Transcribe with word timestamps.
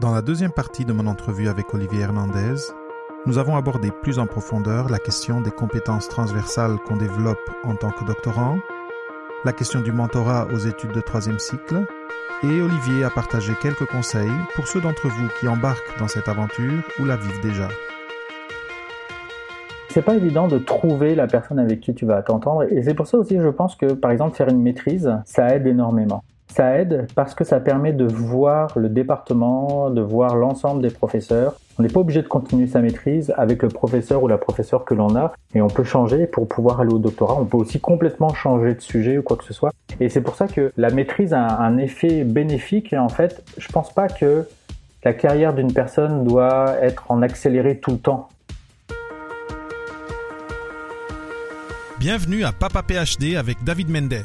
Dans 0.00 0.14
la 0.14 0.22
deuxième 0.22 0.50
partie 0.50 0.86
de 0.86 0.94
mon 0.94 1.06
entrevue 1.06 1.48
avec 1.48 1.74
Olivier 1.74 2.00
Hernandez, 2.00 2.54
nous 3.26 3.36
avons 3.36 3.54
abordé 3.54 3.90
plus 3.90 4.18
en 4.18 4.26
profondeur 4.26 4.88
la 4.88 4.98
question 4.98 5.42
des 5.42 5.50
compétences 5.50 6.08
transversales 6.08 6.78
qu'on 6.86 6.96
développe 6.96 7.50
en 7.64 7.74
tant 7.74 7.90
que 7.90 8.06
doctorant, 8.06 8.56
la 9.44 9.52
question 9.52 9.82
du 9.82 9.92
mentorat 9.92 10.46
aux 10.54 10.56
études 10.56 10.92
de 10.92 11.02
troisième 11.02 11.38
cycle, 11.38 11.84
et 12.42 12.62
Olivier 12.62 13.04
a 13.04 13.10
partagé 13.10 13.52
quelques 13.60 13.84
conseils 13.84 14.32
pour 14.54 14.68
ceux 14.68 14.80
d'entre 14.80 15.06
vous 15.08 15.28
qui 15.38 15.46
embarquent 15.46 15.98
dans 15.98 16.08
cette 16.08 16.28
aventure 16.28 16.82
ou 16.98 17.04
la 17.04 17.16
vivent 17.16 17.42
déjà. 17.42 17.68
C'est 19.90 20.00
pas 20.00 20.14
évident 20.14 20.48
de 20.48 20.56
trouver 20.56 21.14
la 21.14 21.26
personne 21.26 21.58
avec 21.58 21.80
qui 21.80 21.92
tu 21.92 22.06
vas 22.06 22.22
t'entendre 22.22 22.62
et 22.62 22.82
c'est 22.82 22.94
pour 22.94 23.06
ça 23.06 23.18
aussi 23.18 23.36
je 23.38 23.48
pense 23.48 23.76
que 23.76 23.92
par 23.92 24.12
exemple 24.12 24.34
faire 24.34 24.48
une 24.48 24.62
maîtrise, 24.62 25.14
ça 25.26 25.54
aide 25.54 25.66
énormément. 25.66 26.24
Ça 26.50 26.76
aide 26.78 27.06
parce 27.14 27.34
que 27.34 27.44
ça 27.44 27.60
permet 27.60 27.92
de 27.92 28.04
voir 28.04 28.76
le 28.76 28.88
département, 28.88 29.88
de 29.88 30.00
voir 30.00 30.34
l'ensemble 30.34 30.82
des 30.82 30.90
professeurs. 30.90 31.54
On 31.78 31.82
n'est 31.84 31.88
pas 31.88 32.00
obligé 32.00 32.22
de 32.22 32.26
continuer 32.26 32.66
sa 32.66 32.80
maîtrise 32.80 33.32
avec 33.36 33.62
le 33.62 33.68
professeur 33.68 34.22
ou 34.24 34.28
la 34.28 34.36
professeure 34.36 34.84
que 34.84 34.94
l'on 34.94 35.14
a 35.14 35.32
et 35.54 35.62
on 35.62 35.68
peut 35.68 35.84
changer 35.84 36.26
pour 36.26 36.48
pouvoir 36.48 36.80
aller 36.80 36.92
au 36.92 36.98
doctorat. 36.98 37.36
On 37.40 37.44
peut 37.44 37.56
aussi 37.56 37.78
complètement 37.78 38.34
changer 38.34 38.74
de 38.74 38.80
sujet 38.80 39.16
ou 39.16 39.22
quoi 39.22 39.36
que 39.36 39.44
ce 39.44 39.52
soit. 39.52 39.70
Et 40.00 40.08
c'est 40.08 40.22
pour 40.22 40.34
ça 40.34 40.48
que 40.48 40.72
la 40.76 40.90
maîtrise 40.90 41.32
a 41.32 41.60
un 41.60 41.78
effet 41.78 42.24
bénéfique 42.24 42.92
et 42.92 42.98
en 42.98 43.08
fait, 43.08 43.44
je 43.56 43.68
pense 43.68 43.92
pas 43.92 44.08
que 44.08 44.44
la 45.04 45.12
carrière 45.12 45.54
d'une 45.54 45.72
personne 45.72 46.24
doit 46.24 46.74
être 46.82 47.04
en 47.10 47.22
accéléré 47.22 47.78
tout 47.78 47.92
le 47.92 47.98
temps. 47.98 48.28
Bienvenue 52.00 52.44
à 52.44 52.50
Papa 52.50 52.82
PhD 52.82 53.36
avec 53.36 53.62
David 53.62 53.88
Mendes 53.88 54.24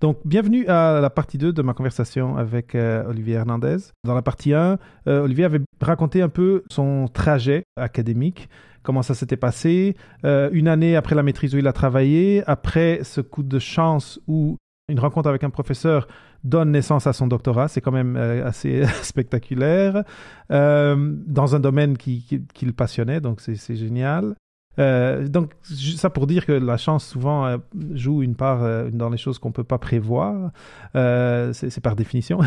Donc, 0.00 0.18
bienvenue 0.24 0.66
à 0.66 0.98
la 1.02 1.10
partie 1.10 1.36
2 1.36 1.52
de 1.52 1.60
ma 1.60 1.74
conversation 1.74 2.38
avec 2.38 2.74
euh, 2.74 3.04
Olivier 3.06 3.34
Hernandez. 3.34 3.76
Dans 4.02 4.14
la 4.14 4.22
partie 4.22 4.54
1, 4.54 4.78
euh, 5.06 5.24
Olivier 5.24 5.44
avait 5.44 5.60
raconté 5.78 6.22
un 6.22 6.30
peu 6.30 6.64
son 6.70 7.06
trajet 7.12 7.64
académique, 7.76 8.48
comment 8.82 9.02
ça 9.02 9.12
s'était 9.12 9.36
passé, 9.36 9.96
euh, 10.24 10.48
une 10.52 10.68
année 10.68 10.96
après 10.96 11.14
la 11.14 11.22
maîtrise 11.22 11.54
où 11.54 11.58
il 11.58 11.66
a 11.66 11.74
travaillé, 11.74 12.42
après 12.46 13.00
ce 13.02 13.20
coup 13.20 13.42
de 13.42 13.58
chance 13.58 14.18
où 14.26 14.56
une 14.88 15.00
rencontre 15.00 15.28
avec 15.28 15.44
un 15.44 15.50
professeur 15.50 16.08
donne 16.44 16.70
naissance 16.70 17.06
à 17.06 17.12
son 17.12 17.26
doctorat, 17.26 17.68
c'est 17.68 17.82
quand 17.82 17.92
même 17.92 18.16
assez 18.16 18.86
spectaculaire, 19.02 20.04
dans 20.48 21.54
un 21.54 21.60
domaine 21.60 21.98
qui, 21.98 22.24
qui 22.54 22.64
le 22.64 22.72
passionnait, 22.72 23.20
donc 23.20 23.42
c'est 23.42 23.76
génial. 23.76 24.34
Euh, 24.80 25.28
donc, 25.28 25.52
ça 25.62 26.10
pour 26.10 26.26
dire 26.26 26.46
que 26.46 26.52
la 26.52 26.76
chance 26.76 27.06
souvent 27.06 27.46
euh, 27.46 27.58
joue 27.92 28.22
une 28.22 28.34
part 28.34 28.62
euh, 28.62 28.90
dans 28.90 29.10
les 29.10 29.18
choses 29.18 29.38
qu'on 29.38 29.52
peut 29.52 29.64
pas 29.64 29.78
prévoir. 29.78 30.50
c'est 30.94 31.80
par 31.82 31.96
définition. 31.96 32.40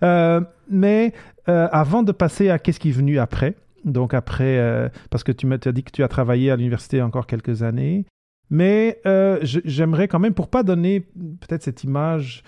mais 0.70 1.12
avant 1.46 2.02
de 2.02 2.12
passer 2.12 2.50
à 2.50 2.58
qu'est-ce 2.58 2.80
qui 2.80 2.90
est 2.90 2.92
venu 2.92 3.18
après, 3.18 3.56
donc 3.84 4.14
après, 4.14 4.90
parce 5.10 5.24
que 5.24 5.32
tu 5.32 5.46
m'as 5.46 5.58
dit 5.58 5.82
que 5.82 5.90
tu 5.90 6.02
as 6.02 6.08
travaillé 6.08 6.50
à 6.50 6.56
l'université 6.56 7.02
encore 7.02 7.26
quelques 7.26 7.62
années, 7.62 8.06
mais 8.50 9.00
j'aimerais 9.42 10.08
quand 10.08 10.20
même, 10.20 10.34
pour 10.34 10.48
pas 10.48 10.62
donner 10.62 11.00
peut-être 11.00 11.62
cette 11.62 11.84
image 11.84 12.42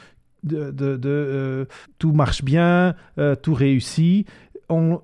de, 0.45 0.71
de, 0.71 0.97
de 0.97 1.67
tout 1.99 2.13
marche 2.13 2.43
bien, 2.45 2.95
tout 3.43 3.55
réussit, 3.55 4.27
on, 4.69 5.01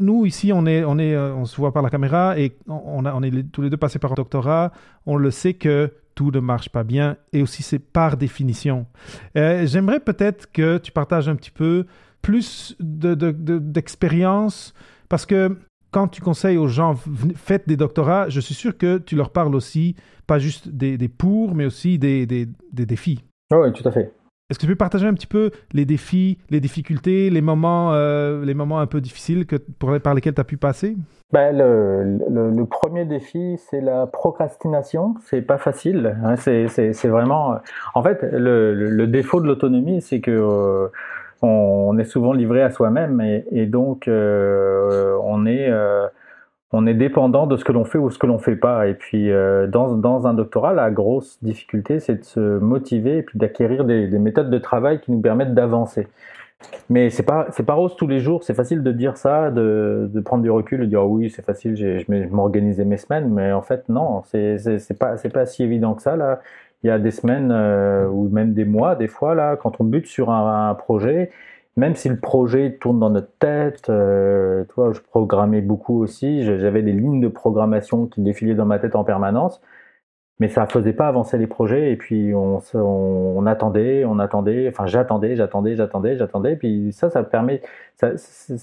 nous, 0.00 0.26
ici, 0.26 0.52
euh, 0.52 1.34
on 1.34 1.44
se 1.44 1.56
voit 1.56 1.72
par 1.72 1.82
la 1.82 1.90
caméra 1.90 2.38
et 2.38 2.56
on, 2.66 3.04
a, 3.04 3.26
est 3.26 3.52
tous 3.52 3.62
les 3.62 3.70
deux 3.70 3.76
passés 3.76 3.98
par 3.98 4.12
un 4.12 4.14
doctorat. 4.14 4.72
On 5.06 5.16
le 5.16 5.30
sait 5.30 5.54
que 5.54 5.92
tout 6.14 6.30
ne 6.30 6.40
marche 6.40 6.68
pas 6.68 6.84
bien 6.84 7.16
et 7.32 7.42
aussi 7.42 7.62
c'est 7.62 7.78
par 7.78 8.16
définition. 8.16 8.86
Euh, 9.36 9.66
j'aimerais 9.66 10.00
peut-être 10.00 10.50
que 10.50 10.78
tu 10.78 10.92
partages 10.92 11.28
un 11.28 11.36
petit 11.36 11.50
peu 11.50 11.86
plus 12.22 12.76
d'expérience 12.80 14.74
de, 14.74 15.06
parce 15.08 15.26
que 15.26 15.56
quand 15.90 16.08
tu 16.08 16.20
conseilles 16.20 16.58
aux 16.58 16.68
gens, 16.68 16.96
faites 17.36 17.66
des 17.68 17.76
doctorats, 17.76 18.28
je 18.28 18.40
suis 18.40 18.54
sûr 18.54 18.76
que 18.76 18.98
tu 18.98 19.16
leur 19.16 19.30
parles 19.30 19.54
aussi, 19.54 19.96
pas 20.26 20.38
juste 20.38 20.68
des, 20.68 20.98
des 20.98 21.08
pour, 21.08 21.54
mais 21.54 21.64
aussi 21.64 21.98
des, 21.98 22.26
défis. 22.72 23.24
oui, 23.52 23.72
tout 23.72 23.86
à 23.88 23.92
fait. 23.92 24.12
Est-ce 24.50 24.58
que 24.58 24.64
tu 24.64 24.72
peux 24.72 24.76
partager 24.76 25.06
un 25.06 25.12
petit 25.12 25.26
peu 25.26 25.50
les 25.74 25.84
défis, 25.84 26.38
les 26.48 26.60
difficultés, 26.60 27.28
les 27.28 27.42
moments, 27.42 27.92
euh, 27.92 28.46
les 28.46 28.54
moments 28.54 28.80
un 28.80 28.86
peu 28.86 29.02
difficiles 29.02 29.44
que, 29.44 29.56
par 29.98 30.14
lesquels 30.14 30.32
tu 30.32 30.40
as 30.40 30.44
pu 30.44 30.56
passer? 30.56 30.96
Ben, 31.32 31.54
le, 31.54 32.64
premier 32.64 33.04
défi, 33.04 33.58
c'est 33.68 33.82
la 33.82 34.06
procrastination. 34.06 35.16
C'est 35.26 35.42
pas 35.42 35.58
facile. 35.58 36.16
Hein. 36.24 36.36
c'est 36.36 37.08
vraiment. 37.08 37.58
En 37.94 38.02
fait, 38.02 38.20
le, 38.22 39.06
défaut 39.06 39.42
de 39.42 39.46
l'autonomie, 39.46 40.00
c'est 40.00 40.20
que 40.20 40.30
euh, 40.30 40.88
on, 41.42 41.98
est 41.98 42.04
souvent 42.04 42.32
livré 42.32 42.62
à 42.62 42.70
soi-même 42.70 43.20
et, 43.20 43.44
et, 43.52 43.66
donc 43.66 44.08
euh, 44.08 45.14
on 45.24 45.44
est 45.44 45.70
on 46.72 46.86
est 46.86 46.94
dépendant 46.94 47.46
de 47.46 47.56
ce 47.56 47.64
que 47.64 47.72
l'on 47.72 47.84
fait 47.84 47.98
ou 47.98 48.10
ce 48.10 48.18
que 48.18 48.26
l'on 48.26 48.38
fait 48.38 48.56
pas. 48.56 48.88
Et 48.88 48.94
puis, 48.94 49.30
euh, 49.30 49.66
dans, 49.66 49.94
dans, 49.94 50.26
un 50.26 50.34
doctorat, 50.34 50.72
la 50.74 50.90
grosse 50.90 51.42
difficulté, 51.42 51.98
c'est 51.98 52.16
de 52.16 52.24
se 52.24 52.58
motiver 52.58 53.18
et 53.18 53.22
puis 53.22 53.38
d'acquérir 53.38 53.84
des, 53.84 54.06
des, 54.06 54.18
méthodes 54.18 54.50
de 54.50 54.58
travail 54.58 55.00
qui 55.00 55.10
nous 55.12 55.20
permettent 55.20 55.54
d'avancer. 55.54 56.08
Mais 56.90 57.08
c'est 57.10 57.22
pas 57.22 57.46
c'est 57.52 57.64
pas 57.64 57.74
rose 57.74 57.94
tous 57.96 58.08
les 58.08 58.20
jours. 58.20 58.42
C'est 58.42 58.54
facile 58.54 58.82
de 58.82 58.92
dire 58.92 59.16
ça, 59.16 59.50
de, 59.50 60.10
de 60.12 60.20
prendre 60.20 60.42
du 60.42 60.50
recul, 60.50 60.80
de 60.80 60.86
dire 60.86 61.02
oh 61.04 61.06
oui 61.06 61.30
c'est 61.30 61.44
facile, 61.44 61.76
je 61.76 62.34
m'organisais 62.34 62.84
mes 62.84 62.96
semaines, 62.96 63.32
mais 63.32 63.52
en 63.52 63.62
fait 63.62 63.88
non, 63.88 64.22
c'est 64.24 64.58
c'est 64.58 64.98
pas 64.98 65.16
c'est 65.16 65.28
pas 65.28 65.46
si 65.46 65.62
évident 65.62 65.94
que 65.94 66.02
ça 66.02 66.16
là. 66.16 66.40
Il 66.82 66.88
y 66.88 66.90
a 66.90 66.98
des 66.98 67.10
semaines 67.12 67.50
euh, 67.52 68.08
ou 68.08 68.28
même 68.28 68.54
des 68.54 68.64
mois, 68.64 68.96
des 68.96 69.08
fois 69.08 69.34
là, 69.36 69.56
quand 69.56 69.80
on 69.80 69.84
bute 69.84 70.06
sur 70.06 70.30
un 70.30 70.74
projet 70.74 71.30
même 71.78 71.94
si 71.94 72.08
le 72.08 72.18
projet 72.18 72.76
tourne 72.80 72.98
dans 72.98 73.10
notre 73.10 73.32
tête, 73.38 73.88
euh, 73.88 74.64
toi, 74.74 74.92
je 74.92 75.00
programmais 75.00 75.60
beaucoup 75.60 76.02
aussi, 76.02 76.42
j'avais 76.42 76.82
des 76.82 76.92
lignes 76.92 77.20
de 77.20 77.28
programmation 77.28 78.06
qui 78.06 78.20
défilaient 78.20 78.56
dans 78.56 78.66
ma 78.66 78.80
tête 78.80 78.96
en 78.96 79.04
permanence, 79.04 79.60
mais 80.40 80.48
ça 80.48 80.62
ne 80.62 80.66
faisait 80.66 80.92
pas 80.92 81.08
avancer 81.08 81.38
les 81.38 81.46
projets, 81.46 81.92
et 81.92 81.96
puis 81.96 82.32
on, 82.34 83.46
attendait, 83.46 84.04
on 84.04 84.18
attendait, 84.18 84.68
enfin 84.68 84.86
j'attendais, 84.86 85.36
j'attendais, 85.36 85.76
j'attendais, 85.76 86.16
j'attendais, 86.16 86.56
puis 86.56 86.92
ça, 86.92 87.10
ça 87.10 87.22
permet, 87.22 87.62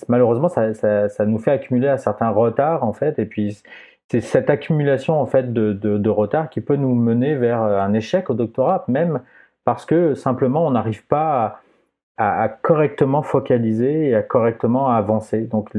malheureusement, 0.09 0.49
ça, 0.49 0.73
ça, 0.73 1.25
nous 1.25 1.39
fait 1.39 1.51
accumuler 1.51 1.87
un 1.87 1.97
certain 1.97 2.29
retard, 2.29 2.83
en 2.83 2.93
fait, 2.93 3.17
et 3.19 3.25
puis 3.25 3.61
c'est 4.09 4.21
cette 4.21 4.49
accumulation, 4.49 5.19
en 5.21 5.25
fait, 5.25 5.53
de, 5.53 5.71
de 5.73 6.09
retard 6.09 6.49
qui 6.49 6.59
peut 6.59 6.75
nous 6.75 6.95
mener 6.95 7.35
vers 7.35 7.61
un 7.61 7.93
échec 7.93 8.29
au 8.29 8.33
doctorat, 8.33 8.83
même 8.89 9.21
parce 9.63 9.85
que 9.85 10.15
simplement 10.15 10.65
on 10.67 10.71
n'arrive 10.71 11.05
pas 11.07 11.45
à 11.45 11.59
à, 12.17 12.49
correctement 12.49 13.21
focaliser 13.21 14.09
et 14.09 14.15
à 14.15 14.23
correctement 14.23 14.89
avancer. 14.89 15.41
Donc, 15.41 15.71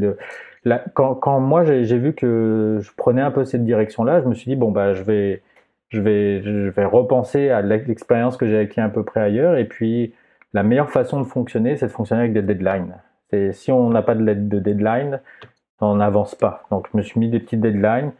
quand, 0.94 1.40
moi 1.40 1.64
j'ai 1.64 1.98
vu 1.98 2.14
que 2.14 2.78
je 2.80 2.90
prenais 2.96 3.22
un 3.22 3.30
peu 3.30 3.44
cette 3.44 3.64
direction-là, 3.64 4.20
je 4.22 4.26
me 4.28 4.34
suis 4.34 4.50
dit 4.50 4.56
bon 4.56 4.70
bah 4.70 4.94
je 4.94 5.02
vais 5.02 5.42
je 5.90 6.00
vais 6.00 6.42
je 6.42 6.68
vais 6.70 6.84
repenser 6.84 7.50
à 7.50 7.62
l'expérience 7.62 8.36
que 8.36 8.46
j'ai 8.46 8.58
acquis 8.58 8.80
à 8.80 8.88
peu 8.88 9.04
près 9.04 9.20
ailleurs 9.20 9.56
et 9.56 9.64
puis 9.66 10.14
la 10.54 10.62
meilleure 10.62 10.90
façon 10.90 11.20
de 11.20 11.26
fonctionner, 11.26 11.76
c'est 11.76 11.86
de 11.86 11.92
fonctionner 11.92 12.22
avec 12.22 12.32
des 12.32 12.42
deadlines. 12.42 12.96
Et 13.32 13.52
si 13.52 13.70
on 13.72 13.90
n'a 13.90 14.02
pas 14.02 14.14
de, 14.14 14.22
de 14.24 14.58
deadline, 14.58 15.20
on 15.80 15.96
n'avance 15.96 16.34
pas. 16.34 16.64
Donc 16.70 16.88
je 16.92 16.96
me 16.96 17.02
suis 17.02 17.20
mis 17.20 17.28
des 17.28 17.40
petites 17.40 17.60
deadlines 17.60 18.12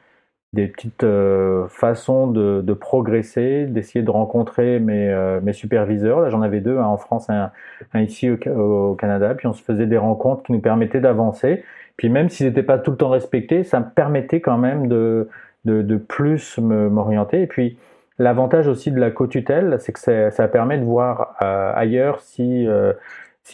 des 0.57 0.67
petites 0.67 1.05
euh, 1.05 1.69
façons 1.69 2.27
de, 2.27 2.73
progresser, 2.73 3.67
d'essayer 3.67 4.03
de 4.03 4.11
rencontrer 4.11 4.81
mes, 4.81 5.09
euh, 5.11 5.53
superviseurs. 5.53 6.21
Là, 6.21 6.31
j'en 6.31 6.43
avais 6.43 6.61
deux, 6.61 6.79
un 6.79 6.85
en 6.85 6.97
France, 6.97 7.31
un, 7.31 7.51
un 7.95 8.01
ici 8.01 8.31
au, 8.31 8.95
Canada. 8.95 9.35
Puis 9.35 9.47
on 9.47 9.53
se 9.53 9.63
faisait 9.63 9.87
des 9.87 9.99
rencontres 9.99 10.43
qui 10.43 10.53
nous 10.53 10.61
permettaient 10.61 11.01
d'avancer. 11.01 11.63
Puis 11.97 12.09
même 12.09 12.29
s'ils 12.29 12.47
n'étaient 12.47 12.63
pas 12.63 12.79
tout 12.79 12.91
le 12.91 12.97
temps 12.97 13.11
respectés, 13.11 13.63
ça 13.63 13.81
me 13.81 13.87
permettait 13.95 14.41
quand 14.41 14.59
même 14.59 14.89
de, 14.89 15.29
de, 15.65 15.83
de 15.83 15.97
plus 15.97 16.59
m'orienter. 16.59 17.43
Et 17.43 17.47
puis 17.47 17.79
l'avantage 18.19 18.67
aussi 18.67 18.91
de 18.91 18.99
la 18.99 19.11
co-tutelle, 19.11 19.77
c'est 19.79 19.93
que 19.93 20.01
ça, 20.01 20.31
ça, 20.31 20.49
permet 20.49 20.79
de 20.79 20.85
voir 20.85 21.37
euh, 21.43 21.73
ailleurs 21.75 22.21
si 22.21 22.67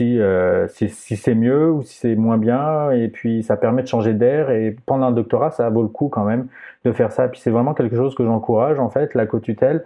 euh, 0.01 0.69
si, 0.69 0.89
si, 0.89 1.17
c'est 1.17 1.35
mieux 1.35 1.71
ou 1.71 1.83
si 1.83 1.97
c'est 1.97 2.15
moins 2.17 2.39
bien. 2.39 2.91
Et 2.93 3.09
puis, 3.09 3.43
ça 3.43 3.57
permet 3.57 3.83
de 3.83 3.89
changer 3.89 4.15
d'air. 4.15 4.51
Et 4.51 4.77
pendant 4.87 5.07
un 5.07 5.13
doctorat, 5.13 5.51
ça 5.51 5.69
vaut 5.71 5.83
le 5.83 5.89
coup 5.89 6.09
quand 6.09 6.25
même 6.25 6.49
de 6.85 6.93
faire 6.93 7.13
ça. 7.13 7.29
Puis, 7.29 7.41
c'est 7.41 7.51
vraiment 7.51 7.75
quelque 7.75 7.97
chose 7.97 8.15
que 8.15 8.25
j'encourage, 8.25 8.79
en 8.79 8.91
fait, 8.91 9.15
la 9.15 9.27
co-tutelle. 9.27 9.85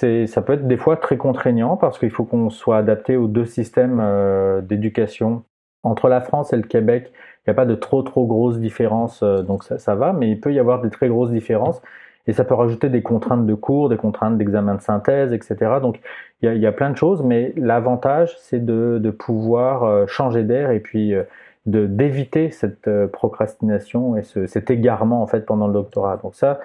Ça 0.00 0.42
peut 0.42 0.54
être 0.54 0.66
des 0.66 0.76
fois 0.76 0.96
très 0.96 1.16
contraignant 1.16 1.76
parce 1.76 1.98
qu'il 1.98 2.10
faut 2.10 2.24
qu'on 2.24 2.50
soit 2.50 2.78
adapté 2.78 3.16
aux 3.16 3.28
deux 3.28 3.44
systèmes 3.44 4.00
euh, 4.00 4.60
d'éducation 4.60 5.44
entre 5.84 6.08
la 6.08 6.20
France 6.20 6.52
et 6.52 6.56
le 6.56 6.62
Québec, 6.62 7.12
il 7.12 7.50
n'y 7.50 7.52
a 7.52 7.54
pas 7.54 7.66
de 7.66 7.74
trop 7.74 8.02
trop 8.02 8.26
grosses 8.26 8.58
différences, 8.58 9.22
donc 9.22 9.64
ça, 9.64 9.78
ça, 9.78 9.94
va, 9.94 10.14
mais 10.14 10.30
il 10.30 10.40
peut 10.40 10.52
y 10.52 10.58
avoir 10.58 10.80
des 10.80 10.88
très 10.88 11.08
grosses 11.08 11.30
différences. 11.30 11.82
Et 12.26 12.32
ça 12.32 12.44
peut 12.44 12.54
rajouter 12.54 12.88
des 12.88 13.02
contraintes 13.02 13.46
de 13.46 13.54
cours, 13.54 13.88
des 13.88 13.96
contraintes 13.96 14.38
d'examen 14.38 14.74
de 14.76 14.80
synthèse, 14.80 15.32
etc. 15.32 15.56
Donc 15.82 16.00
il 16.42 16.58
y 16.58 16.66
a, 16.66 16.72
plein 16.72 16.90
de 16.90 16.96
choses, 16.96 17.22
mais 17.22 17.52
l'avantage, 17.56 18.34
c'est 18.38 18.64
de, 18.64 19.10
pouvoir 19.10 19.84
euh, 19.84 20.06
changer 20.06 20.42
d'air 20.42 20.70
et 20.70 20.80
puis 20.80 21.14
euh, 21.14 21.22
de 21.66 21.86
d'éviter 21.86 22.50
cette 22.50 22.88
euh, 22.88 23.06
procrastination 23.06 24.16
et 24.16 24.22
ce, 24.22 24.46
cet 24.46 24.70
égarement 24.70 25.22
en 25.22 25.26
fait 25.26 25.46
pendant 25.46 25.66
le 25.66 25.72
doctorat. 25.72 26.18
Donc 26.18 26.34
ça, 26.34 26.60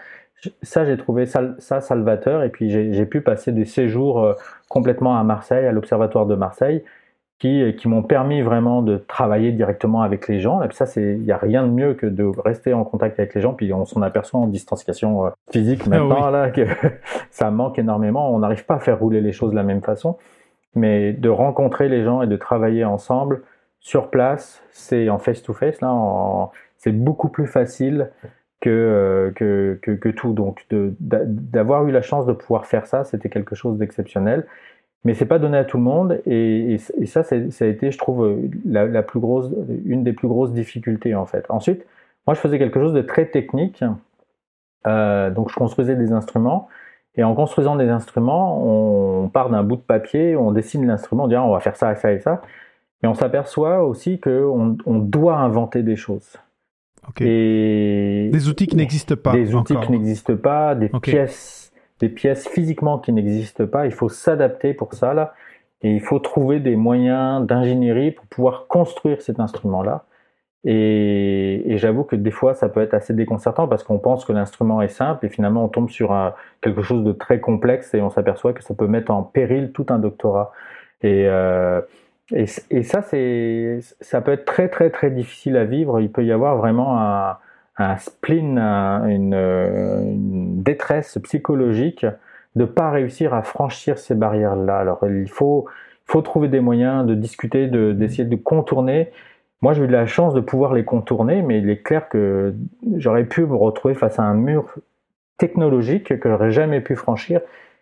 ça 0.61 0.85
j'ai 0.85 0.97
trouvé 0.97 1.25
ça, 1.25 1.41
ça, 1.59 1.81
salvateur. 1.81 2.43
Et 2.43 2.49
puis 2.49 2.69
j'ai 2.69 3.05
pu 3.05 3.21
passer 3.21 3.51
des 3.51 3.65
séjours 3.65 4.35
complètement 4.69 5.17
à 5.17 5.23
Marseille, 5.23 5.65
à 5.65 5.71
l'Observatoire 5.71 6.25
de 6.25 6.35
Marseille, 6.35 6.83
qui, 7.39 7.73
qui 7.77 7.87
m'ont 7.87 8.03
permis 8.03 8.41
vraiment 8.41 8.81
de 8.81 8.97
travailler 8.97 9.53
directement 9.53 10.01
avec 10.01 10.27
les 10.27 10.41
gens. 10.41 10.61
Et 10.61 10.67
puis 10.67 10.75
ça, 10.75 10.85
il 10.97 11.21
n'y 11.21 11.31
a 11.31 11.37
rien 11.37 11.65
de 11.65 11.71
mieux 11.71 11.93
que 11.93 12.05
de 12.05 12.25
rester 12.25 12.73
en 12.73 12.83
contact 12.83 13.17
avec 13.17 13.33
les 13.33 13.41
gens. 13.41 13.53
Puis 13.53 13.71
on 13.73 13.85
s'en 13.85 14.01
aperçoit 14.01 14.41
en 14.41 14.47
distanciation 14.47 15.25
euh, 15.25 15.29
physique 15.49 15.83
ah 15.85 15.89
maintenant 15.89 16.29
là 16.29 16.49
que 16.49 16.65
ça 17.31 17.49
manque 17.49 17.79
énormément. 17.79 18.33
On 18.33 18.39
n'arrive 18.39 18.65
pas 18.65 18.75
à 18.75 18.79
faire 18.79 18.99
rouler 18.99 19.21
les 19.21 19.31
choses 19.31 19.51
de 19.51 19.55
la 19.55 19.63
même 19.63 19.81
façon, 19.81 20.17
mais 20.75 21.13
de 21.13 21.29
rencontrer 21.29 21.87
les 21.87 22.03
gens 22.03 22.21
et 22.21 22.27
de 22.27 22.35
travailler 22.35 22.83
ensemble 22.83 23.41
sur 23.79 24.09
place, 24.09 24.61
c'est 24.71 25.09
en 25.09 25.17
face 25.17 25.41
to 25.41 25.53
face 25.53 25.79
là, 25.79 26.49
c'est 26.75 26.91
beaucoup 26.91 27.29
plus 27.29 27.47
facile 27.47 28.11
que, 28.59 28.69
euh, 28.69 29.31
que, 29.31 29.79
que, 29.81 29.91
que, 29.91 30.09
tout. 30.09 30.33
Donc 30.33 30.65
d'avoir 30.69 31.87
eu 31.87 31.91
la 31.91 32.01
chance 32.01 32.25
de 32.25 32.33
pouvoir 32.33 32.65
faire 32.65 32.85
ça, 32.85 33.05
c'était 33.05 33.29
quelque 33.29 33.55
chose 33.55 33.77
d'exceptionnel 33.77 34.45
mais 35.05 35.13
c'est 35.13 35.25
pas 35.25 35.39
donné 35.39 35.57
à 35.57 35.63
tout 35.63 35.77
le 35.77 35.83
monde 35.83 36.21
et, 36.25 36.73
et, 36.73 37.05
ça, 37.05 37.23
ça 37.23 37.35
a 37.35 37.65
été, 37.65 37.91
je 37.91 37.97
trouve, 37.97 38.37
la, 38.65 38.85
la, 38.85 39.01
plus 39.01 39.19
grosse, 39.19 39.49
une 39.85 40.03
des 40.03 40.13
plus 40.13 40.27
grosses 40.27 40.51
difficultés 40.51 41.15
en 41.15 41.25
fait. 41.25 41.45
Ensuite, 41.49 41.85
moi, 42.27 42.33
je 42.35 42.39
faisais 42.39 42.59
quelque 42.59 42.79
chose 42.79 42.93
de 42.93 43.01
très 43.01 43.25
technique, 43.25 43.83
euh, 44.87 45.29
donc 45.31 45.49
je 45.49 45.55
construisais 45.55 45.95
des 45.95 46.11
instruments 46.11 46.67
et 47.15 47.23
en 47.23 47.33
construisant 47.33 47.75
des 47.75 47.89
instruments, 47.89 48.61
on 49.23 49.29
part 49.29 49.49
d'un 49.49 49.63
bout 49.63 49.77
de 49.77 49.81
papier, 49.81 50.35
on 50.35 50.51
dessine 50.51 50.85
l'instrument, 50.85 51.25
on 51.25 51.27
dit 51.27 51.35
ah, 51.35 51.43
on 51.43 51.51
va 51.51 51.59
faire 51.59 51.75
ça, 51.75 51.95
ça 51.95 52.11
et 52.11 52.19
ça, 52.19 52.41
mais 53.01 53.09
on 53.09 53.13
s'aperçoit 53.13 53.83
aussi 53.83 54.19
qu'on 54.19 54.77
on 54.85 54.99
doit 54.99 55.37
inventer 55.37 55.83
des 55.83 55.95
choses. 55.95 56.37
Et 57.19 58.29
des 58.31 58.47
outils 58.49 58.67
qui 58.67 58.75
n'existent 58.75 59.15
pas. 59.15 59.31
Des 59.31 59.55
outils 59.55 59.75
qui 59.81 59.91
n'existent 59.91 60.35
pas, 60.35 60.75
des 60.75 60.89
pièces 60.89 61.68
des 61.99 62.09
pièces 62.09 62.47
physiquement 62.47 62.99
qui 62.99 63.11
n'existent 63.11 63.65
pas. 63.67 63.85
Il 63.85 63.91
faut 63.91 64.09
s'adapter 64.09 64.73
pour 64.73 64.93
ça 64.93 65.13
là, 65.13 65.33
et 65.81 65.91
il 65.91 66.01
faut 66.01 66.19
trouver 66.19 66.59
des 66.59 66.75
moyens 66.75 67.45
d'ingénierie 67.45 68.11
pour 68.11 68.25
pouvoir 68.25 68.67
construire 68.67 69.21
cet 69.21 69.39
instrument-là. 69.39 70.05
Et, 70.65 71.71
et 71.71 71.77
j'avoue 71.77 72.03
que 72.03 72.17
des 72.17 72.31
fois, 72.31 72.53
ça 72.53 72.67
peut 72.67 72.81
être 72.81 72.93
assez 72.93 73.13
déconcertant 73.13 73.67
parce 73.67 73.83
qu'on 73.83 73.97
pense 73.97 74.25
que 74.25 74.33
l'instrument 74.33 74.81
est 74.81 74.89
simple 74.89 75.25
et 75.25 75.29
finalement 75.29 75.63
on 75.63 75.69
tombe 75.69 75.89
sur 75.89 76.13
quelque 76.61 76.81
chose 76.81 77.05
de 77.05 77.13
très 77.13 77.39
complexe 77.39 77.93
et 77.93 78.01
on 78.01 78.09
s'aperçoit 78.09 78.51
que 78.51 78.61
ça 78.61 78.73
peut 78.73 78.87
mettre 78.87 79.11
en 79.11 79.23
péril 79.23 79.71
tout 79.71 79.85
un 79.89 79.99
doctorat. 79.99 80.51
Et, 81.01 81.27
euh, 81.27 81.81
et, 82.31 82.45
ça, 82.83 83.01
ça 83.01 84.21
peut 84.21 84.31
être 84.31 84.45
très 84.45 84.67
très 84.69 84.89
très 84.89 85.09
difficile 85.11 85.57
à 85.57 85.65
vivre. 85.65 85.99
Il 85.99 86.11
peut 86.11 86.25
y 86.25 86.31
avoir 86.31 86.57
vraiment 86.57 86.99
un, 86.99 87.37
un 87.79 87.97
spleen, 87.97 88.59
une, 88.59 90.61
détresse 90.61 91.17
psychologique 91.23 92.05
de 92.55 92.65
pas 92.65 92.91
réussir 92.91 93.33
à 93.33 93.41
franchir 93.41 93.97
ces 93.97 94.15
barrières-là. 94.15 94.77
Alors 94.77 94.99
il 95.07 95.29
faut, 95.29 95.65
faut 96.05 96.21
trouver 96.21 96.49
des 96.49 96.59
moyens 96.59 97.05
de 97.05 97.15
discuter, 97.15 97.67
d'essayer 97.67 98.25
de, 98.25 98.35
contourner. 98.35 99.11
Moi, 99.61 99.73
j'ai 99.73 99.83
eu 99.83 99.87
de 99.87 99.93
la 99.93 100.05
chance 100.05 100.33
de 100.33 100.41
pouvoir 100.41 100.73
les 100.73 100.83
contourner, 100.83 101.41
mais 101.41 101.59
il 101.59 101.69
est 101.69 101.81
clair 101.81 102.09
que 102.09 102.53
j'aurais 102.97 103.25
pu 103.25 103.45
me 103.45 103.55
retrouver 103.55 103.93
face 103.93 104.19
à 104.19 104.23
un 104.23 104.33
mur 104.33 104.75
technologique 105.37 106.19
que 106.19 106.29
j'aurais 106.29 106.51
jamais 106.51 106.81
pu 106.81 106.95
franchir. 106.95 107.41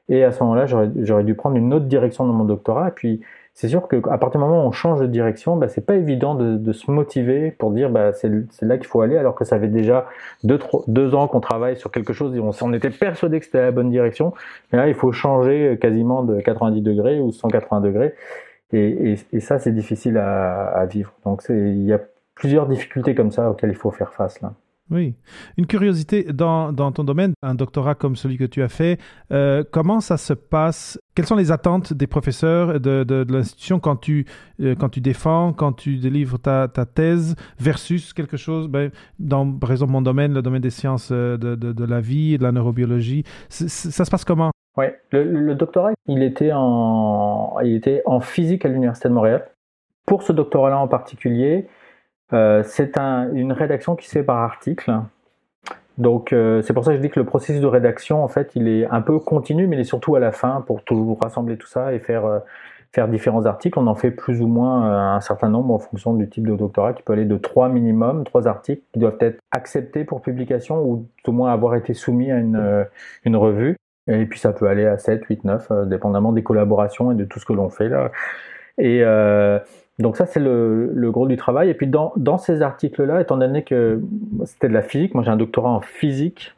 Et 0.10 0.24
à 0.24 0.32
ce 0.32 0.42
moment-là, 0.44 0.66
j'aurais 0.68 1.24
dû 1.24 1.36
prendre 1.36 1.58
une 1.58 1.74
autre 1.74 1.86
direction 1.86 2.26
dans 2.26 2.34
mon 2.34 2.46
doctorat. 2.46 2.92
Puis, 2.92 3.22
c'est 3.58 3.70
sûr 3.70 3.88
qu'à 3.88 4.20
partir 4.20 4.40
du 4.40 4.46
moment 4.46 4.64
où 4.64 4.68
on 4.68 4.72
change 4.72 5.00
de 5.00 5.08
direction, 5.08 5.58
bah, 5.58 5.68
c'est 5.68 5.84
pas 5.84 5.96
évident 5.96 6.36
de, 6.36 6.58
de, 6.58 6.74
se 6.74 6.92
motiver 6.92 7.50
pour 7.50 7.72
dire 7.72 7.90
bah, 7.90 8.14
c'est 8.14 8.30
là 8.62 8.78
qu'il 8.78 8.86
faut 8.86 9.02
aller, 9.02 9.18
alors 9.18 9.34
que 9.34 9.46
ça 9.46 9.60
fait 9.60 9.68
déjà 9.68 10.06
deux, 10.44 10.60
trois, 10.60 10.84
deux 10.86 11.16
ans 11.16 11.28
qu'on 11.28 11.40
travaille 11.40 11.76
sur 11.76 11.90
quelque 11.90 12.14
chose 12.14 12.36
et 12.36 12.40
on, 12.40 12.52
on 12.62 12.74
était 12.74 12.92
persuadé 12.92 13.40
que 13.40 13.46
c'était 13.46 13.62
la 13.62 13.72
bonne 13.72 13.90
direction. 13.90 14.32
Mais 14.72 14.78
là, 14.78 14.88
il 14.88 14.94
faut 14.94 15.12
changer 15.12 15.76
quasiment 15.82 16.22
de 16.22 16.40
90 16.40 16.84
degrés 16.84 17.20
ou 17.20 17.32
180 17.32 17.82
degrés. 17.82 18.14
Et, 18.74 19.14
et, 19.14 19.16
et 19.34 19.40
ça, 19.40 19.58
c'est 19.58 19.72
difficile 19.72 20.20
à, 20.20 20.68
à 20.68 20.86
vivre. 20.86 21.12
Donc, 21.26 21.42
il 21.50 21.82
y 21.82 21.94
a 21.94 22.00
plusieurs 22.36 22.68
difficultés 22.68 23.16
comme 23.16 23.32
ça 23.32 23.50
auxquelles 23.50 23.72
il 23.72 23.76
faut 23.76 23.90
faire 23.90 24.14
face 24.14 24.40
là. 24.42 24.54
Oui. 24.90 25.16
Une 25.58 25.68
curiosité 25.68 26.24
dans, 26.32 26.74
ton 26.74 27.04
domaine, 27.04 27.34
un 27.42 27.56
doctorat 27.56 27.96
comme 27.96 28.16
celui 28.16 28.38
que 28.38 28.46
tu 28.46 28.64
as 28.64 28.70
fait, 28.70 29.00
euh, 29.32 29.64
comment 29.70 30.00
ça 30.00 30.16
se 30.16 30.34
passe? 30.34 31.00
Quelles 31.14 31.26
sont 31.26 31.36
les 31.36 31.52
attentes 31.52 31.94
des 31.94 32.08
professeurs 32.08 32.80
de, 32.80 33.04
de, 33.04 33.26
l'institution 33.30 33.80
quand 33.80 33.98
tu, 33.98 34.26
euh, 34.62 34.76
quand 34.76 34.88
tu 34.90 35.02
défends, 35.02 35.52
quand 35.52 35.74
tu 35.74 35.98
délivres 35.98 36.40
ta, 36.40 36.68
thèse 36.68 37.36
versus 37.60 38.14
quelque 38.14 38.38
chose, 38.38 38.70
ben, 38.70 38.92
dans 39.20 39.52
par 39.52 39.72
exemple 39.72 39.92
mon 39.92 40.02
domaine, 40.02 40.34
le 40.34 40.42
domaine 40.42 40.62
des 40.62 40.70
sciences 40.70 41.10
euh, 41.12 41.38
de, 41.38 41.86
la 41.86 42.00
vie 42.00 42.38
de 42.38 42.44
la 42.44 42.54
neurobiologie, 42.54 43.24
ça 43.50 44.06
se 44.06 44.10
passe 44.10 44.24
comment? 44.24 44.52
Oui, 44.78 44.86
le, 45.12 45.24
le, 45.24 45.56
doctorat, 45.56 45.92
il 46.06 46.22
était, 46.24 46.52
en, 46.54 47.58
il 47.64 47.76
était 47.76 48.04
en 48.06 48.20
physique 48.20 48.64
à 48.64 48.70
l'Université 48.70 49.10
de 49.10 49.14
Montréal. 49.14 49.50
Pour 50.06 50.24
ce 50.24 50.32
doctorat-là 50.32 50.78
en 50.78 50.88
particulier, 50.88 51.68
euh, 52.34 52.64
c'est 52.66 52.98
un, 52.98 53.32
une 53.34 53.54
rédaction 53.54 53.96
qui 53.96 54.08
se 54.08 54.12
fait 54.12 54.24
par 54.24 54.38
article. 54.38 55.00
Donc 55.98 56.32
euh, 56.32 56.62
c'est 56.62 56.74
pour 56.74 56.84
ça 56.84 56.92
que 56.92 56.98
je 56.98 57.02
dis 57.02 57.10
que 57.10 57.20
le 57.20 57.26
processus 57.26 57.62
de 57.62 57.68
rédaction, 57.68 58.24
en 58.24 58.28
fait, 58.28 58.52
il 58.56 58.68
est 58.68 58.86
un 58.88 59.02
peu 59.02 59.20
continu, 59.20 59.68
mais 59.68 59.78
il 59.78 59.80
est 59.80 59.86
surtout 59.86 60.16
à 60.16 60.20
la 60.20 60.32
fin 60.32 60.62
pour 60.62 60.84
toujours 60.84 61.20
rassembler 61.22 61.58
tout 61.58 61.68
ça 61.68 61.94
et 61.94 62.00
faire, 62.00 62.26
euh, 62.26 62.40
faire 62.92 63.08
différents 63.08 63.46
articles. 63.46 63.80
On 63.80 63.88
en 63.88 63.96
fait 63.96 64.12
plus 64.12 64.42
ou 64.42 64.48
moins 64.48 65.16
un 65.16 65.22
certain 65.22 65.50
nombre 65.50 65.74
en 65.74 65.80
fonction 65.80 66.14
du 66.14 66.30
type 66.30 66.48
de 66.48 66.56
doctorat, 66.56 66.94
qui 66.94 67.02
peut 67.02 67.14
aller 67.14 67.26
de 67.26 67.38
trois 67.38 67.70
minimum, 67.70 68.26
trois 68.26 68.48
articles 68.48 68.84
qui 68.94 69.00
doivent 69.00 69.18
être 69.22 69.40
acceptés 69.52 70.04
pour 70.04 70.22
publication 70.22 70.84
ou 70.84 71.08
au 71.26 71.32
moins 71.32 71.52
avoir 71.52 71.76
été 71.76 71.94
soumis 71.94 72.32
à 72.32 72.38
une, 72.38 73.36
revue. 73.36 73.76
Et 74.10 74.26
puis 74.26 74.40
ça 74.40 74.54
peut 74.54 74.68
aller 74.68 74.86
à 74.86 74.98
7, 74.98 75.26
8, 75.26 75.44
9, 75.44 75.72
dépendamment 75.88 76.32
des 76.32 76.44
collaborations 76.44 77.12
et 77.12 77.16
de 77.16 77.26
tout 77.26 77.40
ce 77.40 77.46
que 77.46 77.54
l'on 77.54 77.70
fait 77.70 77.90
là. 77.90 78.12
Donc 80.00 80.16
ça, 80.16 80.26
c'est 80.26 80.40
le, 80.40 81.10
gros 81.12 81.28
du 81.28 81.38
travail. 81.38 81.70
Et 81.70 81.74
puis 81.74 81.88
dans, 81.88 82.38
ces 82.38 82.62
articles-là, 82.62 83.22
étant 83.22 83.38
donné 83.38 83.64
que 83.64 84.02
c'était 84.46 84.68
de 84.68 84.74
la 84.74 84.84
physique, 84.84 85.14
moi 85.14 85.24
j'ai 85.24 85.32
un 85.32 85.38
doctorat 85.38 85.70
en 85.70 85.82
physique, 85.82 86.54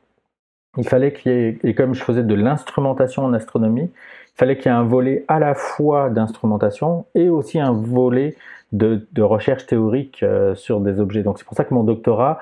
il 0.77 0.87
fallait 0.87 1.13
qu'il 1.13 1.31
y 1.31 1.35
ait, 1.35 1.57
et 1.63 1.73
comme 1.73 1.93
je 1.95 2.03
faisais 2.03 2.23
de 2.23 2.35
l'instrumentation 2.35 3.23
en 3.23 3.33
astronomie, 3.33 3.89
il 3.91 4.37
fallait 4.37 4.57
qu'il 4.57 4.71
y 4.71 4.75
ait 4.75 4.77
un 4.77 4.83
volet 4.83 5.25
à 5.27 5.39
la 5.39 5.55
fois 5.55 6.09
d'instrumentation 6.09 7.05
et 7.15 7.29
aussi 7.29 7.59
un 7.59 7.71
volet 7.71 8.35
de, 8.71 9.01
recherche 9.21 9.65
théorique 9.65 10.21
euh, 10.21 10.53
sur 10.55 10.79
des 10.81 10.99
objets. 10.99 11.23
Donc 11.23 11.39
c'est 11.39 11.45
pour 11.45 11.55
ça 11.55 11.63
que 11.63 11.73
mon 11.73 11.83
doctorat, 11.83 12.39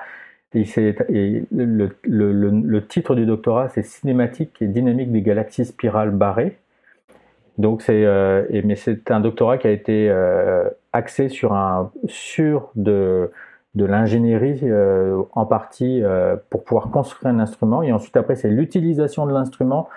et 0.54 0.64
le, 1.52 2.80
titre 2.80 3.14
du 3.14 3.26
doctorat, 3.26 3.68
c'est 3.68 3.82
Cinématique 3.82 4.62
et 4.62 4.66
dynamique 4.66 5.12
des 5.12 5.22
galaxies 5.22 5.66
spirales 5.66 6.10
barrées. 6.10 6.56
Donc 7.58 7.82
c'est, 7.82 8.04
euh, 8.04 8.44
mais 8.64 8.76
c'est 8.76 9.10
un 9.10 9.20
doctorat 9.20 9.58
qui 9.58 9.66
a 9.66 9.70
été 9.70 10.08
euh, 10.08 10.68
axé 10.98 11.28
sur 11.28 11.54
un 11.54 11.90
sur 12.06 12.70
de 12.74 13.30
de 13.74 13.84
l'ingénierie 13.84 14.60
euh, 14.64 15.22
en 15.32 15.46
partie 15.46 16.02
euh, 16.02 16.36
pour 16.50 16.64
pouvoir 16.64 16.90
construire 16.90 17.32
un 17.32 17.38
instrument 17.38 17.82
et 17.82 17.92
ensuite 17.92 18.16
après 18.16 18.34
c'est 18.34 18.50
l'utilisation 18.50 19.26
de 19.26 19.32
l'instrument 19.32 19.88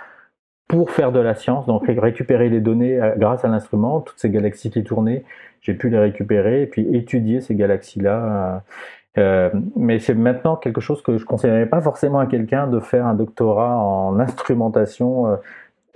pour 0.67 0.91
faire 0.91 1.11
de 1.11 1.19
la 1.19 1.35
science, 1.35 1.65
donc 1.65 1.85
récupérer 1.85 2.47
les 2.47 2.61
données 2.61 3.01
euh, 3.01 3.13
grâce 3.17 3.43
à 3.43 3.49
l'instrument, 3.49 3.99
toutes 3.99 4.19
ces 4.19 4.29
galaxies 4.29 4.69
qui 4.69 4.83
tournaient, 4.83 5.25
j'ai 5.61 5.73
pu 5.73 5.89
les 5.89 5.99
récupérer 5.99 6.61
et 6.61 6.67
puis 6.67 6.87
étudier 6.95 7.41
ces 7.41 7.55
galaxies-là. 7.55 8.63
Mais 9.75 9.99
c'est 9.99 10.13
maintenant 10.13 10.55
quelque 10.55 10.79
chose 10.79 11.01
que 11.01 11.17
je 11.17 11.23
ne 11.23 11.27
conseillerais 11.27 11.65
pas 11.65 11.81
forcément 11.81 12.19
à 12.19 12.27
quelqu'un 12.27 12.67
de 12.67 12.79
faire 12.79 13.05
un 13.05 13.13
doctorat 13.13 13.75
en 13.77 14.17
instrumentation 14.19 15.37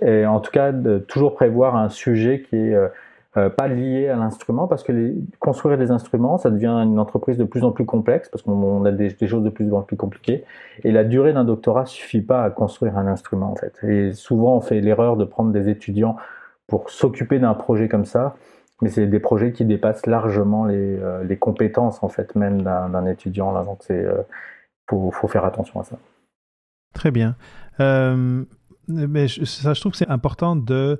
et 0.02 0.26
en 0.26 0.40
tout 0.40 0.50
cas 0.50 0.72
de 0.72 0.98
toujours 0.98 1.34
prévoir 1.34 1.76
un 1.76 1.88
sujet 1.88 2.42
qui 2.42 2.56
est 2.56 2.76
euh, 3.36 3.50
pas 3.50 3.68
lié 3.68 4.08
à 4.08 4.16
l'instrument 4.16 4.66
parce 4.66 4.82
que 4.82 5.12
construire 5.40 5.76
des 5.76 5.90
instruments 5.90 6.38
ça 6.38 6.50
devient 6.50 6.68
une 6.68 6.98
entreprise 6.98 7.36
de 7.36 7.44
plus 7.44 7.64
en 7.64 7.70
plus 7.70 7.84
complexe 7.84 8.30
parce 8.30 8.42
qu'on 8.42 8.82
a 8.86 8.92
des, 8.92 9.14
choses 9.26 9.44
de 9.44 9.50
plus 9.50 9.74
en 9.74 9.82
plus 9.82 9.96
compliquées. 9.96 10.44
Et 10.84 10.92
la 10.92 11.04
durée 11.04 11.34
d'un 11.34 11.44
doctorat 11.44 11.84
suffit 11.84 12.22
pas 12.22 12.44
à 12.44 12.50
construire 12.50 12.96
un 12.96 13.06
instrument 13.06 13.52
en 13.52 13.56
fait. 13.56 13.78
Et 13.86 14.12
souvent 14.12 14.56
on 14.56 14.62
fait 14.62 14.80
l'erreur 14.80 15.18
de 15.18 15.24
prendre 15.24 15.52
des 15.52 15.68
étudiants 15.68 16.16
pour 16.66 16.88
s'occuper 16.88 17.38
d'un 17.38 17.52
projet 17.52 17.88
comme 17.88 18.06
ça 18.06 18.36
mais 18.82 18.88
c'est 18.88 19.06
des 19.06 19.20
projets 19.20 19.52
qui 19.52 19.64
dépassent 19.64 20.06
largement 20.06 20.64
les, 20.64 20.98
euh, 20.98 21.24
les 21.24 21.36
compétences 21.36 22.02
en 22.02 22.08
fait 22.08 22.34
même 22.36 22.62
d'un 22.62 23.06
étudiant 23.06 23.52
là. 23.52 23.64
Donc 23.64 23.78
c'est 23.82 24.02
euh, 24.02 24.22
faut, 24.88 25.10
faut 25.10 25.28
faire 25.28 25.44
attention 25.44 25.80
à 25.80 25.84
ça. 25.84 25.98
Très 26.94 27.10
bien. 27.10 27.36
Mais 28.88 29.26
ça, 29.28 29.74
je 29.74 29.80
trouve 29.80 29.92
que 29.92 29.98
c'est 29.98 30.08
important 30.08 30.56
de, 30.56 30.98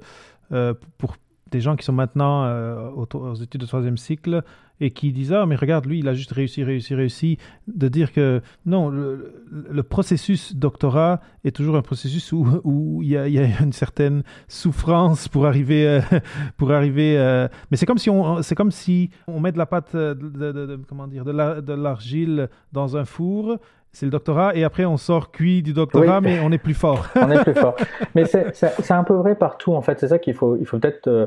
pour 0.98 1.16
des 1.50 1.60
gens 1.60 1.76
qui 1.76 1.84
sont 1.84 1.92
maintenant 1.92 2.44
euh, 2.44 2.90
aux, 2.90 3.34
études 3.34 3.60
de 3.60 3.66
troisième 3.66 3.96
cycle 3.96 4.42
et 4.80 4.90
qui 4.90 5.12
disent 5.12 5.32
Ah, 5.32 5.46
mais 5.46 5.56
regarde, 5.56 5.86
lui, 5.86 6.00
il 6.00 6.08
a 6.08 6.14
juste 6.14 6.32
réussi, 6.32 6.64
réussi, 6.64 6.94
réussi. 6.94 7.38
De 7.68 7.88
dire 7.88 8.12
que 8.12 8.42
non, 8.64 8.90
le, 8.90 9.82
processus 9.82 10.56
doctorat 10.56 11.20
est 11.44 11.54
toujours 11.54 11.76
un 11.76 11.82
processus 11.82 12.32
où, 12.32 12.46
où 12.64 13.02
il, 13.02 13.10
y 13.10 13.16
a, 13.16 13.26
une 13.60 13.72
certaine 13.72 14.22
souffrance 14.48 15.28
pour 15.28 15.46
arriver. 15.46 15.86
Euh, 15.86 16.00
pour 16.56 16.72
arriver 16.72 17.16
euh, 17.18 17.48
mais 17.70 17.76
c'est 17.76 17.86
comme, 17.86 17.98
si 17.98 18.10
on, 18.10 18.42
c'est 18.42 18.54
comme 18.54 18.72
si 18.72 19.10
on 19.28 19.40
met 19.40 19.52
de 19.52 19.58
la 19.58 19.66
pâte, 19.66 19.94
de, 19.94 20.80
comment 20.88 21.06
dire, 21.06 21.24
de 21.24 21.72
l'argile 21.72 22.48
dans 22.72 22.96
un 22.96 23.04
four 23.04 23.58
c'est 23.96 24.04
le 24.04 24.12
doctorat, 24.12 24.54
et 24.54 24.62
après 24.62 24.84
on 24.84 24.98
sort 24.98 25.30
cuit 25.30 25.62
du 25.62 25.72
doctorat, 25.72 26.20
mais 26.20 26.40
on 26.40 26.52
est 26.52 26.58
plus 26.58 26.74
fort. 26.74 27.06
on 27.16 27.30
est 27.30 27.42
plus 27.42 27.54
fort. 27.54 27.76
Mais 28.14 28.26
c'est 28.26 28.90
un 28.90 29.04
peu 29.04 29.14
vrai 29.14 29.36
partout, 29.36 29.72
en 29.72 29.80
fait. 29.80 29.98
C'est 29.98 30.08
ça 30.08 30.18
qu'il 30.18 30.34
faut, 30.34 30.56
il 30.58 30.66
faut 30.66 30.78
peut-être 30.78 31.08
euh, 31.08 31.26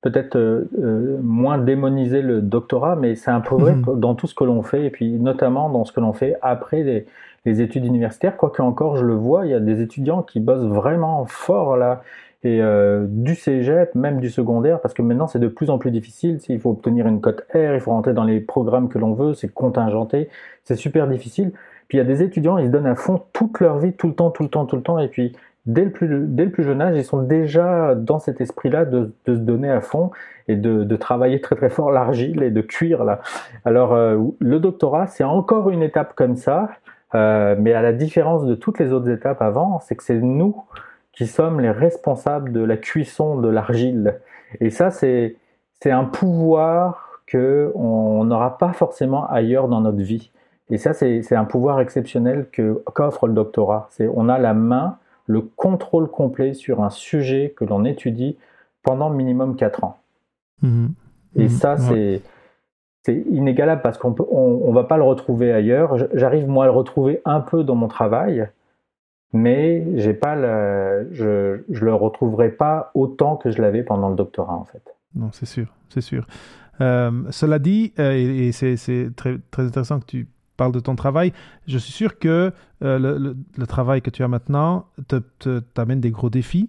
peut-être 0.00 0.34
euh, 0.36 0.68
euh, 0.82 1.18
moins 1.22 1.58
démoniser 1.58 2.20
le 2.20 2.42
doctorat, 2.42 2.96
mais 2.96 3.14
c'est 3.14 3.30
un 3.30 3.40
peu 3.40 3.54
vrai 3.54 3.74
mhm. 3.76 4.00
dans 4.00 4.16
tout 4.16 4.26
ce 4.26 4.34
que 4.34 4.42
l'on 4.42 4.62
fait, 4.62 4.84
et 4.84 4.90
puis 4.90 5.12
notamment 5.12 5.70
dans 5.70 5.84
ce 5.84 5.92
que 5.92 6.00
l'on 6.00 6.12
fait 6.12 6.36
après 6.42 6.82
les, 6.82 7.06
les 7.44 7.60
études 7.60 7.84
universitaires. 7.84 8.36
Quoique 8.36 8.62
encore, 8.62 8.96
je 8.96 9.04
le 9.04 9.14
vois, 9.14 9.46
il 9.46 9.50
y 9.52 9.54
a 9.54 9.60
des 9.60 9.80
étudiants 9.80 10.22
qui 10.22 10.40
bossent 10.40 10.66
vraiment 10.66 11.24
fort 11.26 11.76
là 11.76 12.02
et 12.44 12.60
du 13.08 13.34
cégep, 13.34 13.96
même 13.96 14.20
du 14.20 14.30
secondaire, 14.30 14.80
parce 14.80 14.94
que 14.94 15.02
maintenant 15.02 15.26
c'est 15.26 15.40
de 15.40 15.48
plus 15.48 15.70
en 15.70 15.78
plus 15.78 15.90
difficile. 15.90 16.38
Il 16.48 16.60
faut 16.60 16.70
obtenir 16.70 17.08
une 17.08 17.20
cote 17.20 17.44
R, 17.52 17.74
il 17.74 17.80
faut 17.80 17.90
rentrer 17.90 18.12
dans 18.12 18.22
les 18.22 18.38
programmes 18.38 18.88
que 18.88 18.98
l'on 18.98 19.12
veut, 19.14 19.34
c'est 19.34 19.52
contingenté, 19.52 20.28
c'est 20.62 20.76
super 20.76 21.08
difficile. 21.08 21.52
Puis 21.88 21.96
il 21.96 22.00
y 22.00 22.04
a 22.04 22.04
des 22.04 22.22
étudiants, 22.22 22.58
ils 22.58 22.66
se 22.66 22.70
donnent 22.70 22.86
à 22.86 22.94
fond 22.94 23.22
toute 23.32 23.60
leur 23.60 23.78
vie, 23.78 23.92
tout 23.92 24.08
le 24.08 24.14
temps, 24.14 24.30
tout 24.30 24.42
le 24.42 24.48
temps, 24.48 24.66
tout 24.66 24.76
le 24.76 24.82
temps, 24.82 24.98
et 24.98 25.08
puis 25.08 25.34
dès 25.66 25.84
le 25.84 25.90
plus, 25.90 26.26
dès 26.26 26.44
le 26.44 26.50
plus 26.50 26.64
jeune 26.64 26.80
âge, 26.80 26.96
ils 26.96 27.04
sont 27.04 27.22
déjà 27.22 27.94
dans 27.94 28.18
cet 28.18 28.40
esprit-là 28.40 28.84
de, 28.84 29.12
de, 29.26 29.34
se 29.34 29.40
donner 29.40 29.70
à 29.70 29.80
fond 29.80 30.10
et 30.48 30.56
de, 30.56 30.84
de 30.84 30.96
travailler 30.96 31.40
très 31.40 31.56
très 31.56 31.70
fort 31.70 31.90
l'argile 31.90 32.42
et 32.42 32.50
de 32.50 32.60
cuire 32.60 33.04
là. 33.04 33.20
Alors 33.64 33.94
euh, 33.94 34.18
le 34.40 34.60
doctorat, 34.60 35.06
c'est 35.06 35.24
encore 35.24 35.70
une 35.70 35.82
étape 35.82 36.14
comme 36.14 36.36
ça, 36.36 36.70
euh, 37.14 37.56
mais 37.58 37.72
à 37.72 37.82
la 37.82 37.92
différence 37.92 38.44
de 38.44 38.54
toutes 38.54 38.78
les 38.78 38.92
autres 38.92 39.08
étapes 39.10 39.42
avant, 39.42 39.80
c'est 39.80 39.96
que 39.96 40.02
c'est 40.02 40.20
nous 40.20 40.64
qui 41.12 41.26
sommes 41.26 41.60
les 41.60 41.70
responsables 41.70 42.52
de 42.52 42.60
la 42.60 42.76
cuisson 42.76 43.38
de 43.40 43.48
l'argile. 43.48 44.20
Et 44.60 44.70
ça, 44.70 44.90
c'est 44.90 45.36
un 45.84 46.04
pouvoir 46.04 47.22
que 47.26 47.72
on 47.74 48.24
n'aura 48.24 48.56
pas 48.56 48.72
forcément 48.72 49.28
ailleurs 49.28 49.68
dans 49.68 49.80
notre 49.80 49.98
vie. 49.98 50.30
Et 50.70 50.78
ça, 50.78 50.92
c'est 50.92 51.34
un 51.34 51.44
pouvoir 51.44 51.80
exceptionnel 51.80 52.46
qu'offre 52.52 53.26
le 53.26 53.34
doctorat. 53.34 53.88
On 54.14 54.28
a 54.28 54.38
la 54.38 54.54
main, 54.54 54.98
le 55.26 55.40
contrôle 55.40 56.08
complet 56.08 56.54
sur 56.54 56.82
un 56.82 56.90
sujet 56.90 57.54
que 57.56 57.64
l'on 57.64 57.84
étudie 57.84 58.36
pendant 58.82 59.10
minimum 59.10 59.56
4 59.56 59.84
ans. 59.84 59.98
Mhm. 60.62 60.90
Et 61.36 61.44
mhm. 61.44 61.48
ça, 61.48 61.76
c'est 61.78 62.22
inégalable 63.14 63.80
parce 63.82 63.96
qu'on 63.96 64.10
ne 64.10 64.16
on, 64.30 64.72
va 64.72 64.84
pas 64.84 64.98
le 64.98 65.02
retrouver 65.04 65.52
ailleurs. 65.52 65.96
J'arrive 66.14 66.46
moi 66.48 66.64
à 66.64 66.66
le 66.66 66.72
retrouver 66.72 67.22
un 67.24 67.40
peu 67.40 67.64
dans 67.64 67.74
mon 67.74 67.88
travail, 67.88 68.48
mais 69.32 69.86
j'ai 69.96 70.14
pas 70.14 70.36
je 71.12 71.62
ne 71.68 71.78
le 71.80 71.94
retrouverai 71.94 72.50
pas 72.50 72.90
autant 72.94 73.36
que 73.36 73.50
je 73.50 73.62
l'avais 73.62 73.82
pendant 73.82 74.10
le 74.10 74.16
doctorat 74.16 74.54
en 74.54 74.64
fait. 74.64 74.82
Non, 75.14 75.30
c'est 75.32 75.46
sûr, 75.46 75.66
c'est 75.88 76.02
sûr. 76.02 76.26
Euh, 76.80 77.10
cela 77.30 77.58
dit, 77.58 77.92
euh, 77.98 78.12
et, 78.12 78.52
c'est 78.52 79.10
très, 79.16 79.38
très 79.50 79.64
intéressant 79.64 80.00
que 80.00 80.06
tu 80.06 80.28
parle 80.58 80.72
de 80.72 80.80
ton 80.80 80.96
travail, 80.96 81.32
je 81.66 81.78
suis 81.78 81.92
sûr 81.92 82.18
que 82.18 82.52
euh, 82.84 83.34
le, 83.56 83.66
travail 83.66 84.02
que 84.02 84.10
tu 84.10 84.22
as 84.22 84.28
maintenant 84.28 84.86
t'amène 85.72 86.00
des 86.00 86.10
gros 86.10 86.28
défis 86.28 86.68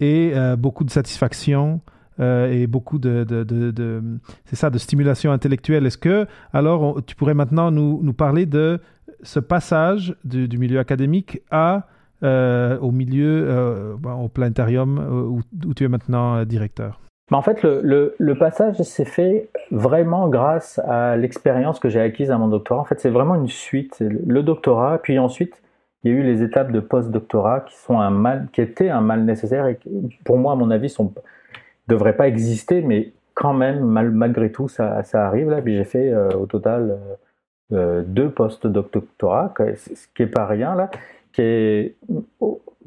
et 0.00 0.32
euh, 0.34 0.56
beaucoup 0.56 0.84
de 0.84 0.90
satisfaction 0.90 1.82
euh, 2.20 2.50
et 2.50 2.66
beaucoup 2.66 2.98
de, 2.98 3.26
c'est 4.46 4.56
ça, 4.56 4.70
de 4.70 4.78
stimulation 4.78 5.32
intellectuelle. 5.32 5.84
Est-ce 5.84 5.98
que, 5.98 6.26
alors, 6.52 7.02
tu 7.04 7.16
pourrais 7.16 7.34
maintenant 7.34 7.70
nous, 7.70 8.12
parler 8.14 8.46
de 8.46 8.80
ce 9.22 9.40
passage 9.40 10.14
du, 10.24 10.56
milieu 10.56 10.78
académique 10.78 11.42
à, 11.50 11.88
au 12.22 12.90
milieu, 12.92 13.96
au 14.04 14.28
planétarium 14.28 15.42
où, 15.66 15.74
tu 15.74 15.84
es 15.84 15.88
maintenant 15.88 16.44
directeur? 16.44 17.03
En 17.32 17.42
fait, 17.42 17.62
le, 17.62 18.34
passage 18.34 18.76
s'est 18.82 19.04
fait 19.04 19.48
vraiment 19.70 20.28
grâce 20.28 20.78
à 20.80 21.16
l'expérience 21.16 21.80
que 21.80 21.88
j'ai 21.88 22.00
acquise 22.00 22.30
à 22.30 22.38
mon 22.38 22.48
doctorat. 22.48 22.80
En 22.80 22.84
fait, 22.84 23.00
c'est 23.00 23.10
vraiment 23.10 23.34
une 23.34 23.48
suite. 23.48 24.00
Le 24.00 24.42
doctorat, 24.42 24.98
puis 24.98 25.18
ensuite, 25.18 25.62
il 26.02 26.12
y 26.12 26.14
a 26.14 26.18
eu 26.18 26.22
les 26.22 26.42
étapes 26.42 26.70
de 26.70 26.80
post-doctorat 26.80 27.60
qui 27.60 27.76
sont 27.76 27.98
un 27.98 28.10
mal, 28.10 28.48
qui 28.52 28.60
étaient 28.60 28.90
un 28.90 29.00
mal 29.00 29.24
nécessaire 29.24 29.66
et 29.66 29.76
qui, 29.76 29.90
pour 30.24 30.36
moi, 30.36 30.52
à 30.52 30.56
mon 30.56 30.70
avis, 30.70 30.94
ne 31.00 31.06
devraient 31.88 32.16
pas 32.16 32.28
exister, 32.28 32.82
mais 32.82 33.12
quand 33.32 33.54
même, 33.54 33.80
malgré 33.80 34.52
tout, 34.52 34.68
ça, 34.68 35.02
arrive 35.14 35.48
là. 35.48 35.62
Puis 35.62 35.76
j'ai 35.76 35.84
fait 35.84 36.12
euh, 36.12 36.28
au 36.30 36.46
total 36.46 36.90
euh, 36.90 37.14
euh, 37.72 38.02
deux 38.06 38.30
post-doctorats, 38.30 39.54
ce 39.76 40.06
qui 40.14 40.22
est 40.24 40.26
pas 40.26 40.46
rien 40.46 40.74
là, 40.74 40.90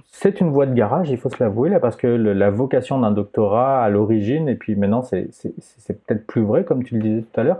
c'est 0.08 0.42
une 0.42 0.50
voie 0.50 0.66
de 0.66 0.74
garage, 0.74 1.10
il 1.10 1.18
faut 1.18 1.30
se 1.30 1.42
l'avouer, 1.44 1.70
là, 1.70 1.80
parce 1.80 1.96
que 1.96 2.08
la 2.08 2.50
vocation 2.50 3.00
d'un 3.00 3.12
doctorat 3.12 3.84
à 3.84 3.90
l'origine, 3.90 4.50
et 4.50 4.56
puis 4.56 4.76
maintenant 4.76 5.04
c'est 5.04 6.06
peut-être 6.06 6.26
plus 6.26 6.42
vrai, 6.42 6.64
comme 6.64 6.84
tu 6.84 6.96
le 6.96 7.02
disais 7.02 7.22
tout 7.22 7.40
à 7.40 7.44
l'heure, 7.44 7.60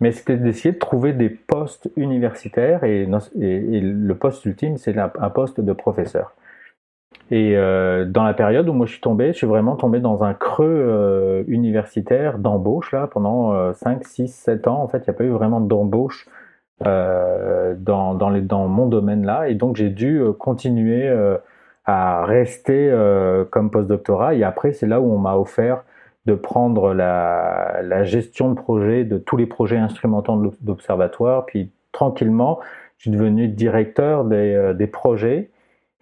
mais 0.00 0.12
c'était 0.12 0.36
d'essayer 0.36 0.72
de 0.72 0.78
trouver 0.78 1.12
des 1.12 1.28
postes 1.28 1.90
universitaires, 1.96 2.84
et, 2.84 3.06
le 3.06 4.14
poste 4.14 4.44
ultime, 4.44 4.76
c'est 4.76 4.96
un 4.98 5.30
poste 5.30 5.60
de 5.60 5.72
professeur. 5.72 6.34
Et 7.30 7.56
euh, 7.56 8.04
dans 8.04 8.24
la 8.24 8.34
période 8.34 8.68
où 8.68 8.72
moi 8.72 8.86
je 8.86 8.92
suis 8.92 9.00
tombé, 9.00 9.28
je 9.28 9.38
suis 9.38 9.46
vraiment 9.46 9.76
tombé 9.76 10.00
dans 10.00 10.22
un 10.22 10.34
creux 10.34 10.66
euh, 10.68 11.44
universitaire 11.46 12.38
d'embauche, 12.38 12.92
là, 12.92 13.06
pendant 13.06 13.72
5, 13.72 14.04
6, 14.04 14.28
7 14.28 14.68
ans, 14.68 14.82
en 14.82 14.88
fait, 14.88 14.98
il 14.98 15.10
n'y 15.10 15.10
a 15.10 15.14
pas 15.14 15.24
eu 15.24 15.30
vraiment 15.30 15.60
d'embauche 15.60 16.28
euh, 16.86 17.74
dans, 17.78 18.14
dans, 18.14 18.30
dans, 18.30 18.66
mon 18.66 18.86
domaine 18.86 19.24
là 19.24 19.48
et 19.48 19.54
donc 19.54 19.76
j'ai 19.76 19.88
dû 19.88 20.20
continuer 20.40 21.08
à 21.84 22.24
rester 22.24 22.88
euh, 22.90 23.44
comme 23.44 23.70
postdoctorat. 23.70 24.34
Et 24.34 24.44
après, 24.44 24.72
c'est 24.72 24.86
là 24.86 25.00
où 25.00 25.12
on 25.12 25.18
m'a 25.18 25.36
offert 25.36 25.84
de 26.26 26.34
prendre 26.34 26.94
la, 26.94 27.80
la, 27.82 28.04
gestion 28.04 28.50
de 28.50 28.54
projet, 28.54 29.04
de 29.04 29.18
tous 29.18 29.36
les 29.36 29.46
projets 29.46 29.78
instrumentants 29.78 30.36
de 30.36 30.52
l'observatoire. 30.64 31.46
Puis 31.46 31.70
tranquillement, 31.90 32.60
je 32.98 33.04
suis 33.04 33.10
devenu 33.10 33.48
directeur 33.48 34.24
des, 34.24 34.54
euh, 34.54 34.74
des 34.74 34.86
projets 34.86 35.50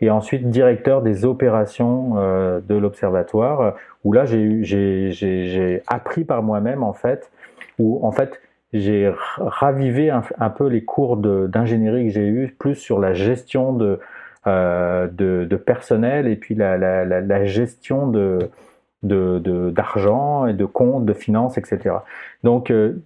et 0.02 0.10
ensuite 0.10 0.48
directeur 0.50 1.02
des 1.02 1.24
opérations 1.24 2.14
euh, 2.16 2.60
de 2.60 2.74
l'observatoire, 2.74 3.74
où 4.04 4.12
là 4.12 4.24
j'ai 4.24 5.82
appris 5.86 6.24
par 6.24 6.42
moi-même 6.42 6.82
en 6.82 6.94
fait, 6.94 7.30
où 7.78 8.04
en 8.06 8.12
fait 8.12 8.40
j'ai 8.72 9.12
ravivé 9.38 10.10
un, 10.10 10.22
un, 10.38 10.50
peu 10.50 10.68
les 10.68 10.84
cours 10.84 11.16
d'ingénierie 11.16 12.06
que 12.06 12.12
j'ai 12.12 12.26
eu 12.26 12.54
plus 12.58 12.76
sur 12.76 12.98
la 12.98 13.12
gestion 13.12 13.72
de, 13.72 13.98
de, 14.46 15.44
de, 15.44 15.56
personnel 15.56 16.26
et 16.26 16.36
puis 16.36 16.54
la, 16.54 16.78
la, 16.78 17.04
la, 17.04 17.44
gestion 17.44 18.08
de 18.08 18.50
d'argent 19.02 20.46
et 20.46 20.52
de 20.52 20.66
comptes, 20.66 21.06
de 21.06 21.14
finances, 21.14 21.56
etc. 21.56 21.96
Donc, 22.42 22.70
euh, 22.70 23.02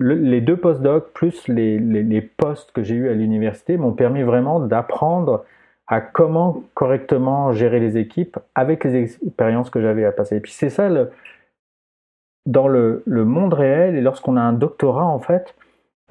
les 0.00 0.40
deux 0.40 0.56
postdocs 0.56 1.12
plus 1.12 1.48
les, 1.48 1.78
les, 1.78 2.20
postes 2.20 2.72
que 2.72 2.82
j'ai 2.82 2.94
eus 2.94 3.08
à 3.08 3.14
l'université 3.14 3.76
m'ont 3.76 3.92
permis 3.92 4.22
vraiment 4.22 4.60
d'apprendre 4.60 5.44
à 5.86 6.00
comment 6.00 6.62
correctement 6.74 7.52
gérer 7.52 7.80
les 7.80 7.98
équipes 7.98 8.38
avec 8.54 8.84
les 8.84 8.96
expériences 8.96 9.70
que 9.70 9.80
j'avais 9.80 10.04
à 10.04 10.12
passer. 10.12 10.36
Et 10.36 10.40
puis 10.40 10.52
c'est 10.52 10.70
ça, 10.70 10.88
dans 12.46 12.68
le, 12.68 13.02
le, 13.06 13.24
monde 13.24 13.54
réel, 13.54 13.94
et 13.94 14.00
lorsqu'on 14.00 14.36
a 14.36 14.40
un 14.40 14.52
doctorat, 14.52 15.04
en 15.04 15.18
fait, 15.18 15.54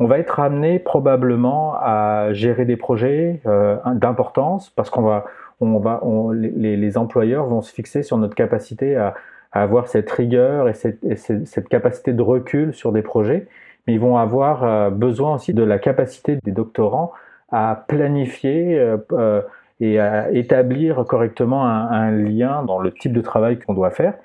on 0.01 0.07
va 0.07 0.17
être 0.17 0.39
amené 0.39 0.79
probablement 0.79 1.75
à 1.79 2.33
gérer 2.33 2.65
des 2.65 2.75
projets 2.75 3.39
euh, 3.45 3.77
d'importance 3.93 4.71
parce 4.71 4.89
qu'on 4.89 5.03
va, 5.03 5.25
on 5.59 5.77
va, 5.77 6.01
les, 6.33 6.97
employeurs 6.97 7.45
vont 7.45 7.61
se 7.61 7.71
fixer 7.71 8.01
sur 8.01 8.17
notre 8.17 8.33
capacité 8.33 8.95
à, 8.95 9.13
avoir 9.51 9.87
cette 9.87 10.09
rigueur 10.09 10.69
et 10.69 10.73
cette, 10.73 11.69
capacité 11.69 12.13
de 12.13 12.21
recul 12.23 12.73
sur 12.73 12.91
des 12.91 13.03
projets, 13.03 13.45
mais 13.85 13.93
ils 13.93 13.99
vont 13.99 14.17
avoir 14.17 14.63
euh, 14.63 14.89
besoin 14.89 15.35
aussi 15.35 15.53
de 15.53 15.63
la 15.63 15.77
capacité 15.77 16.39
des 16.43 16.51
doctorants 16.51 17.11
à 17.51 17.83
planifier 17.87 18.79
euh, 18.79 19.41
et 19.81 19.99
à 19.99 20.31
établir 20.31 21.05
correctement 21.07 21.63
un 21.67 22.09
lien 22.09 22.63
dans 22.63 22.79
le 22.79 22.91
type 22.91 23.13
de 23.13 23.21
travail 23.21 23.59
qu'on 23.59 23.75
doit 23.75 23.91
faire. 23.91 24.15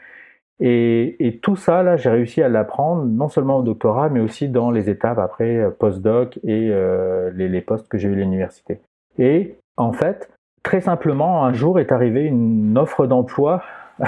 Et, 0.58 1.38
tout 1.42 1.56
ça, 1.56 1.82
là, 1.82 1.96
j'ai 1.96 2.08
réussi 2.08 2.42
à 2.42 2.48
l'apprendre 2.48 3.04
non 3.04 3.28
seulement 3.28 3.58
au 3.58 3.62
doctorat, 3.62 4.08
mais 4.08 4.20
aussi 4.20 4.48
dans 4.48 4.70
les 4.70 4.88
étapes 4.88 5.18
après 5.18 5.56
euh, 5.56 5.70
postdoc 5.70 6.38
et 6.44 6.70
euh, 6.70 7.30
les, 7.34 7.60
postes 7.60 7.88
que 7.88 7.98
j'ai 7.98 8.08
eu 8.08 8.12
à 8.12 8.16
l'université. 8.16 8.80
Et 9.18 9.56
en 9.76 9.92
fait, 9.92 10.30
très 10.62 10.80
simplement, 10.80 11.44
un 11.44 11.52
jour 11.52 11.78
est 11.78 11.92
arrivée 11.92 12.24
une 12.24 12.76
offre 12.78 13.06
d'emploi 13.06 13.62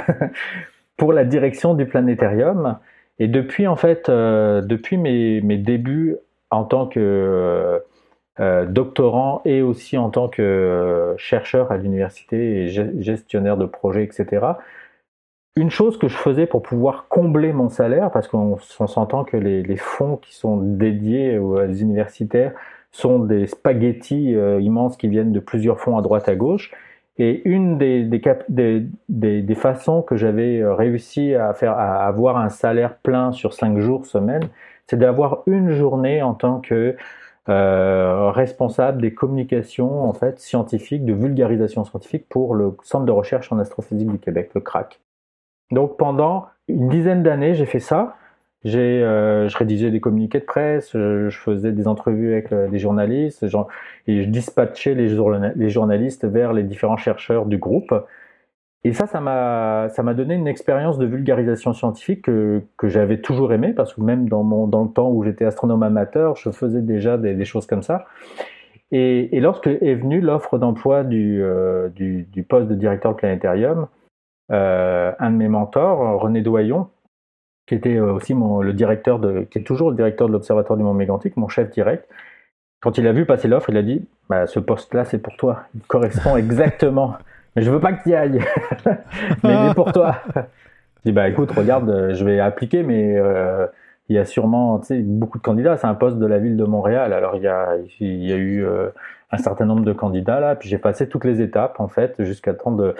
pour 0.97 1.13
la 1.13 1.25
direction 1.25 1.75
du 1.75 1.85
planétarium. 1.87 2.79
Et 3.19 3.29
depuis, 3.29 3.67
en 3.67 3.77
fait, 3.77 4.09
euh, 4.09 4.63
depuis 4.63 4.97
mes, 4.97 5.41
débuts 5.59 6.17
en 6.51 6.65
tant 6.65 6.87
que 6.87 7.83
doctorant 8.69 9.43
et 9.45 9.63
aussi 9.63 9.99
en 9.99 10.11
tant 10.11 10.29
que 10.29 11.13
chercheur 11.19 11.73
à 11.73 11.77
l'université 11.77 12.63
et 12.63 12.69
gestionnaire 12.69 13.57
de 13.57 13.67
projets, 13.67 14.05
etc., 14.05 14.55
une 15.57 15.71
chose 15.71 15.99
que 15.99 16.09
je 16.09 16.17
faisais 16.17 16.47
pour 16.47 16.63
pouvoir 16.63 17.09
combler 17.09 17.53
mon 17.53 17.69
salaire, 17.69 18.11
parce 18.11 18.29
qu'on 18.29 18.59
s'entend 18.59 19.25
que 19.25 19.37
les, 19.37 19.77
fonds 19.77 20.17
qui 20.17 20.35
sont 20.35 20.57
dédiés 20.57 21.39
aux 21.39 21.67
universitaires 21.67 22.53
sont 22.91 23.19
des 23.19 23.47
spaghettis 23.47 24.35
euh, 24.35 24.61
immenses 24.61 24.97
qui 24.97 25.09
viennent 25.09 25.33
de 25.33 25.41
plusieurs 25.41 25.81
fonds 25.81 25.99
à 25.99 26.03
droite 26.03 26.29
à 26.29 26.37
gauche. 26.37 26.73
Et 27.19 27.43
une 27.49 27.77
des 27.79 29.55
façons 29.57 30.03
que 30.03 30.17
j'avais 30.17 30.61
euh, 30.61 30.75
réussi 30.75 31.35
à 31.35 31.53
faire, 31.53 31.73
à 31.73 32.07
avoir 32.07 32.39
un 32.39 32.49
salaire 32.49 32.97
plein 32.97 33.33
sur 33.33 33.53
cinq 33.53 33.79
jours 33.79 34.07
semaine, 34.07 34.49
c'est 34.87 34.99
d'avoir 34.99 35.43
une 35.47 35.71
journée 35.71 36.23
en 36.23 36.35
tant 36.35 36.61
que 36.61 36.97
euh, 37.49 38.31
responsable 38.31 39.01
des 39.01 39.15
communications 39.15 40.05
en 40.05 40.13
fait 40.13 40.39
scientifiques, 40.39 41.07
de 41.07 41.15
vulgarisation 41.15 41.83
scientifique 41.85 42.29
pour 42.29 42.55
le 42.55 42.77
Centre 42.83 43.07
de 43.07 43.13
recherche 43.13 43.51
en 43.53 43.59
astrophysique 43.59 44.11
du 44.11 44.19
Québec, 44.19 44.51
le 44.55 44.61
CRAC. 44.61 45.01
Donc 45.71 45.97
pendant 45.97 46.47
une 46.69 46.89
dizaine 46.89 47.23
d'années, 47.23 47.55
j'ai 47.55 47.67
fait 47.67 47.81
ça. 47.81 48.17
J'ai, 48.65 49.03
euh, 49.03 49.49
je 49.49 49.57
rédigeais 49.57 49.91
des 49.91 50.01
communiqués 50.01 50.41
de 50.41 50.45
presse, 50.45 50.91
je, 50.93 51.31
faisais 51.31 51.71
des 51.71 51.87
entrevues 51.87 52.33
avec 52.33 52.53
euh, 52.53 52.77
journalistes, 52.77 53.45
et 53.45 54.23
je 54.23 54.29
dispatchais 54.29 54.95
les, 54.95 55.09
journalistes 55.09 56.25
vers 56.25 56.53
les 56.53 56.65
différents 56.65 56.97
chercheurs 56.97 57.47
du 57.47 57.59
groupe. 57.59 57.95
Et 58.85 58.93
ça, 58.93 59.07
ça 59.07 59.21
m'a, 59.21 59.89
ça 59.91 60.03
m'a 60.03 60.15
donné 60.15 60.35
une 60.35 60.49
expérience 60.49 60.99
de 60.99 61.07
vulgarisation 61.07 61.73
scientifique 61.73 62.23
que, 62.23 62.63
que 62.77 62.89
j'avais 62.89 63.19
toujours 63.21 63.53
aimé, 63.53 63.73
parce 63.75 63.95
que 63.95 64.01
même 64.01 64.29
dans, 64.29 64.43
mon, 64.43 64.67
dans 64.67 64.83
le 64.83 64.91
temps 64.91 65.11
où 65.11 65.23
j'étais 65.25 65.45
astronome 65.45 65.83
amateur, 65.85 66.37
je 66.37 66.51
faisais 66.51 66.83
déjà 66.83 67.17
des, 67.17 67.35
des 67.35 67.45
choses 67.45 67.67
comme 67.67 67.83
ça. 67.83 68.07
Et, 68.91 69.37
et 69.37 69.41
lorsque 69.41 69.67
est 69.67 69.95
venue 69.95 70.21
l'offre 70.21 70.59
d'emploi 70.59 71.05
du, 71.05 71.43
euh, 71.43 71.89
du, 71.91 72.23
du, 72.33 72.43
poste 72.43 72.69
de 72.69 72.75
directeur 72.75 73.13
de 73.13 73.17
planétarium, 73.19 73.81
euh, 73.81 73.85
un 74.51 75.31
de 75.31 75.37
mes 75.37 75.49
mentors, 75.49 76.21
René 76.21 76.41
Doyon, 76.41 76.89
qui 77.69 77.75
était 77.75 77.97
euh, 77.97 78.15
aussi 78.15 78.35
mon, 78.35 78.63
le 78.63 78.73
directeur 78.73 79.19
de, 79.19 79.47
qui 79.51 79.59
est 79.59 79.63
toujours 79.63 79.91
le 79.91 79.97
directeur 79.97 80.27
de 80.27 80.33
l'Observatoire 80.33 80.77
du 80.77 80.83
Mont 80.83 80.95
Mégantic, 80.95 81.37
mon 81.37 81.49
chef 81.49 81.71
direct. 81.71 82.09
Quand 82.81 82.97
il 82.97 83.07
a 83.07 83.13
vu 83.13 83.27
passer 83.27 83.47
l'offre, 83.47 83.71
il 83.71 83.77
a 83.77 83.83
dit 83.83 84.07
bah, 84.29 84.47
Ce 84.47 84.59
poste-là, 84.59 85.05
c'est 85.05 85.19
pour 85.19 85.37
toi. 85.37 85.65
Il 85.75 85.83
correspond 85.83 86.37
exactement. 86.39 87.17
Mais 87.55 87.63
je 87.63 87.71
veux 87.71 87.81
pas 87.81 87.93
que 87.93 88.03
tu 88.03 88.11
y 88.11 88.15
ailles. 88.15 88.41
mais 89.45 89.55
il 89.55 89.71
est 89.71 89.75
pour 89.75 89.93
toi. 89.93 90.17
Je 90.35 91.11
dis 91.11 91.13
Bah 91.13 91.29
écoute, 91.29 91.51
regarde, 91.51 92.15
je 92.15 92.25
vais 92.25 92.41
appliquer, 92.41 92.83
mais 92.83 93.17
euh, 93.19 93.67
il 94.09 94.17
y 94.17 94.19
a 94.19 94.25
sûrement 94.25 94.81
beaucoup 94.91 95.39
de 95.39 95.43
candidats. 95.43 95.77
C'est 95.77 95.87
un 95.87 95.95
poste 95.95 96.19
de 96.19 96.27
la 96.27 96.39
ville 96.39 96.57
de 96.57 96.65
Montréal. 96.65 97.13
Alors 97.13 97.37
il 97.37 97.43
y 97.43 97.49
a, 97.49 97.77
il 98.01 98.25
y 98.25 98.33
a 98.33 98.37
eu 98.37 98.65
euh, 98.65 98.89
un 99.31 99.39
certain 99.39 99.67
nombre 99.67 99.85
de 99.85 99.93
candidats 99.93 100.41
là. 100.41 100.55
Puis 100.55 100.71
j'ai 100.71 100.79
passé 100.79 101.07
toutes 101.09 101.25
les 101.25 101.43
étapes, 101.43 101.81
en 101.81 101.89
fait, 101.89 102.15
jusqu'à 102.25 102.55
temps 102.55 102.73
de 102.73 102.95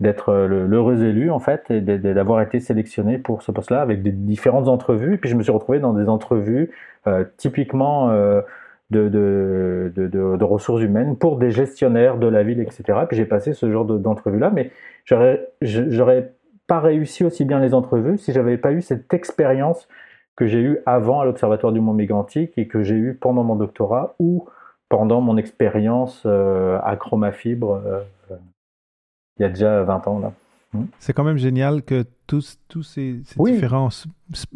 d'être 0.00 0.28
euh, 0.28 0.66
l'heureux 0.66 1.02
élu 1.02 1.30
en 1.30 1.38
fait 1.38 1.70
et 1.70 1.80
d'avoir 1.80 2.42
été 2.42 2.60
sélectionné 2.60 3.18
pour 3.18 3.42
ce 3.42 3.50
poste-là 3.50 3.80
avec 3.80 4.02
des 4.02 4.12
différentes 4.12 4.68
entrevues. 4.68 5.14
Et 5.14 5.18
puis 5.18 5.30
je 5.30 5.36
me 5.36 5.42
suis 5.42 5.52
retrouvé 5.52 5.78
dans 5.78 5.94
des 5.94 6.08
entrevues 6.08 6.70
euh, 7.06 7.24
typiquement 7.36 8.10
euh, 8.10 8.42
de, 8.90 9.08
de, 9.08 9.92
de, 9.96 10.06
de, 10.08 10.44
ressources 10.44 10.82
humaines 10.82 11.16
pour 11.16 11.38
des 11.38 11.50
gestionnaires 11.50 12.18
de 12.18 12.26
la 12.26 12.42
ville, 12.42 12.60
etc. 12.60 12.82
Et 13.02 13.06
puis 13.06 13.16
j'ai 13.16 13.24
passé 13.24 13.52
ce 13.52 13.70
genre 13.70 13.84
d'entrevues-là, 13.84 14.50
mais 14.54 14.70
j'aurais 15.04 16.32
pas 16.66 16.80
réussi 16.80 17.24
aussi 17.24 17.44
bien 17.44 17.58
les 17.58 17.74
entrevues 17.74 18.18
si 18.18 18.32
j'avais 18.32 18.58
pas 18.58 18.72
eu 18.72 18.82
cette 18.82 19.12
expérience 19.14 19.88
que 20.36 20.46
j'ai 20.46 20.60
eue 20.60 20.78
avant 20.84 21.20
à 21.20 21.24
l'Observatoire 21.24 21.72
du 21.72 21.80
Mont 21.80 21.94
Mégantic 21.94 22.52
et 22.58 22.68
que 22.68 22.82
j'ai 22.82 22.94
eue 22.94 23.14
pendant 23.14 23.42
mon 23.42 23.56
doctorat 23.56 24.14
ou 24.18 24.46
pendant 24.88 25.20
mon 25.20 25.36
expérience 25.36 26.26
à 26.26 26.96
Chromafibre 26.96 27.82
il 29.38 29.42
y 29.42 29.44
a 29.46 29.48
déjà 29.48 29.82
20 29.82 30.08
ans. 30.08 30.18
là. 30.18 30.32
Hmm. 30.72 30.86
C'est 30.98 31.12
quand 31.12 31.24
même 31.24 31.36
génial 31.36 31.82
que 31.82 32.04
tous, 32.26 32.58
tous 32.68 32.82
ces, 32.82 33.22
différences, 33.38 34.06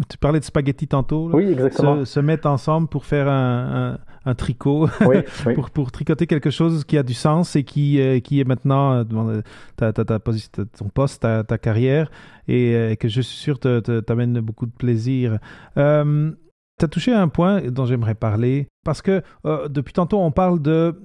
tu 0.09 0.19
parlais 0.19 0.41
de 0.41 0.45
spaghetti 0.45 0.89
tantôt, 0.89 1.31
oui, 1.33 1.53
exactement. 1.53 2.05
Se, 2.05 2.19
mettent 2.19 2.47
ensemble 2.47 2.89
pour 2.89 3.05
faire 3.05 3.29
un, 3.29 3.99
un, 4.25 4.35
tricot, 4.35 4.89
oui, 5.07 5.19
pour, 5.55 5.71
pour, 5.71 5.93
tricoter 5.93 6.27
quelque 6.27 6.51
chose 6.51 6.85
qui 6.85 6.99
a 6.99 7.05
du 7.05 7.15
sens 7.15 7.55
et 7.55 7.63
qui, 7.63 8.01
euh, 8.01 8.19
qui 8.19 8.41
est 8.41 8.45
maintenant 8.45 8.93
euh, 8.95 9.05
euh, 9.13 9.43
ta, 9.77 9.93
ta, 9.93 10.05
ta, 10.05 10.19
ton 10.19 10.89
poste, 10.93 11.23
ta, 11.23 11.45
ta 11.45 11.59
carrière, 11.59 12.11
et 12.49 12.97
que 12.99 13.07
je 13.07 13.21
suis 13.21 13.39
sûr 13.39 13.61
t'amène 13.61 14.41
beaucoup 14.41 14.67
de 14.67 14.73
plaisir. 14.73 15.39
Tu 15.77 16.85
as 16.85 16.89
touché 16.89 17.13
à 17.13 17.23
un 17.23 17.29
point 17.29 17.61
dont 17.71 17.87
j'aimerais 17.87 18.17
parler, 18.17 18.67
parce 18.85 19.01
que 19.01 19.23
depuis 19.69 19.93
tantôt 19.93 20.19
on 20.19 20.33
parle 20.33 20.61
de 20.61 21.01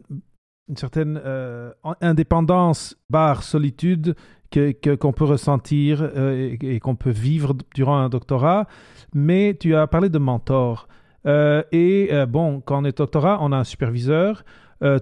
une 0.67 0.78
certaine 0.78 1.21
euh, 1.23 1.71
indépendance, 2.01 2.97
barre 3.10 3.43
solitude 3.43 4.15
que, 4.51 4.95
qu'on 4.95 5.12
peut 5.12 5.25
ressentir 5.25 6.01
euh, 6.01 6.56
et, 6.62 6.80
qu'on 6.80 6.95
peut 6.95 7.12
vivre 7.12 7.56
durant 7.73 7.97
un 7.97 8.10
doctorat. 8.10 8.67
Mais 9.13 9.56
tu 9.60 9.75
as 9.75 9.88
parlé 9.88 10.10
de 10.10 10.17
mentor. 10.17 10.88
Euh, 11.25 11.63
et 11.71 12.10
bon, 12.28 12.62
quand 12.62 12.82
on 12.82 12.86
est 12.86 12.97
doctorat, 12.97 13.39
on 13.41 13.51
a 13.51 13.58
un 13.58 13.63
superviseur. 13.63 14.43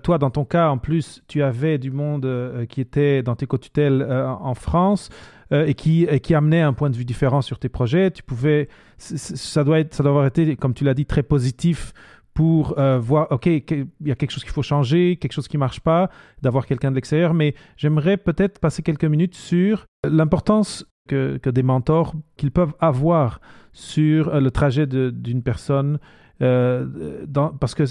toi, 0.03 0.17
dans 0.17 0.29
ton 0.29 0.45
cas, 0.45 0.69
en 0.69 0.77
plus, 0.77 1.21
tu 1.27 1.43
avais 1.43 1.77
du 1.77 1.91
monde 1.91 2.65
qui 2.69 2.81
était 2.81 3.21
dans 3.21 3.35
tes 3.35 3.45
co-tutelles 3.45 4.03
en 4.03 4.53
France 4.53 5.09
et 5.51 5.73
qui, 5.73 6.07
qui 6.21 6.33
amenait 6.33 6.61
un 6.61 6.73
point 6.73 6.89
de 6.89 6.95
vue 6.95 7.05
différent 7.05 7.41
sur 7.41 7.59
tes 7.59 7.69
projets. 7.69 8.09
Tu 8.11 8.23
pouvais, 8.23 8.69
ça 8.97 9.63
doit 9.63 9.79
être, 9.79 9.93
ça 9.93 10.03
doit 10.03 10.11
avoir 10.11 10.25
été, 10.25 10.55
comme 10.55 10.73
tu 10.73 10.83
l'as 10.83 10.93
dit, 10.93 11.05
très 11.05 11.23
positif 11.23 11.93
pour 12.33 12.79
euh, 12.79 12.99
voir, 12.99 13.27
OK, 13.31 13.45
il 13.45 13.87
y 14.03 14.11
a 14.11 14.15
quelque 14.15 14.31
chose 14.31 14.43
qu'il 14.43 14.53
faut 14.53 14.63
changer, 14.63 15.17
quelque 15.17 15.33
chose 15.33 15.47
qui 15.47 15.57
ne 15.57 15.59
marche 15.59 15.81
pas, 15.81 16.09
d'avoir 16.41 16.65
quelqu'un 16.65 16.89
de 16.89 16.95
l'extérieur, 16.95 17.33
mais 17.33 17.53
j'aimerais 17.77 18.17
peut-être 18.17 18.59
passer 18.59 18.81
quelques 18.81 19.05
minutes 19.05 19.35
sur 19.35 19.85
l'importance 20.07 20.85
que, 21.07 21.37
des 21.49 21.63
mentors 21.63 22.13
qu'ils 22.37 22.51
peuvent 22.51 22.73
avoir 22.79 23.39
sur 23.71 24.29
euh, 24.29 24.39
le 24.39 24.51
trajet 24.51 24.87
d'une 24.87 25.43
personne, 25.43 25.99
euh, 26.41 27.25
parce 27.59 27.75
que 27.75 27.83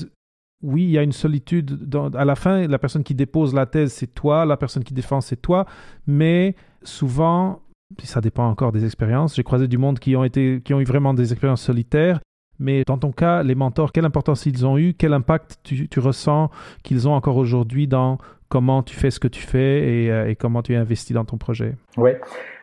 oui, 0.63 0.85
il 0.85 0.91
y 0.91 0.99
a 0.99 1.03
une 1.03 1.13
solitude. 1.13 1.89
À 2.15 2.25
la 2.25 2.37
fin, 2.37 2.67
la 2.69 2.79
personne 2.79 3.03
qui 3.03 3.15
dépose 3.15 3.53
la 3.53 3.67
thèse, 3.67 3.93
c'est 3.93 4.15
toi, 4.15 4.45
la 4.45 4.57
personne 4.57 4.85
qui 4.85 4.95
défend, 4.95 5.21
c'est 5.21 5.41
toi, 5.41 5.67
mais 6.07 6.55
souvent, 6.85 7.63
ça 8.03 8.21
dépend 8.21 8.49
encore 8.49 8.71
des 8.71 8.85
expériences. 8.85 9.35
J'ai 9.35 9.43
croisé 9.43 9.67
du 9.67 9.77
monde 9.77 9.99
qui 9.99 10.15
ont, 10.15 10.23
été, 10.23 10.61
qui 10.65 10.73
ont 10.73 10.81
eu 10.81 10.85
vraiment 10.85 11.15
des 11.15 11.33
expériences 11.33 11.63
solitaires 11.63 12.21
mais 12.63 12.85
dans 12.85 12.97
ton 12.97 13.13
cas, 13.13 13.43
les 13.43 13.55
mentors, 13.55 13.93
quelle 13.93 14.05
importance 14.05 14.47
ils 14.47 14.65
ont 14.65 14.79
eu 14.79 14.95
Quel 14.95 15.13
impact 15.13 15.59
tu, 15.65 16.01
ressens 16.01 16.51
qu'ils 16.83 17.09
ont 17.09 17.13
encore 17.13 17.37
aujourd'hui 17.37 17.89
dans 17.89 18.19
comment 18.49 18.83
tu 18.83 18.95
fais 18.95 19.11
ce 19.11 19.19
que 19.19 19.29
tu 19.29 19.43
fais 19.43 20.05
et, 20.05 20.11
euh, 20.11 20.35
comment 20.39 20.63
tu 20.63 20.73
es 20.73 20.77
investi 20.77 21.13
dans 21.13 21.25
ton 21.25 21.37
projet? 21.37 21.75
Oui. 21.97 22.13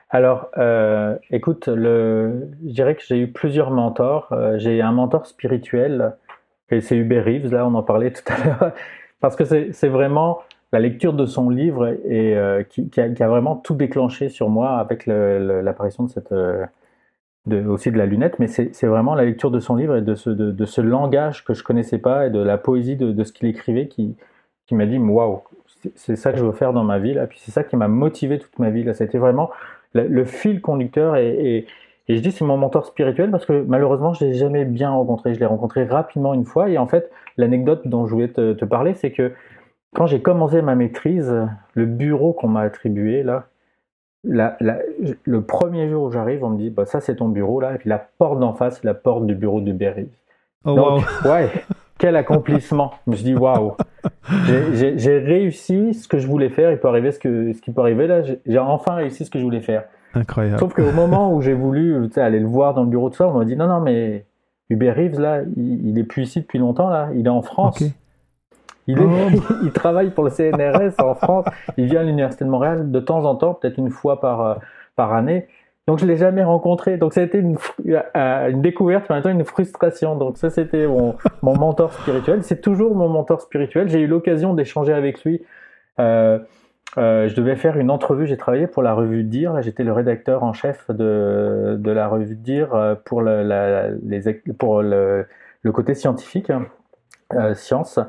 Alors, 0.10 0.50
euh, 0.58 1.16
écoute, 1.30 1.66
je 1.68 2.32
dirais 2.62 2.96
que 2.96 3.04
j'ai 3.08 3.20
eu 3.20 3.28
plusieurs 3.32 3.70
mentors. 3.72 4.30
Euh, 4.32 4.58
j'ai 4.58 4.82
un 4.82 4.92
mentor 4.92 5.28
spirituel, 5.28 6.16
et 6.72 6.82
c'est 6.82 6.96
Hubert 6.96 7.26
Reeves, 7.26 7.52
là 7.52 7.68
on 7.68 7.76
en 7.76 7.84
parlait 7.84 8.12
tout 8.14 8.24
à 8.28 8.44
l'heure, 8.44 8.72
parce 9.20 9.36
que 9.36 9.44
c'est 9.46 9.88
vraiment 9.90 10.40
la 10.72 10.80
lecture 10.80 11.14
de 11.14 11.26
son 11.26 11.50
livre 11.50 11.88
et, 12.06 12.38
qui, 12.70 12.90
a, 13.00 13.28
vraiment 13.28 13.56
tout 13.56 13.74
déclenché 13.74 14.30
sur 14.30 14.50
moi 14.50 14.78
avec 14.78 15.08
l'apparition 15.08 16.04
de 16.04 16.10
cette 16.10 16.32
aussi 17.48 17.92
de 17.92 17.98
la 17.98 18.06
lunette, 18.06 18.38
mais 18.40 18.48
c'est 18.48 18.86
vraiment 18.88 19.16
la 19.16 19.26
lecture 19.26 19.52
de 19.52 19.60
son 19.60 19.76
livre 19.76 19.96
et 19.96 20.02
de 20.02 20.16
ce, 20.16 20.30
de, 20.30 20.66
ce, 20.66 20.82
langage 20.82 21.44
que 21.44 21.54
je 21.54 21.64
connaissais 21.64 21.98
pas 21.98 22.28
et 22.28 22.30
de 22.30 22.40
la 22.40 22.58
poésie 22.58 22.96
de, 22.96 23.24
ce 23.24 23.32
qu'il 23.32 23.48
écrivait 23.48 23.88
qui, 23.88 24.16
qui 24.68 24.76
m'a 24.76 24.86
dit 24.86 24.98
waouh, 24.98 25.42
c'est 25.96 26.16
ça 26.16 26.32
que 26.32 26.38
je 26.38 26.44
veux 26.44 26.52
faire 26.52 26.74
dans 26.74 26.84
ma 26.84 27.00
vie 27.00 27.14
là. 27.14 27.28
Puis 27.28 27.40
c'est 27.42 27.52
ça 27.52 27.64
qui 27.64 27.76
m'a 27.76 27.88
motivé 27.88 28.40
toute 28.40 28.58
ma 28.60 28.70
vie 28.70 28.84
là. 28.84 28.94
C'était 28.94 29.18
vraiment 29.18 29.50
le, 29.94 30.24
fil 30.26 30.62
conducteur 30.62 31.16
et, 31.16 31.66
et, 32.08 32.16
je 32.16 32.22
dis 32.22 32.32
c'est 32.32 32.44
mon 32.44 32.58
mentor 32.58 32.86
spirituel 32.86 33.32
parce 33.32 33.46
que 33.46 33.64
malheureusement 33.68 34.14
je 34.14 34.26
l'ai 34.26 34.34
jamais 34.34 34.66
bien 34.66 34.92
rencontré. 34.92 35.34
Je 35.34 35.40
l'ai 35.40 35.46
rencontré 35.46 35.86
rapidement 35.86 36.34
une 36.34 36.46
fois 36.46 36.70
et 36.70 36.78
en 36.78 36.88
fait 36.88 37.10
l'anecdote 37.38 37.88
dont 37.88 38.06
je 38.06 38.14
voulais 38.14 38.28
te, 38.28 38.54
te 38.54 38.66
parler 38.66 38.94
c'est 38.94 39.12
que 39.12 39.32
quand 39.96 40.06
j'ai 40.06 40.22
commencé 40.22 40.62
ma 40.62 40.76
maîtrise, 40.76 41.34
le 41.74 41.86
bureau 41.86 42.34
qu'on 42.34 42.48
m'a 42.48 42.62
attribué 42.62 43.24
là, 43.24 43.48
le 44.24 45.40
premier 45.42 45.90
jour 45.90 46.04
où 46.06 46.12
j'arrive, 46.12 46.44
on 46.44 46.50
me 46.50 46.58
dit 46.58 46.70
bah, 46.70 46.86
ça 46.86 47.00
c'est 47.00 47.16
ton 47.16 47.30
bureau 47.30 47.60
là, 47.60 47.76
et 47.76 47.78
puis 47.78 47.90
la 47.90 48.00
porte 48.00 48.40
d'en 48.40 48.54
face, 48.54 48.84
la 48.84 48.94
porte 48.94 49.26
du 49.26 49.36
bureau 49.36 49.62
de 49.62 49.72
Berry. 49.72 50.10
Oh, 50.66 50.76
Donc, 50.76 51.04
ouais, 51.26 51.50
quel 51.98 52.16
accomplissement. 52.16 52.92
Je 53.06 53.12
me 53.12 53.16
suis 53.16 53.26
dit 53.26 53.36
waouh, 53.36 53.76
j'ai 54.74 55.18
réussi 55.18 55.94
ce 55.94 56.08
que 56.08 56.20
je 56.20 56.28
voulais 56.28 56.50
faire. 56.50 56.72
Il 56.72 56.80
peut 56.80 56.88
arriver 56.88 57.12
ce, 57.12 57.20
que, 57.20 57.54
ce 57.54 57.62
qui 57.62 57.72
peut 57.72 57.82
arriver 57.82 58.08
là, 58.08 58.22
j'ai 58.24 58.60
enfin 58.60 58.96
réussi 58.96 59.26
ce 59.26 59.30
que 59.30 59.40
je 59.40 59.44
voulais 59.44 59.62
faire. 59.62 59.86
Incroyable. 60.14 60.60
Sauf 60.60 60.74
qu'au 60.74 60.92
moment 60.92 61.34
où 61.34 61.42
j'ai 61.42 61.54
voulu 61.54 62.10
aller 62.16 62.40
le 62.40 62.48
voir 62.48 62.74
dans 62.74 62.84
le 62.84 62.90
bureau 62.90 63.10
de 63.10 63.16
ça, 63.16 63.28
on 63.28 63.38
m'a 63.38 63.46
dit 63.46 63.56
non, 63.56 63.68
non, 63.68 63.80
mais 63.80 64.26
Hubert 64.70 64.96
Reeves, 64.96 65.20
là, 65.20 65.42
il, 65.56 65.88
il, 65.88 66.00
est 66.00 66.04
plus 66.04 66.24
ici 66.24 66.42
depuis 66.42 66.58
longtemps, 66.58 66.90
là, 66.90 67.10
il 67.14 67.26
est 67.26 67.30
en 67.30 67.42
France. 67.42 67.84
Il, 68.90 69.00
oh. 69.00 69.54
il, 69.64 69.72
travaille 69.72 70.10
pour 70.10 70.24
le 70.24 70.30
CNRS 70.30 71.02
en 71.04 71.16
France. 71.16 71.46
Il 71.78 71.86
vient 71.86 72.02
à 72.02 72.04
l'Université 72.04 72.44
de 72.44 72.50
Montréal 72.50 72.92
de 72.92 73.00
temps 73.00 73.24
en 73.26 73.36
temps, 73.36 73.54
peut-être 73.54 73.78
une 73.78 73.90
fois 73.90 74.20
par, 74.20 74.42
euh, 74.42 74.56
par 74.96 75.14
année. 75.14 75.48
Donc 75.88 76.00
je 76.00 76.06
l'ai 76.06 76.18
jamais 76.18 76.44
rencontré. 76.44 76.98
Donc 76.98 77.14
ça 77.14 77.22
a 77.22 77.24
été 77.24 77.40
une, 77.40 77.58
euh, 77.88 78.50
une 78.50 78.62
découverte, 78.62 79.06
mais 79.10 79.14
en 79.14 79.16
même 79.18 79.24
temps 79.24 79.30
une 79.30 79.46
frustration. 79.46 80.16
Donc 80.16 80.38
ça 80.38 80.50
c'était 80.50 80.88
mon, 80.88 81.16
mon 81.42 81.56
mentor 81.56 81.94
spirituel. 81.94 82.44
C'est 82.44 82.62
toujours 82.62 82.96
mon 82.96 83.10
mentor 83.10 83.42
spirituel. 83.42 83.90
J'ai 83.90 84.02
eu 84.02 84.08
l'occasion 84.08 84.54
d'échanger 84.54 84.94
avec 84.94 85.24
lui 85.24 85.44
euh, 86.98 87.28
je 87.28 87.36
devais 87.36 87.56
faire 87.56 87.78
une 87.78 87.92
entrevue. 87.92 88.26
J'ai 88.26 88.38
travaillé 88.38 88.66
pour 88.66 88.82
la 88.82 88.96
revue 88.96 89.24
Dire. 89.24 89.62
J'étais 89.62 89.84
le 89.84 89.94
rédacteur 89.94 90.42
en 90.44 90.54
chef 90.54 90.90
de, 90.90 91.76
de 91.78 91.92
la 91.92 92.08
revue 92.08 92.36
Dire 92.36 92.98
pour, 93.06 93.22
le, 93.22 93.44
la, 93.44 93.90
les, 93.90 94.34
pour 94.58 94.82
le, 94.82 95.28
le 95.62 95.72
côté 95.72 95.94
scientifique, 95.94 96.52
euh, 97.34 97.54
science. 97.54 98.00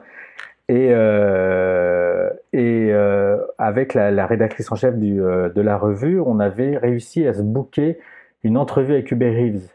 Et, 0.70 0.90
euh, 0.92 2.30
euh, 2.54 3.38
avec 3.58 3.94
la, 3.94 4.24
rédactrice 4.24 4.70
en 4.70 4.76
chef 4.76 4.94
euh, 4.94 5.48
de 5.48 5.60
la 5.60 5.76
revue, 5.76 6.20
on 6.20 6.38
avait 6.38 6.76
réussi 6.76 7.26
à 7.26 7.34
se 7.34 7.42
booker 7.42 7.98
une 8.44 8.56
entrevue 8.56 8.92
avec 8.92 9.10
Hubert 9.10 9.34
Reeves. 9.34 9.68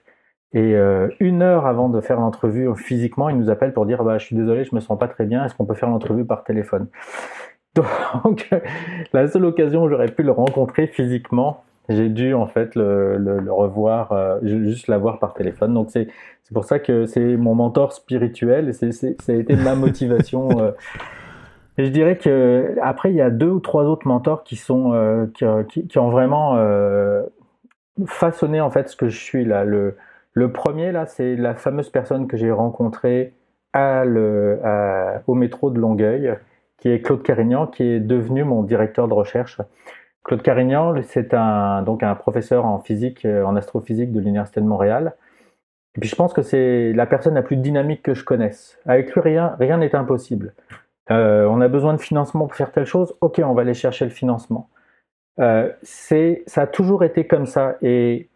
Et 0.53 0.73
une 1.19 1.41
heure 1.41 1.65
avant 1.65 1.89
de 1.89 1.99
faire 1.99 2.21
l'entrevue 2.21 2.73
physiquement, 2.77 3.27
il 3.27 3.37
nous 3.37 3.49
appelle 3.49 3.73
pour 3.73 3.85
dire 3.85 4.05
bah, 4.05 4.17
Je 4.17 4.25
suis 4.25 4.37
désolé, 4.37 4.63
je 4.63 4.73
me 4.73 4.79
sens 4.79 4.97
pas 4.97 5.09
très 5.09 5.25
bien, 5.25 5.43
est-ce 5.43 5.53
qu'on 5.53 5.65
peut 5.65 5.73
faire 5.73 5.89
l'entrevue 5.89 6.23
par 6.23 6.45
téléphone? 6.45 6.87
Donc, 8.23 8.49
la 9.11 9.27
seule 9.27 9.43
occasion 9.43 9.83
où 9.83 9.89
j'aurais 9.89 10.07
pu 10.07 10.23
le 10.23 10.31
rencontrer 10.31 10.87
physiquement, 10.87 11.65
j'ai 11.89 12.09
dû 12.09 12.33
en 12.33 12.47
fait 12.47 12.75
le, 12.75 13.17
le, 13.17 13.39
le 13.39 13.51
revoir, 13.51 14.11
euh, 14.11 14.39
juste 14.41 14.87
l'avoir 14.87 15.19
par 15.19 15.33
téléphone. 15.33 15.73
Donc 15.73 15.89
c'est 15.91 16.07
c'est 16.43 16.53
pour 16.53 16.65
ça 16.65 16.79
que 16.79 17.05
c'est 17.05 17.37
mon 17.37 17.55
mentor 17.55 17.91
spirituel 17.93 18.69
et 18.69 18.73
c'est 18.73 18.91
ça 18.91 19.07
a 19.31 19.35
été 19.35 19.55
ma 19.55 19.75
motivation. 19.75 20.49
euh. 20.59 20.71
Et 21.77 21.85
je 21.85 21.89
dirais 21.89 22.17
que 22.17 22.75
après 22.81 23.11
il 23.11 23.15
y 23.15 23.21
a 23.21 23.29
deux 23.29 23.49
ou 23.49 23.59
trois 23.59 23.83
autres 23.85 24.07
mentors 24.07 24.43
qui 24.43 24.55
sont 24.55 24.93
euh, 24.93 25.25
qui, 25.33 25.45
qui, 25.69 25.87
qui, 25.87 25.99
ont 25.99 26.09
vraiment 26.09 26.55
euh, 26.57 27.23
façonné 28.05 28.61
en 28.61 28.69
fait 28.71 28.89
ce 28.89 28.95
que 28.95 29.09
je 29.09 29.19
suis 29.19 29.45
là. 29.45 29.63
Le 29.65 29.97
le 30.33 30.51
premier 30.51 30.91
là 30.91 31.05
c'est 31.05 31.35
la 31.35 31.55
fameuse 31.55 31.89
personne 31.89 32.27
que 32.27 32.37
j'ai 32.37 32.51
rencontrée 32.51 33.33
à 33.73 34.05
le 34.05 34.59
à, 34.63 35.21
au 35.27 35.33
métro 35.35 35.69
de 35.69 35.79
Longueuil 35.79 36.35
qui 36.77 36.89
est 36.89 37.01
Claude 37.01 37.23
Carignan 37.23 37.67
qui 37.67 37.83
est 37.83 37.99
devenu 37.99 38.43
mon 38.43 38.63
directeur 38.63 39.07
de 39.07 39.13
recherche. 39.13 39.59
Claude 40.25 40.41
Carignan, 40.41 40.95
c'est 41.03 41.35
un, 41.35 41.83
donc 41.83 42.01
un 42.01 42.15
professeur 42.15 42.65
en 42.65 42.79
physique, 42.79 43.25
euh, 43.25 43.45
en 43.45 43.55
astrophysique 43.55 44.11
de 44.11 44.19
l'Université 44.19 44.59
de 44.59 44.65
Montréal. 44.65 45.13
Et 45.95 45.99
puis 46.01 46.09
je 46.09 46.15
pense 46.15 46.33
que 46.33 46.41
c'est 46.41 46.91
la 46.93 47.05
personne 47.05 47.35
la 47.35 47.43
plus 47.43 47.57
dynamique 47.57 48.01
que 48.01 48.15
je 48.15 48.25
connaisse. 48.25 48.79
Avec 48.85 49.13
lui, 49.13 49.21
rien 49.21 49.55
rien 49.59 49.77
n'est 49.77 49.95
impossible. 49.95 50.53
Euh, 51.11 51.45
on 51.45 51.61
a 51.61 51.67
besoin 51.67 51.93
de 51.93 52.01
financement 52.01 52.47
pour 52.47 52.55
faire 52.55 52.71
telle 52.71 52.87
chose, 52.87 53.15
ok, 53.21 53.39
on 53.45 53.53
va 53.53 53.61
aller 53.61 53.75
chercher 53.75 54.05
le 54.05 54.11
financement. 54.11 54.67
Euh, 55.39 55.71
c'est, 55.83 56.43
ça 56.47 56.63
a 56.63 56.67
toujours 56.67 57.03
été 57.03 57.27
comme 57.27 57.45
ça, 57.45 57.75
et, 57.83 58.29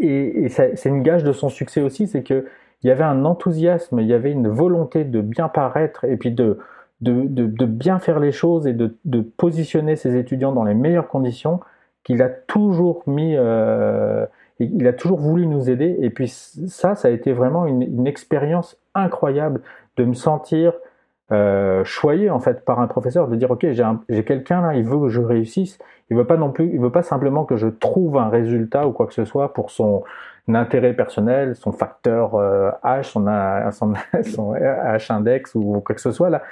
et, 0.00 0.44
et 0.44 0.48
c'est 0.48 0.86
une 0.86 1.02
gage 1.02 1.22
de 1.22 1.32
son 1.32 1.48
succès 1.48 1.82
aussi, 1.82 2.08
c'est 2.08 2.24
que 2.24 2.46
il 2.82 2.88
y 2.88 2.90
avait 2.90 3.04
un 3.04 3.24
enthousiasme, 3.24 4.00
il 4.00 4.06
y 4.06 4.12
avait 4.12 4.32
une 4.32 4.48
volonté 4.48 5.04
de 5.04 5.20
bien 5.20 5.48
paraître, 5.48 6.04
et 6.04 6.16
puis 6.16 6.32
de, 6.32 6.58
de, 7.00 7.26
de, 7.26 7.66
bien 7.66 7.98
faire 7.98 8.20
les 8.20 8.32
choses 8.32 8.66
et 8.66 8.72
de, 8.72 8.96
de, 9.04 9.20
positionner 9.20 9.96
ses 9.96 10.16
étudiants 10.16 10.52
dans 10.52 10.64
les 10.64 10.74
meilleures 10.74 11.08
conditions, 11.08 11.60
qu'il 12.04 12.22
a 12.22 12.28
toujours 12.28 13.02
mis, 13.06 13.34
euh, 13.36 14.24
il 14.58 14.86
a 14.86 14.92
toujours 14.92 15.18
voulu 15.18 15.46
nous 15.46 15.68
aider. 15.68 15.96
Et 16.00 16.10
puis 16.10 16.28
ça, 16.28 16.94
ça 16.94 17.08
a 17.08 17.10
été 17.10 17.32
vraiment 17.32 17.66
une, 17.66 17.82
une 17.82 18.06
expérience 18.06 18.78
incroyable 18.94 19.60
de 19.96 20.04
me 20.04 20.14
sentir 20.14 20.72
euh, 21.32 21.82
choyé 21.82 22.30
en 22.30 22.38
fait 22.38 22.64
par 22.64 22.78
un 22.78 22.86
professeur, 22.86 23.26
de 23.26 23.34
dire 23.34 23.50
ok, 23.50 23.66
j'ai 24.08 24.24
quelqu'un 24.24 24.60
là, 24.60 24.74
il 24.74 24.84
veut 24.84 25.00
que 25.00 25.08
je 25.08 25.20
réussisse. 25.20 25.78
Il 26.10 26.16
veut 26.16 26.26
pas 26.26 26.36
non 26.36 26.50
plus, 26.52 26.70
il 26.72 26.80
veut 26.80 26.90
pas 26.90 27.02
simplement 27.02 27.44
que 27.44 27.56
je 27.56 27.66
trouve 27.66 28.16
un 28.16 28.28
résultat 28.28 28.86
ou 28.86 28.92
quoi 28.92 29.06
que 29.06 29.14
ce 29.14 29.24
soit 29.24 29.52
pour 29.52 29.70
son 29.70 30.04
intérêt 30.48 30.92
personnel, 30.92 31.56
son 31.56 31.72
facteur 31.72 32.36
euh, 32.36 32.70
H, 32.84 33.04
son, 33.04 33.26
son, 33.72 33.94
son 34.22 34.54
H 34.54 35.12
index 35.12 35.54
ou 35.54 35.80
quoi 35.80 35.94
que 35.94 36.00
ce 36.00 36.12
soit 36.12 36.30
là. 36.30 36.42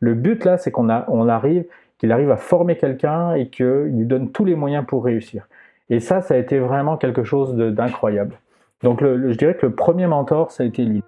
Le 0.00 0.14
but 0.14 0.44
là, 0.44 0.58
c'est 0.58 0.72
qu'on 0.72 0.88
arrive, 0.88 1.64
qu'il 1.98 2.10
arrive 2.10 2.30
à 2.30 2.36
former 2.36 2.76
quelqu'un 2.76 3.34
et 3.34 3.48
qu'il 3.48 3.66
lui 3.66 4.06
donne 4.06 4.32
tous 4.32 4.44
les 4.44 4.56
moyens 4.56 4.84
pour 4.84 5.04
réussir. 5.04 5.46
Et 5.90 6.00
ça, 6.00 6.20
ça 6.20 6.34
a 6.34 6.36
été 6.36 6.58
vraiment 6.58 6.96
quelque 6.96 7.24
chose 7.24 7.54
d'incroyable. 7.54 8.36
Donc, 8.82 9.00
je 9.02 9.34
dirais 9.34 9.54
que 9.54 9.66
le 9.66 9.74
premier 9.74 10.06
mentor, 10.06 10.50
ça 10.50 10.62
a 10.62 10.66
été 10.66 10.84
lui. 10.84 11.02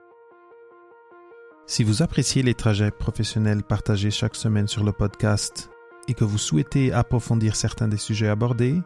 Si 1.66 1.82
vous 1.82 2.02
appréciez 2.02 2.42
les 2.42 2.54
trajets 2.54 2.92
professionnels 2.92 3.64
partagés 3.64 4.12
chaque 4.12 4.36
semaine 4.36 4.68
sur 4.68 4.84
le 4.84 4.92
podcast 4.92 5.70
et 6.08 6.14
que 6.14 6.24
vous 6.24 6.38
souhaitez 6.38 6.92
approfondir 6.92 7.56
certains 7.56 7.88
des 7.88 7.96
sujets 7.96 8.28
abordés, 8.28 8.82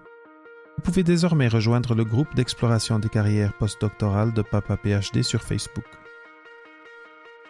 vous 0.77 0.83
pouvez 0.83 1.03
désormais 1.03 1.49
rejoindre 1.49 1.95
le 1.95 2.05
groupe 2.05 2.35
d'exploration 2.35 2.99
des 2.99 3.09
carrières 3.09 3.53
postdoctorales 3.53 4.33
de 4.33 4.43
Papa 4.43 4.77
PhD 4.77 5.23
sur 5.23 5.43
Facebook. 5.43 5.85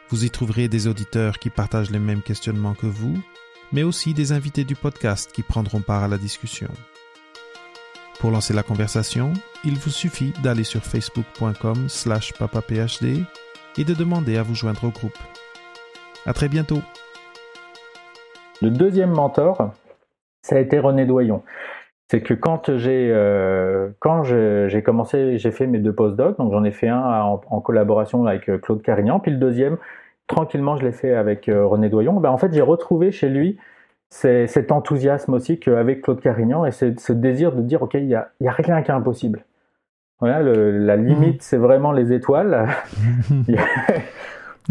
Vous 0.08 0.24
y 0.24 0.30
trouverez 0.30 0.68
des 0.68 0.88
auditeurs 0.88 1.38
qui 1.38 1.50
partagent 1.50 1.90
les 1.90 2.00
mêmes 2.00 2.22
questionnements 2.22 2.74
que 2.74 2.86
vous, 2.86 3.16
mais 3.72 3.84
aussi 3.84 4.14
des 4.14 4.32
invités 4.32 4.64
du 4.64 4.74
podcast 4.74 5.30
qui 5.32 5.42
prendront 5.42 5.80
part 5.80 6.02
à 6.02 6.08
la 6.08 6.18
discussion. 6.18 6.68
Pour 8.18 8.32
lancer 8.32 8.52
la 8.52 8.64
conversation, 8.64 9.32
il 9.64 9.78
vous 9.78 9.90
suffit 9.90 10.32
d'aller 10.42 10.64
sur 10.64 10.84
facebook.com 10.84 11.88
slash 11.88 12.32
papaphd 12.32 13.24
et 13.78 13.84
de 13.84 13.94
demander 13.94 14.36
à 14.36 14.42
vous 14.42 14.54
joindre 14.54 14.84
au 14.84 14.90
groupe. 14.90 15.18
À 16.26 16.34
très 16.34 16.48
bientôt. 16.48 16.82
Le 18.62 18.70
deuxième 18.70 19.10
mentor, 19.10 19.72
ça 20.42 20.56
a 20.56 20.58
été 20.58 20.78
René 20.78 21.06
Doyon 21.06 21.42
c'est 22.10 22.22
que 22.22 22.34
quand 22.34 22.76
j'ai 22.76 23.08
euh, 23.12 23.90
quand 24.00 24.24
j'ai 24.24 24.82
commencé, 24.82 25.38
j'ai 25.38 25.52
fait 25.52 25.68
mes 25.68 25.78
deux 25.78 25.92
postdocs, 25.92 26.36
donc 26.38 26.50
j'en 26.50 26.64
ai 26.64 26.72
fait 26.72 26.88
un 26.88 26.98
en, 26.98 27.40
en, 27.48 27.60
collaboration 27.60 28.26
avec 28.26 28.48
euh, 28.48 28.58
Claude 28.58 28.82
Carignan, 28.82 29.20
puis 29.20 29.30
le 29.30 29.36
deuxième, 29.36 29.76
tranquillement, 30.26 30.76
je 30.76 30.84
l'ai 30.84 30.90
fait 30.90 31.14
avec 31.14 31.48
euh, 31.48 31.64
René 31.64 31.88
Doyon. 31.88 32.18
Ben, 32.18 32.30
en 32.30 32.36
fait, 32.36 32.52
j'ai 32.52 32.62
retrouvé 32.62 33.12
chez 33.12 33.28
lui 33.28 33.58
cet 34.08 34.72
enthousiasme 34.72 35.34
aussi 35.34 35.60
qu'avec 35.60 36.02
Claude 36.02 36.20
Carignan 36.20 36.66
et 36.66 36.72
ce 36.72 37.12
désir 37.12 37.52
de 37.52 37.62
dire, 37.62 37.80
OK, 37.82 37.94
il 37.94 38.08
n'y 38.08 38.16
a, 38.16 38.30
y 38.40 38.48
a 38.48 38.52
rien 38.52 38.82
qui 38.82 38.90
est 38.90 38.94
impossible. 38.94 39.44
Voilà, 40.18 40.42
le, 40.42 40.78
la 40.78 40.96
limite, 40.96 41.36
mmh. 41.36 41.42
c'est 41.42 41.58
vraiment 41.58 41.92
les 41.92 42.12
étoiles. 42.12 42.66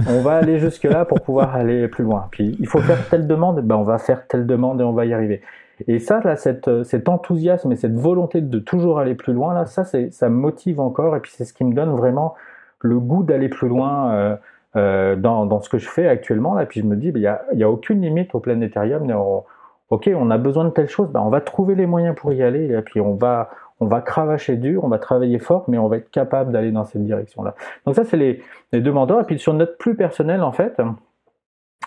on 0.07 0.21
va 0.21 0.33
aller 0.33 0.59
jusque-là 0.59 1.05
pour 1.05 1.21
pouvoir 1.21 1.55
aller 1.55 1.87
plus 1.87 2.03
loin. 2.03 2.27
Puis, 2.31 2.55
il 2.59 2.67
faut 2.67 2.79
faire 2.79 3.07
telle 3.09 3.27
demande, 3.27 3.61
ben, 3.61 3.75
on 3.75 3.83
va 3.83 3.97
faire 3.97 4.27
telle 4.27 4.45
demande 4.45 4.81
et 4.81 4.83
on 4.83 4.93
va 4.93 5.05
y 5.05 5.13
arriver. 5.13 5.41
Et 5.87 5.99
ça, 5.99 6.19
là, 6.23 6.35
cette, 6.35 6.83
cet 6.83 7.07
enthousiasme 7.07 7.71
et 7.71 7.75
cette 7.75 7.95
volonté 7.95 8.41
de 8.41 8.59
toujours 8.59 8.99
aller 8.99 9.15
plus 9.15 9.33
loin, 9.33 9.53
là, 9.53 9.65
ça, 9.65 9.83
ça 9.85 10.29
me 10.29 10.35
motive 10.35 10.79
encore. 10.79 11.15
Et 11.15 11.19
puis, 11.19 11.31
c'est 11.33 11.45
ce 11.45 11.53
qui 11.53 11.63
me 11.63 11.73
donne 11.73 11.91
vraiment 11.91 12.35
le 12.81 12.99
goût 12.99 13.23
d'aller 13.23 13.49
plus 13.49 13.67
loin 13.67 14.11
euh, 14.11 14.35
euh, 14.75 15.15
dans, 15.15 15.59
ce 15.61 15.69
que 15.69 15.77
je 15.77 15.89
fais 15.89 16.07
actuellement. 16.07 16.53
Là. 16.53 16.65
Puis, 16.65 16.81
je 16.81 16.85
me 16.85 16.95
dis, 16.95 17.07
il 17.07 17.13
ben, 17.13 17.37
n'y 17.53 17.63
a, 17.63 17.67
a 17.67 17.69
aucune 17.69 18.01
limite 18.01 18.35
au 18.35 18.39
planétarium. 18.39 19.09
On, 19.11 19.43
ok, 19.89 20.09
on 20.15 20.29
a 20.31 20.37
besoin 20.37 20.65
de 20.65 20.69
telle 20.69 20.89
chose, 20.89 21.09
ben, 21.09 21.21
on 21.21 21.29
va 21.29 21.41
trouver 21.41 21.75
les 21.75 21.85
moyens 21.85 22.15
pour 22.15 22.33
y 22.33 22.43
aller. 22.43 22.73
Et 22.73 22.81
puis, 22.81 22.99
on 22.99 23.15
va, 23.15 23.49
on 23.79 23.87
va 23.87 24.01
cravacher 24.01 24.55
dur, 24.57 24.83
on 24.83 24.89
va 24.89 24.99
travailler 24.99 25.39
fort, 25.39 25.65
mais 25.67 25.77
on 25.77 25.87
va 25.87 25.97
être 25.97 26.11
capable 26.11 26.51
d'aller 26.51 26.71
dans 26.71 26.83
cette 26.83 27.03
direction-là. 27.03 27.55
Donc 27.85 27.95
ça, 27.95 28.03
c'est 28.03 28.17
les, 28.17 28.43
les 28.71 28.81
deux 28.81 28.91
mentors. 28.91 29.21
Et 29.21 29.23
puis, 29.23 29.39
sur 29.39 29.53
notre 29.53 29.77
plus 29.77 29.95
personnel, 29.95 30.41
en 30.41 30.51
fait, 30.51 30.81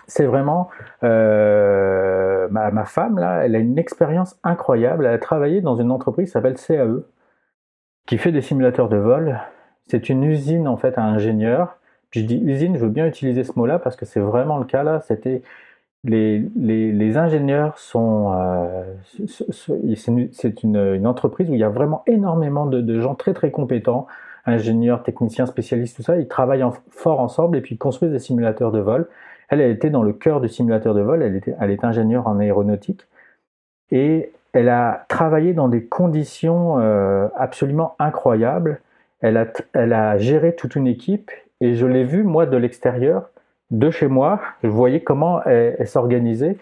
c'est 0.07 0.26
vraiment 0.26 0.68
euh, 1.05 2.48
ma, 2.50 2.70
ma, 2.70 2.85
femme 2.85 3.18
là, 3.18 3.44
elle 3.44 3.55
a 3.55 3.59
une 3.59 3.78
expérience 3.78 4.38
incroyable. 4.42 5.07
Elle 5.07 5.14
a 5.14 5.18
travaillé 5.18 5.61
dans 5.61 5.76
une 5.76 5.90
entreprise 5.90 6.28
qui 6.28 6.33
s'appelle 6.33 6.57
CAE, 6.57 7.02
qui 8.07 8.18
fait 8.18 8.33
des 8.33 8.40
simulateurs 8.40 8.88
de 8.88 8.96
vol. 8.96 9.40
C'est 9.87 10.09
une 10.09 10.24
usine 10.24 10.68
en 10.68 10.76
fait 10.76 10.98
à 10.98 11.02
ingénieurs. 11.02 11.78
Puis 12.11 12.20
je 12.20 12.26
dis 12.26 12.42
usine, 12.44 12.76
je 12.76 12.85
veux 12.85 12.90
bien 12.90 13.07
utiliser 13.07 13.44
ce 13.44 13.52
mot-là 13.57 13.78
parce 13.78 13.96
que 13.96 14.05
c'est 14.05 14.20
vraiment 14.20 14.59
le 14.59 14.64
cas 14.64 14.83
là. 14.83 15.00
C'était 15.00 15.42
les, 16.05 17.17
ingénieurs 17.17 17.79
sont 17.79 18.33
euh, 18.35 18.85
c'est 20.33 20.62
une, 20.62 21.07
entreprise 21.07 21.49
où 21.49 21.55
il 21.55 21.61
y 21.61 21.65
a 21.65 21.69
vraiment 21.69 22.03
énormément 22.07 22.67
de, 22.67 23.01
gens 23.01 23.15
très 23.15 23.35
très 23.35 23.51
compétents, 23.51 24.07
ingénieurs, 24.45 25.03
techniciens, 25.03 25.47
spécialistes, 25.47 25.97
tout 25.97 26.03
ça. 26.03 26.17
Ils 26.17 26.29
travaillent 26.29 26.65
en, 26.65 26.73
fort 26.91 27.21
ensemble 27.21 27.57
et 27.57 27.61
puis 27.61 27.79
construisent 27.79 28.12
des 28.12 28.19
simulateurs 28.19 28.73
de 28.73 28.81
vol. 28.81 29.09
Elle, 29.49 29.61
elle 29.61 29.71
était 29.71 29.91
dans 29.91 30.03
le 30.03 30.12
cœur 30.12 30.41
du 30.41 30.49
simulateur 30.49 30.95
de 30.95 31.03
vol, 31.03 31.23
elle, 31.23 31.37
était, 31.37 31.55
est 31.61 31.85
ingénieure 31.85 32.27
en 32.27 32.38
aéronautique, 32.38 33.07
et 33.91 34.33
elle 34.53 34.71
a 34.71 35.05
travaillé 35.09 35.53
dans 35.53 35.69
des 35.69 35.85
conditions 35.85 36.79
euh, 36.79 37.29
absolument 37.37 37.95
incroyables. 37.99 38.81
Elle 39.21 39.37
a, 39.37 39.47
elle 39.75 39.93
a 39.93 40.19
géré 40.19 40.55
toute 40.57 40.75
une 40.75 40.87
équipe, 40.87 41.31
et 41.61 41.75
je 41.75 41.87
l'ai 41.87 42.05
vu, 42.05 42.25
moi, 42.25 42.47
de 42.47 42.57
l'extérieur, 42.57 43.31
de 43.73 43.91
chez 43.91 44.07
moi, 44.07 44.41
je 44.63 44.69
voyais 44.69 45.01
comment 45.01 45.43
elle, 45.45 45.89
s'organisait, 45.89 46.57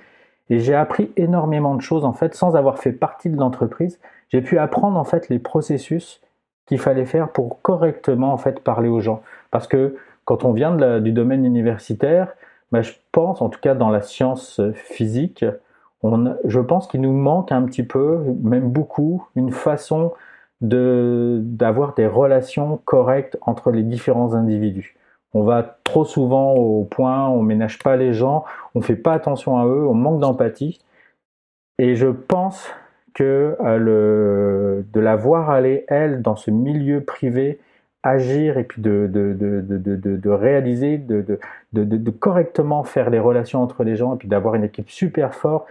et 0.49 0.59
j'ai 0.59 0.75
appris 0.75 1.13
énormément 1.17 1.75
de 1.75 1.83
choses, 1.83 2.05
en 2.05 2.13
fait, 2.13 2.35
sans 2.35 2.57
avoir 2.57 2.79
fait 2.79 2.93
partie 2.93 3.29
de 3.29 3.37
l'entreprise. 3.37 4.01
J'ai 4.31 4.41
pu 4.41 4.59
apprendre, 4.59 4.99
en 4.99 5.05
fait, 5.05 5.29
les 5.29 5.39
processus 5.39 6.23
qu'il 6.67 6.79
fallait 6.79 7.05
faire 7.05 7.31
pour 7.31 7.61
correctement, 7.63 8.33
en 8.33 8.37
fait, 8.37 8.61
parler 8.61 8.89
aux 8.89 9.01
gens. 9.01 9.23
Parce 9.51 9.67
que 9.67 9.97
quand 10.25 10.45
on 10.45 10.53
vient 10.53 11.01
du 11.01 11.13
domaine 11.13 11.45
universitaire, 11.45 12.35
mais 12.73 12.83
je 12.83 12.95
pense, 13.11 13.43
en 13.43 13.49
tout 13.49 13.61
cas 13.61 13.75
dans 13.75 13.91
la 13.91 14.01
science 14.01 14.61
physique, 14.75 15.45
on, 16.03 16.37
je 16.45 16.61
pense 16.61 16.87
qu'il 16.87 17.01
nous 17.01 17.13
manque 17.13 17.53
un 17.53 17.63
petit 17.63 17.83
peu, 17.83 18.19
même 18.43 18.71
beaucoup, 18.71 19.27
une 19.35 19.51
façon 19.51 20.13
de 20.61 21.41
d'avoir 21.43 21.95
des 21.95 22.07
relations 22.07 22.81
correctes 22.85 23.39
entre 23.41 23.71
les 23.71 23.83
différents 23.83 24.35
individus. 24.35 24.97
On 25.33 25.43
va 25.43 25.79
trop 25.85 26.05
souvent 26.05 26.55
au 26.55 26.85
point, 26.85 27.29
on 27.29 27.43
ménage 27.43 27.79
pas 27.79 27.97
les 27.97 28.13
gens, 28.13 28.45
on 28.75 28.81
fait 28.81 28.97
pas 28.97 29.13
attention 29.13 29.59
à 29.59 29.67
eux, 29.67 29.87
on 29.87 29.95
manque 29.95 30.21
d'empathie. 30.21 30.81
Et 31.79 31.95
je 31.95 32.09
pense 32.09 32.69
que 33.15 33.57
le, 33.61 34.85
de 34.93 35.01
la 35.01 35.17
voir 35.17 35.51
aller, 35.51 35.85
elle, 35.89 36.23
dans 36.23 36.37
ce 36.37 36.51
milieu 36.51 37.03
privé, 37.03 37.61
agir 38.03 38.57
et 38.59 38.65
puis 38.65 38.81
de, 38.81 39.09
de, 39.11 39.35
de, 39.35 40.17
de, 40.17 40.31
réaliser, 40.31 40.99
de, 40.99 42.11
correctement 42.11 42.83
faire 42.83 43.11
les 43.11 43.19
relations 43.19 43.63
entre 43.63 43.85
les 43.85 43.97
gens 43.97 44.15
et 44.15 44.19
puis 44.19 44.29
d'avoir 44.29 44.55
une 44.55 44.65
équipe 44.65 44.89
super 44.89 45.35
forte 45.35 45.67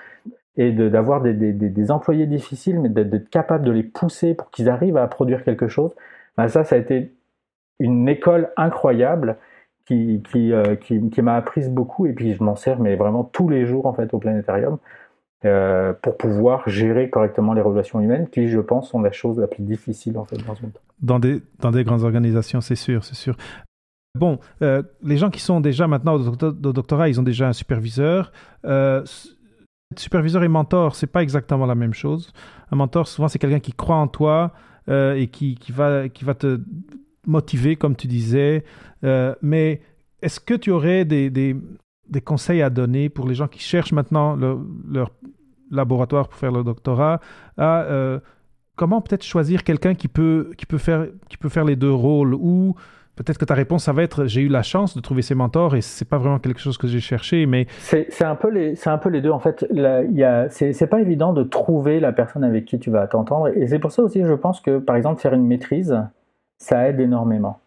et 0.58 0.72
d'avoir 0.72 1.22
des, 1.22 1.34
des, 1.34 1.54
des, 1.54 1.92
employés 1.92 2.28
difficiles, 2.28 2.80
mais 2.80 2.90
d'être 2.90 3.30
capable 3.30 3.66
de 3.66 3.72
les 3.72 3.84
pousser 3.84 4.34
pour 4.34 4.52
qu'ils 4.52 4.70
arrivent 4.70 4.98
à 4.98 5.08
produire 5.08 5.44
quelque 5.44 5.68
chose, 5.68 5.92
ben 6.38 6.48
ça, 6.48 6.64
ça 6.64 6.76
a 6.76 6.80
été 6.80 7.14
une 7.80 8.08
école 8.08 8.52
incroyable 8.58 9.38
qui, 9.86 10.22
qui, 10.32 10.54
euh, 10.54 10.76
qui, 10.76 11.10
qui 11.10 11.22
m'a 11.22 11.36
appris 11.36 11.68
beaucoup 11.68 12.06
et 12.06 12.14
puis 12.14 12.34
je 12.34 12.44
m'en 12.44 12.56
sers 12.56 12.80
mais 12.80 12.96
vraiment 12.96 13.24
tous 13.24 13.50
les 13.50 13.66
jours 13.66 13.86
en 13.86 13.94
fait 13.94 14.14
au 14.14 14.20
planétarium 14.20 14.78
euh, 15.46 15.94
pour 15.94 16.18
pouvoir 16.18 16.68
gérer 16.68 17.10
correctement 17.10 17.54
les 17.54 17.62
relations 17.62 18.02
humaines, 18.02 18.28
qui, 18.30 18.50
je 18.50 18.60
pense, 18.60 18.90
sont 18.90 19.00
la 19.00 19.14
chose 19.14 19.40
la 19.40 19.48
plus 19.48 19.64
difficile 19.64 20.18
en 20.18 20.26
fait 20.26 20.36
dans. 20.46 20.54
Dans 21.02 21.18
des, 21.18 21.42
dans 21.60 21.72
des 21.72 21.86
grandes 21.86 22.04
organisations, 22.04 22.60
c'est 22.60 22.76
sûr, 22.76 23.06
c'est 23.06 23.16
sûr. 23.16 23.38
Bon, 24.16 24.40
euh, 24.62 24.84
les 25.02 25.16
gens 25.16 25.30
qui 25.30 25.40
sont 25.40 25.62
déjà 25.62 25.88
maintenant 25.88 26.16
au, 26.16 26.36
doctorat, 26.74 27.08
ils 27.08 27.22
ont 27.22 27.24
déjà 27.24 27.48
un 27.48 27.54
superviseur. 27.54 28.34
Superviseur 29.98 30.44
et 30.44 30.50
mentor, 30.50 30.96
c'est 30.96 31.08
pas 31.08 31.24
exactement 31.24 31.66
la 31.66 31.76
même 31.76 31.94
chose. 31.94 32.34
Un 32.70 32.76
mentor, 32.76 33.08
souvent, 33.08 33.30
c'est 33.30 33.40
quelqu'un 33.40 33.62
qui 33.62 33.72
croit 33.72 33.96
en 33.96 34.10
toi 34.10 34.52
et 34.90 35.30
qui, 35.32 35.56
qui, 35.56 35.72
va, 35.72 36.10
qui 36.10 36.26
va 36.26 36.34
te 36.34 36.60
motiver, 37.26 37.76
comme 37.76 37.96
tu 37.96 38.08
disais. 38.08 38.64
mais 39.42 39.82
est-ce 40.22 40.40
que 40.40 40.54
tu 40.54 40.72
aurais 40.72 41.06
des, 41.06 41.30
des, 41.30 41.56
conseils 42.22 42.62
à 42.62 42.70
donner 42.70 43.10
pour 43.10 43.28
les 43.28 43.36
gens 43.36 43.48
qui 43.48 43.60
cherchent 43.60 43.94
maintenant 43.94 44.36
leur, 44.36 45.12
laboratoire 45.72 46.28
pour 46.28 46.40
faire 46.40 46.52
le 46.52 46.64
doctorat 46.64 47.20
à 47.58 47.84
euh, 47.84 48.20
comment 48.76 49.02
peut-être 49.02 49.24
choisir 49.24 49.64
quelqu'un 49.64 49.94
qui 49.94 50.08
peut, 50.08 50.52
qui, 50.58 50.66
peut 50.66 50.78
faire, 50.78 51.08
qui 51.30 51.38
peut 51.38 51.50
faire 51.50 51.66
les 51.66 51.76
deux 51.76 51.92
rôles 51.92 52.34
ou 52.34 52.76
peut-être 53.16 53.38
que 53.38 53.46
ta 53.46 53.54
réponse 53.54 53.84
ça 53.84 53.94
va 53.94 54.02
être 54.04 54.26
j'ai 54.26 54.42
eu 54.42 54.48
la 54.48 54.64
chance 54.64 54.96
de 54.96 55.02
trouver 55.02 55.22
ces 55.22 55.36
mentors 55.36 55.76
et 55.76 55.82
c'est 55.82 56.10
pas 56.10 56.18
vraiment 56.18 56.40
quelque 56.40 56.60
chose 56.60 56.78
que 56.78 56.88
j'ai 56.88 57.02
cherché 57.02 57.46
mais 57.46 57.68
c'est 57.80 58.24
un 58.24 58.36
peu 58.36 58.50
les 58.50 58.76
c'est 58.76 58.90
un 58.90 58.98
peu 58.98 59.10
les 59.10 59.22
deux 59.22 59.30
en 59.30 59.40
fait 59.40 59.66
c'est 60.50 60.88
pas 60.88 61.02
évident 61.02 61.34
de 61.34 61.44
trouver 61.44 62.00
la 62.00 62.14
personne 62.14 62.44
avec 62.44 62.66
qui 62.66 62.80
tu 62.80 62.90
vas 62.90 63.06
t'entendre 63.08 63.50
et 63.50 63.68
c'est 63.68 63.80
pour 63.80 63.92
ça 63.92 64.02
aussi 64.02 64.24
je 64.26 64.34
pense 64.34 64.62
que 64.62 64.80
par 64.80 64.96
exemple 64.96 65.22
faire 65.22 65.34
une 65.34 65.46
maîtrise 65.46 65.96
ça 66.60 66.88
aide 66.88 67.00
énormément 67.00 67.60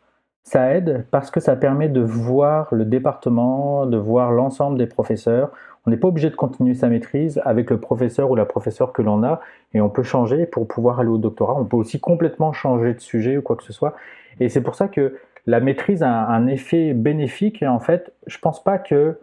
ça 0.44 0.74
aide 0.74 1.06
parce 1.10 1.30
que 1.30 1.40
ça 1.40 1.56
permet 1.56 1.88
de 1.88 2.00
voir 2.00 2.68
le 2.74 2.84
département, 2.84 3.86
de 3.86 3.96
voir 3.96 4.32
l'ensemble 4.32 4.78
des 4.78 4.86
professeurs. 4.86 5.50
On 5.86 5.90
n'est 5.90 5.96
pas 5.96 6.08
obligé 6.08 6.30
de 6.30 6.36
continuer 6.36 6.74
sa 6.74 6.88
maîtrise 6.88 7.40
avec 7.44 7.70
le 7.70 7.78
professeur 7.78 8.30
ou 8.30 8.34
la 8.34 8.44
professeure 8.44 8.92
que 8.92 9.02
l'on 9.02 9.22
a 9.22 9.40
et 9.72 9.80
on 9.80 9.88
peut 9.88 10.02
changer 10.02 10.46
pour 10.46 10.66
pouvoir 10.66 11.00
aller 11.00 11.08
au 11.08 11.18
doctorat. 11.18 11.54
On 11.58 11.64
peut 11.64 11.76
aussi 11.76 12.00
complètement 12.00 12.52
changer 12.52 12.94
de 12.94 13.00
sujet 13.00 13.36
ou 13.36 13.42
quoi 13.42 13.56
que 13.56 13.64
ce 13.64 13.72
soit. 13.72 13.94
Et 14.40 14.48
c'est 14.48 14.60
pour 14.60 14.74
ça 14.74 14.88
que 14.88 15.16
la 15.46 15.60
maîtrise 15.60 16.02
a 16.02 16.10
un 16.10 16.46
effet 16.46 16.92
bénéfique 16.92 17.62
et 17.62 17.66
en 17.66 17.80
fait, 17.80 18.12
je 18.26 18.38
pense 18.38 18.62
pas 18.62 18.78
que 18.78 19.18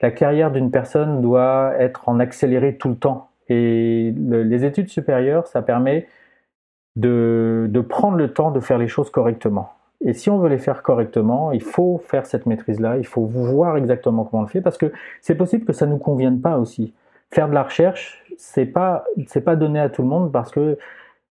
la 0.00 0.10
carrière 0.10 0.50
d'une 0.50 0.70
personne 0.70 1.20
doit 1.20 1.74
être 1.78 2.08
en 2.08 2.18
accéléré 2.20 2.76
tout 2.76 2.88
le 2.88 2.96
temps. 2.96 3.30
Et 3.48 4.14
les 4.16 4.64
études 4.64 4.88
supérieures, 4.88 5.46
ça 5.46 5.62
permet 5.62 6.06
de, 6.96 7.66
de 7.68 7.80
prendre 7.80 8.16
le 8.16 8.32
temps 8.32 8.50
de 8.50 8.60
faire 8.60 8.78
les 8.78 8.88
choses 8.88 9.10
correctement. 9.10 9.72
Et 10.02 10.14
si 10.14 10.30
on 10.30 10.38
veut 10.38 10.48
les 10.48 10.58
faire 10.58 10.82
correctement, 10.82 11.52
il 11.52 11.62
faut 11.62 12.00
faire 12.06 12.24
cette 12.24 12.46
maîtrise-là, 12.46 12.96
il 12.96 13.06
faut 13.06 13.26
voir 13.26 13.76
exactement 13.76 14.24
comment 14.24 14.42
on 14.42 14.46
le 14.46 14.50
fait, 14.50 14.62
parce 14.62 14.78
que 14.78 14.92
c'est 15.20 15.34
possible 15.34 15.66
que 15.66 15.72
ça 15.72 15.86
ne 15.86 15.92
nous 15.92 15.98
convienne 15.98 16.40
pas 16.40 16.58
aussi. 16.58 16.94
Faire 17.30 17.48
de 17.48 17.54
la 17.54 17.62
recherche, 17.62 18.24
c'est 18.38 18.66
pas 18.66 19.04
pas 19.44 19.56
donné 19.56 19.78
à 19.78 19.90
tout 19.90 20.02
le 20.02 20.08
monde 20.08 20.32
parce 20.32 20.50
que 20.50 20.78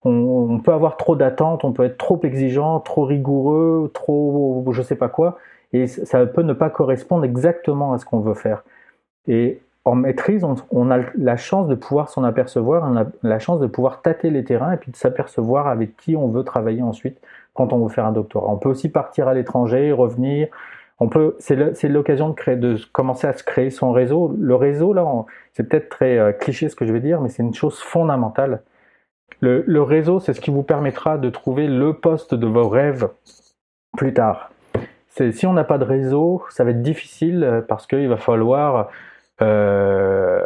on, 0.05 0.61
peut 0.61 0.73
avoir 0.73 0.97
trop 0.97 1.17
d'attentes, 1.17 1.65
on 1.65 1.73
peut 1.73 1.85
être 1.85 1.99
trop 1.99 2.21
exigeant, 2.23 2.79
trop 2.81 3.05
rigoureux, 3.05 3.91
trop 3.95 4.65
je 4.73 4.83
sais 4.83 4.95
pas 4.97 5.09
quoi, 5.09 5.39
et 5.73 5.87
ça 5.87 6.25
peut 6.27 6.43
ne 6.43 6.53
pas 6.53 6.71
correspondre 6.71 7.25
exactement 7.25 7.93
à 7.95 7.99
ce 7.99 8.05
qu'on 8.05 8.21
veut 8.21 8.35
faire. 8.35 8.63
Et 9.27 9.61
en 9.85 9.95
maîtrise, 9.95 10.45
on, 10.71 10.91
a 10.91 10.99
la 11.17 11.37
chance 11.37 11.67
de 11.69 11.75
pouvoir 11.75 12.11
s'en 12.11 12.23
apercevoir, 12.25 12.85
on 12.91 12.97
a 12.97 13.07
la 13.23 13.39
chance 13.39 13.61
de 13.61 13.67
pouvoir 13.67 14.03
tâter 14.03 14.31
les 14.31 14.45
terrains 14.45 14.73
et 14.73 14.77
puis 14.77 14.91
de 14.91 14.97
s'apercevoir 14.97 15.67
avec 15.67 15.97
qui 15.97 16.15
on 16.15 16.29
veut 16.29 16.45
travailler 16.45 16.83
ensuite 16.83 17.19
quand 17.55 17.73
on 17.73 17.85
veut 17.85 17.89
faire 17.89 18.05
un 18.05 18.13
doctorat. 18.13 18.51
On 18.51 18.59
peut 18.59 18.69
aussi 18.69 18.91
partir 18.91 19.29
à 19.29 19.35
l'étranger, 19.35 19.93
revenir. 19.93 20.49
On 21.01 21.09
peut, 21.09 21.37
c'est 21.39 21.89
l'occasion 21.89 22.29
de 22.29 22.35
créer, 22.35 22.57
de 22.57 22.77
commencer 22.93 23.27
à 23.27 23.33
se 23.33 23.45
créer 23.45 23.71
son 23.71 23.93
réseau. 23.93 24.35
Le 24.39 24.55
réseau, 24.57 24.93
là, 24.93 25.07
c'est 25.53 25.69
peut-être 25.69 25.89
très 25.89 26.19
euh, 26.19 26.33
cliché 26.33 26.69
ce 26.69 26.77
que 26.77 26.85
je 26.85 26.93
vais 26.93 27.01
dire, 27.01 27.21
mais 27.21 27.29
c'est 27.29 27.43
une 27.43 27.55
chose 27.55 27.79
fondamentale. 27.79 28.63
Le, 29.41 29.65
le 29.67 29.83
réseau, 29.83 30.19
c'est 30.19 30.35
ce 30.35 30.41
qui 30.41 30.51
vous 30.51 30.65
permettra 30.65 31.19
de 31.19 31.31
trouver 31.31 31.69
le 31.69 31.95
poste 31.95 32.35
de 32.35 32.47
vos 32.47 32.69
rêves 32.69 33.09
plus 33.97 34.13
tard. 34.13 34.51
Si 35.33 35.47
on 35.47 35.53
n'a 35.53 35.65
pas 35.65 35.79
de 35.79 35.85
réseau, 35.85 36.45
ça 36.51 36.63
va 36.63 36.71
être 36.71 36.83
difficile 36.83 37.43
euh, 37.43 37.61
parce 37.61 37.87
qu'il 37.87 38.09
va 38.09 38.17
falloir 38.17 38.89
euh, 39.41 40.45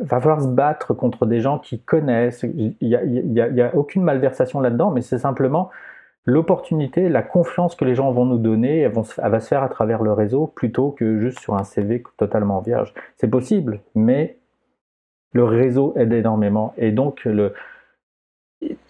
va 0.00 0.20
falloir 0.20 0.40
se 0.40 0.48
battre 0.48 0.94
contre 0.94 1.26
des 1.26 1.40
gens 1.40 1.58
qui 1.58 1.80
connaissent. 1.80 2.42
Il 2.42 2.74
n'y 2.80 3.60
a, 3.62 3.74
aucune 3.74 4.02
malversation 4.02 4.60
là-dedans, 4.60 4.90
mais 4.90 5.00
c'est 5.00 5.18
simplement 5.18 5.70
l'opportunité, 6.26 7.08
la 7.08 7.22
confiance 7.22 7.74
que 7.74 7.84
les 7.84 7.94
gens 7.94 8.10
vont 8.10 8.24
nous 8.24 8.38
donner, 8.38 8.80
elle, 8.80 8.92
va 8.92 9.40
se 9.40 9.48
faire 9.48 9.62
à 9.62 9.68
travers 9.68 10.02
le 10.02 10.12
réseau 10.12 10.46
plutôt 10.46 10.90
que 10.90 11.20
juste 11.20 11.38
sur 11.40 11.54
un 11.54 11.64
CV 11.64 12.02
totalement 12.16 12.60
vierge. 12.60 12.94
C'est 13.16 13.28
possible, 13.28 13.80
mais 13.94 14.38
le 15.32 15.44
réseau 15.44 15.92
aide 15.96 16.12
énormément. 16.12 16.72
Et 16.78 16.92
donc, 16.92 17.28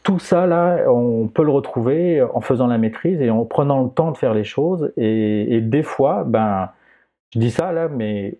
tout 0.04 0.18
ça, 0.20 0.46
là, 0.46 0.84
on 0.88 1.26
peut 1.26 1.42
le 1.42 1.50
retrouver 1.50 2.22
en 2.22 2.40
faisant 2.40 2.68
la 2.68 2.78
maîtrise 2.78 3.20
et 3.20 3.30
en 3.30 3.44
prenant 3.44 3.82
le 3.82 3.90
temps 3.90 4.12
de 4.12 4.16
faire 4.16 4.34
les 4.34 4.44
choses. 4.44 4.92
Et, 4.96 5.56
et 5.56 5.60
des 5.60 5.82
fois, 5.82 6.22
ben, 6.24 6.70
je 7.32 7.40
dis 7.40 7.50
ça 7.50 7.72
là, 7.72 7.88
mais 7.88 8.38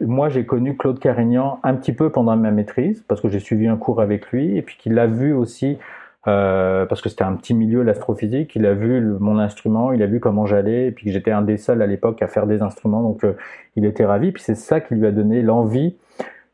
moi, 0.00 0.28
j'ai 0.28 0.46
connu 0.46 0.76
Claude 0.76 0.98
Carignan 0.98 1.58
un 1.62 1.74
petit 1.74 1.92
peu 1.92 2.10
pendant 2.10 2.36
ma 2.36 2.50
maîtrise, 2.50 3.04
parce 3.06 3.20
que 3.20 3.28
j'ai 3.28 3.40
suivi 3.40 3.66
un 3.66 3.76
cours 3.76 4.00
avec 4.00 4.30
lui, 4.30 4.56
et 4.56 4.62
puis 4.62 4.76
qu'il 4.78 4.94
l'a 4.94 5.06
vu 5.06 5.32
aussi, 5.32 5.78
euh, 6.26 6.86
parce 6.86 7.02
que 7.02 7.08
c'était 7.10 7.24
un 7.24 7.34
petit 7.34 7.52
milieu, 7.52 7.82
l'astrophysique, 7.82 8.56
il 8.56 8.64
a 8.64 8.72
vu 8.72 9.00
mon 9.20 9.38
instrument, 9.38 9.92
il 9.92 10.02
a 10.02 10.06
vu 10.06 10.20
comment 10.20 10.46
j'allais, 10.46 10.86
et 10.88 10.90
puis 10.92 11.06
que 11.06 11.12
j'étais 11.12 11.30
un 11.30 11.42
des 11.42 11.58
seuls 11.58 11.82
à 11.82 11.86
l'époque 11.86 12.22
à 12.22 12.28
faire 12.28 12.46
des 12.46 12.62
instruments, 12.62 13.02
donc 13.02 13.24
euh, 13.24 13.36
il 13.76 13.84
était 13.84 14.06
ravi, 14.06 14.32
puis 14.32 14.42
c'est 14.42 14.54
ça 14.54 14.80
qui 14.80 14.94
lui 14.94 15.06
a 15.06 15.12
donné 15.12 15.42
l'envie 15.42 15.96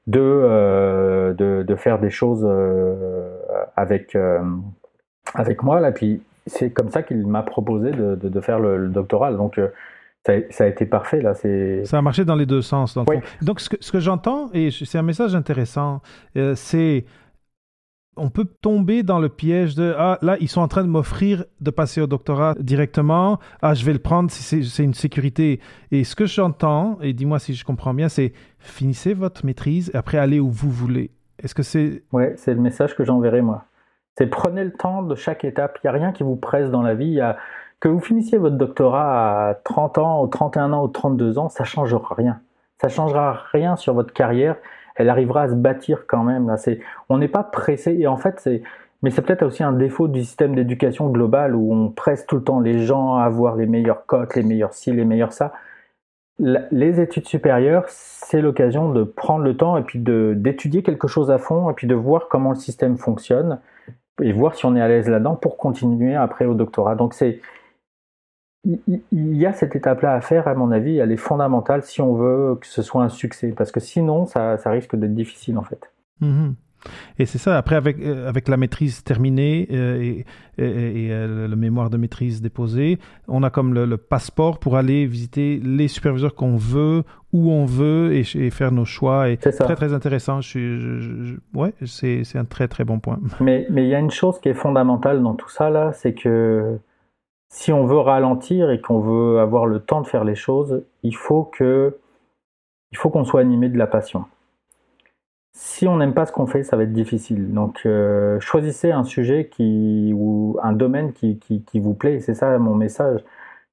de, 0.09 0.21
euh, 0.21 1.33
de, 1.35 1.75
faire 1.77 2.01
des 2.01 2.11
choses 2.11 2.49
avec, 3.77 4.17
avec 5.35 5.63
moi, 5.63 5.79
là, 5.79 5.93
puis 5.93 6.23
c'est 6.47 6.71
comme 6.71 6.91
ça 6.91 7.05
qu'il 7.05 7.25
m'a 7.27 7.43
proposé 7.43 7.93
de, 7.93 8.17
de, 8.17 8.29
de, 8.29 8.41
faire 8.41 8.59
le, 8.59 8.77
le 8.77 8.89
doctoral, 8.89 9.37
donc 9.37 9.61
ça 10.27 10.65
a, 10.65 10.67
été 10.67 10.85
parfait 10.87 11.23
là. 11.23 11.35
Ça 11.35 11.99
a 11.99 12.03
marché 12.03 12.25
dans 12.25 12.37
les 12.37 12.47
deux 12.47 12.63
sens. 12.63 12.99
Donc 13.43 13.61
ce 13.61 13.69
que, 13.71 13.77
ce 13.81 13.91
que 13.91 14.01
j'entends, 14.01 14.51
et 14.53 14.71
c'est 14.71 14.99
un 14.99 15.03
message 15.03 15.35
intéressant, 15.35 16.03
euh, 16.37 16.55
c'est 16.55 17.07
on 18.17 18.29
peut 18.29 18.45
tomber 18.45 19.03
dans 19.03 19.19
le 19.19 19.31
piège 19.31 19.77
de 19.77 19.95
ah 19.97 20.19
là 20.21 20.37
ils 20.41 20.49
sont 20.49 20.61
en 20.61 20.69
train 20.69 20.83
de 20.83 20.89
m'offrir 20.89 21.45
de 21.61 21.71
passer 21.71 22.03
au 22.03 22.07
doctorat 22.07 22.55
directement. 22.59 23.39
Ah 23.63 23.73
je 23.73 23.85
vais 23.85 23.95
le 23.95 23.99
prendre 23.99 24.31
si 24.31 24.63
c'est 24.63 24.85
une 24.85 24.95
sécurité. 24.95 25.61
Et 25.91 26.05
ce 26.05 26.15
que 26.15 26.27
j'entends 26.27 26.99
et 27.01 27.15
dis-moi 27.15 27.39
si 27.39 27.55
je 27.55 27.65
comprends 27.65 27.95
bien 27.95 28.11
c'est 28.11 28.33
finissez 28.59 29.15
votre 29.15 29.47
maîtrise 29.47 29.91
et 29.95 29.97
après 29.97 30.19
allez 30.19 30.39
où 30.39 30.51
vous 30.51 30.71
voulez. 30.71 31.13
Est-ce 31.43 31.55
que 31.55 31.63
c'est 31.63 32.03
ouais 32.13 32.35
c'est 32.37 32.53
le 32.53 32.61
message 32.61 32.95
que 32.95 33.05
j'enverrai 33.05 33.41
moi. 33.41 33.65
C'est 34.19 34.27
prenez 34.27 34.65
le 34.65 34.73
temps 34.73 35.03
de 35.03 35.15
chaque 35.15 35.45
étape. 35.45 35.79
Il 35.83 35.87
y 35.87 35.89
a 35.89 35.93
rien 35.93 36.13
qui 36.13 36.25
vous 36.25 36.37
presse 36.37 36.71
dans 36.71 36.83
la 36.83 36.95
vie. 36.95 37.07
Il 37.07 37.15
y 37.15 37.21
a 37.23 37.39
que 37.81 37.89
vous 37.89 38.01
finissiez 38.01 38.39
votre 38.39 38.57
doctorat 38.57 39.49
à 39.49 39.55
30 39.55 39.99
ans, 39.99 40.23
ou 40.23 40.27
31 40.29 40.73
ans, 40.73 40.85
ou 40.85 40.89
32 40.89 41.39
ans, 41.39 41.49
ça 41.49 41.65
changera 41.65 42.15
rien. 42.15 42.41
Ça 42.81 42.89
changera 42.89 43.33
rien 43.53 43.77
sur 43.77 43.95
votre 43.95 44.13
carrière. 44.13 44.57
Elle 44.97 45.09
arrivera 45.09 45.43
à 45.43 45.49
se 45.49 45.55
bâtir 45.55 46.07
quand 46.07 46.23
même. 46.23 46.49
Là, 46.49 46.59
c'est, 46.59 46.81
on 47.09 47.19
n'est 47.19 47.29
pas 47.29 47.43
pressé. 47.43 47.97
Et 47.99 48.07
en 48.07 48.19
fait, 48.19 48.39
c'est, 48.39 48.63
mais 49.03 49.11
c'est 49.11 49.23
peut-être 49.23 49.43
aussi 49.43 49.63
un 49.63 49.73
défaut 49.73 50.09
du 50.09 50.23
système 50.23 50.55
d'éducation 50.55 51.09
global 51.09 51.55
où 51.55 51.73
on 51.73 51.89
presse 51.89 52.27
tout 52.27 52.37
le 52.37 52.45
temps 52.45 52.61
les 52.61 52.81
gens 52.81 53.17
à 53.17 53.25
avoir 53.25 53.57
les 53.57 53.67
meilleures 53.67 54.05
cotes, 54.05 54.35
les 54.35 54.43
meilleurs 54.43 54.75
ci, 54.75 54.93
les 54.93 55.05
meilleurs 55.05 55.33
ça. 55.33 55.53
Les 56.39 57.01
études 57.01 57.27
supérieures, 57.27 57.85
c'est 57.89 58.41
l'occasion 58.41 58.91
de 58.91 59.05
prendre 59.05 59.45
le 59.45 59.57
temps 59.57 59.77
et 59.77 59.83
puis 59.83 59.99
de, 59.99 60.33
d'étudier 60.35 60.83
quelque 60.83 61.07
chose 61.07 61.31
à 61.31 61.37
fond 61.37 61.69
et 61.71 61.75
puis 61.75 61.87
de 61.87 61.95
voir 61.95 62.29
comment 62.29 62.51
le 62.51 62.57
système 62.57 62.97
fonctionne 62.97 63.59
et 64.23 64.33
voir 64.33 64.55
si 64.55 64.65
on 64.65 64.75
est 64.75 64.81
à 64.81 64.89
l'aise 64.89 65.09
là-dedans 65.09 65.35
pour 65.35 65.59
continuer 65.59 66.15
après 66.15 66.47
au 66.47 66.55
doctorat. 66.55 66.95
Donc 66.95 67.13
c'est, 67.13 67.41
il 68.65 69.37
y 69.37 69.47
a 69.47 69.53
cette 69.53 69.75
étape-là 69.75 70.15
à 70.15 70.21
faire, 70.21 70.47
à 70.47 70.55
mon 70.55 70.71
avis, 70.71 70.99
elle 70.99 71.13
est 71.13 71.17
fondamentale 71.17 71.83
si 71.83 72.01
on 72.01 72.15
veut 72.15 72.57
que 72.61 72.67
ce 72.67 72.83
soit 72.83 73.03
un 73.03 73.09
succès, 73.09 73.55
parce 73.57 73.73
que 73.73 73.81
sinon, 73.81 74.27
ça, 74.27 74.57
risque 74.67 74.97
d'être 74.97 75.15
difficile 75.15 75.59
en 75.59 75.65
fait. 75.65 75.93
Mhm. 76.21 76.55
Et 77.19 77.27
c'est 77.27 77.37
ça, 77.37 77.59
après, 77.59 77.77
avec, 77.77 77.99
euh, 78.01 78.27
avec 78.27 78.49
la 78.49 78.57
maîtrise 78.57 79.05
terminée 79.05 79.69
euh, 79.71 80.01
et, 80.01 80.25
et, 80.57 81.13
euh, 81.13 81.47
le 81.47 81.55
mémoire 81.57 81.91
de 81.91 81.99
maîtrise 81.99 82.41
déposé, 82.41 82.99
on 83.29 83.43
a 83.43 83.51
comme 83.51 83.75
le, 83.75 83.97
passeport 83.99 84.59
pour 84.59 84.79
aller 84.79 85.05
visiter 85.05 85.61
les 85.63 85.89
superviseurs 85.89 86.35
qu'on 86.35 86.57
veut, 86.57 87.03
où 87.35 87.51
on 87.51 87.67
veut 87.67 88.15
et, 88.15 88.25
faire 88.51 88.73
nos 88.73 88.87
choix. 88.87 89.29
Et 89.29 89.39
c'est 89.43 89.53
très, 89.53 89.77
très 89.77 89.93
intéressant. 89.93 90.41
Je, 90.41 91.37
ouais, 91.53 91.75
c'est, 91.85 92.25
c'est 92.25 92.39
un 92.39 92.47
très, 92.47 92.67
très 92.67 92.85
bon 92.85 92.99
point. 92.99 93.19
Mais 93.41 93.67
il 93.69 93.87
y 93.87 93.95
a 93.95 93.99
une 93.99 94.11
chose 94.11 94.41
qui 94.41 94.49
est 94.49 94.55
fondamentale 94.55 95.23
dans 95.23 95.35
tout 95.35 95.51
ça, 95.51 95.69
là, 95.69 95.93
c'est 95.93 96.15
que 96.15 96.79
si 97.51 97.73
on 97.73 97.85
veut 97.85 97.99
ralentir 97.99 98.71
et 98.71 98.81
qu'on 98.81 99.01
veut 99.01 99.41
avoir 99.41 99.67
le 99.67 99.81
temps 99.81 100.01
de 100.01 100.07
faire 100.07 100.25
les 100.25 100.35
choses, 100.35 100.83
il 101.03 101.15
faut 101.15 101.45
que 101.45 101.99
faut 102.95 103.11
qu'on 103.11 103.25
soit 103.25 103.41
animé 103.41 103.69
de 103.69 103.79
la 103.79 103.87
passion 103.87 104.25
si 105.53 105.87
on 105.89 105.97
n'aime 105.97 106.15
pas 106.15 106.27
ce 106.27 106.33
qu'on 106.33 106.47
fait, 106.47 106.63
ça 106.63 106.77
va 106.77 106.85
être 106.85 106.93
difficile. 106.93 107.53
Donc, 107.53 107.83
euh, 107.87 108.41
choisissez 108.41 108.93
un 108.93 109.05
sujet 109.05 109.49
qui, 109.49 110.13
ou 110.15 110.59
un 110.63 110.73
domaine 110.73 111.13
qui, 111.13 111.39
qui, 111.39 111.81
vous 111.81 111.95
plaît. 111.95 112.21
C'est 112.21 112.35
ça 112.35 112.59
mon 112.59 112.75
message. 112.75 113.21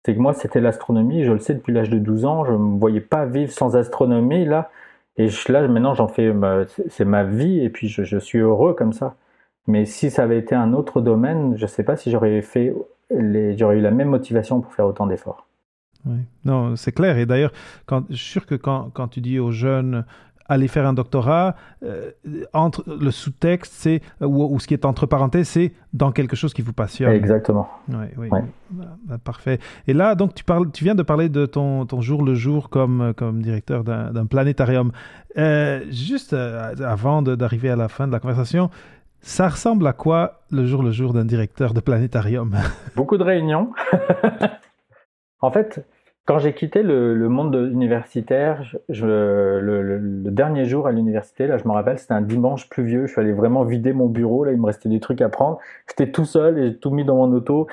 C'est 0.06 0.16
que 0.16 0.20
moi, 0.20 0.34
c'était 0.34 0.62
l'astronomie. 0.62 1.24
Je 1.24 1.32
le 1.32 1.40
sais 1.40 1.54
depuis 1.54 1.74
l'âge 1.74 1.90
de 1.90 2.00
12 2.00 2.26
ans. 2.26 2.46
Je 2.46 2.52
ne 2.52 2.58
me 2.58 2.80
voyais 2.80 3.02
pas 3.02 3.26
vivre 3.26 3.52
sans 3.52 3.76
astronomie. 3.76 4.46
Là, 4.46 4.70
et 5.18 5.30
là, 5.50 5.68
maintenant, 5.68 5.94
j'en 5.94 6.08
fais. 6.08 6.34
C'est 6.90 7.06
ma 7.06 7.24
vie. 7.24 7.60
Et 7.64 7.70
puis, 7.70 7.88
je, 7.90 8.18
suis 8.18 8.40
heureux 8.40 8.74
comme 8.74 8.94
ça. 8.94 9.16
Mais 9.68 9.86
si 9.86 10.12
ça 10.12 10.24
avait 10.24 10.40
été 10.40 10.56
un 10.56 10.74
autre 10.74 11.02
domaine, 11.02 11.58
je 11.58 11.64
ne 11.64 11.68
sais 11.68 11.84
pas 11.84 11.96
si 11.98 12.12
j'aurais 12.12 12.42
fait. 12.42 12.74
J'aurais 13.10 13.78
eu 13.78 13.82
la 13.82 13.92
même 13.92 14.10
motivation 14.10 14.62
pour 14.62 14.74
faire 14.74 14.86
autant 14.86 15.08
d'efforts. 15.08 15.48
Oui. 16.06 16.20
Non, 16.46 16.76
c'est 16.76 16.92
clair. 16.92 17.18
Et 17.18 17.26
d'ailleurs, 17.26 17.52
je 18.10 18.16
suis 18.16 18.32
sûr 18.32 18.46
que 18.46 18.56
quand, 18.56 18.90
quand 18.94 19.08
tu 19.08 19.22
dis 19.22 19.40
aux 19.40 19.52
jeunes, 19.52 20.06
aller 20.50 20.68
faire 20.68 20.88
un 20.88 20.94
doctorat, 20.94 21.56
euh, 21.84 22.12
entre 22.54 22.84
le 22.88 23.12
sous-texte, 23.12 23.74
c'est 23.76 24.02
ou, 24.22 24.60
ce 24.60 24.68
qui 24.68 24.74
est 24.74 24.86
entre 24.86 25.06
parenthèses, 25.06 25.50
c'est 25.50 25.74
dans 25.94 26.12
quelque 26.12 26.36
chose 26.36 26.54
qui 26.54 26.62
vous 26.62 26.74
passionne. 26.74 27.12
Exactement. 27.12 27.68
Oui, 27.90 28.06
oui. 28.18 28.30
Ah, 29.10 29.18
parfait. 29.18 29.60
Et 29.88 29.94
là, 29.94 30.16
donc, 30.16 30.34
tu, 30.36 30.44
parles, 30.44 30.72
tu 30.72 30.84
viens 30.84 30.96
de 30.96 31.04
parler 31.04 31.30
de 31.30 31.46
ton, 31.46 31.86
ton 31.86 32.02
jour 32.02 32.24
le 32.24 32.36
jour 32.36 32.70
comme, 32.70 33.14
comme 33.16 33.42
directeur 33.42 33.84
d'un 33.84 34.26
planétarium. 34.26 34.92
Euh, 35.38 35.84
juste 35.90 36.34
euh, 36.34 36.74
avant 36.84 37.22
d'arriver 37.22 37.70
à 37.70 37.76
la 37.76 37.90
fin 37.90 38.08
de 38.08 38.12
la 38.12 38.20
conversation, 38.20 38.70
ça 39.22 39.50
ressemble 39.50 39.86
à 39.88 39.94
quoi 39.94 40.42
le 40.52 40.66
jour 40.66 40.84
le 40.84 40.92
jour 40.92 41.14
d'un 41.14 41.26
directeur 41.26 41.74
de 41.74 41.80
planétarium? 41.80 42.56
Beaucoup 42.96 43.18
de 43.18 43.24
réunions. 43.24 43.72
en 45.42 45.52
fait, 45.52 45.86
quand 46.28 46.40
j'ai 46.40 46.54
quitté 46.54 46.84
le, 46.84 47.16
monde 47.30 47.56
universitaire, 47.72 48.62
je, 48.90 49.06
le, 49.06 50.00
dernier 50.30 50.66
jour 50.66 50.86
à 50.86 50.92
l'université, 50.92 51.48
là, 51.48 51.58
je 51.58 51.66
me 51.66 51.72
rappelle, 51.72 51.98
c'était 51.98 52.14
un 52.14 52.22
dimanche 52.22 52.68
pluvieux. 52.70 53.08
Je 53.08 53.14
suis 53.14 53.22
allé 53.22 53.32
vraiment 53.32 53.64
vider 53.64 53.94
mon 53.94 54.08
bureau. 54.08 54.44
Là, 54.44 54.52
il 54.52 54.60
me 54.60 54.66
restait 54.66 54.90
des 54.90 55.00
trucs 55.00 55.22
à 55.22 55.30
prendre. 55.30 55.60
J'étais 55.88 56.12
tout 56.12 56.26
seul 56.26 56.60
et 56.60 56.64
j'ai 56.68 56.78
tout 56.78 56.92
mis 56.92 57.06
dans 57.06 57.16
mon 57.16 57.32
auto. 57.34 57.68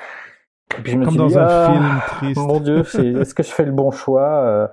Et 0.77 0.81
puis 0.81 0.93
je 0.93 0.97
me 0.97 1.03
Comme 1.03 1.11
suis 1.11 1.19
dans 1.19 1.27
dit, 1.27 1.37
un 1.37 1.47
ah, 1.47 1.71
film 1.71 2.01
triste. 2.07 2.47
Mon 2.47 2.59
Dieu, 2.61 2.79
est-ce 2.79 3.33
que 3.33 3.43
je 3.43 3.51
fais 3.51 3.65
le 3.65 3.73
bon 3.73 3.91
choix 3.91 4.45
euh, 4.45 4.67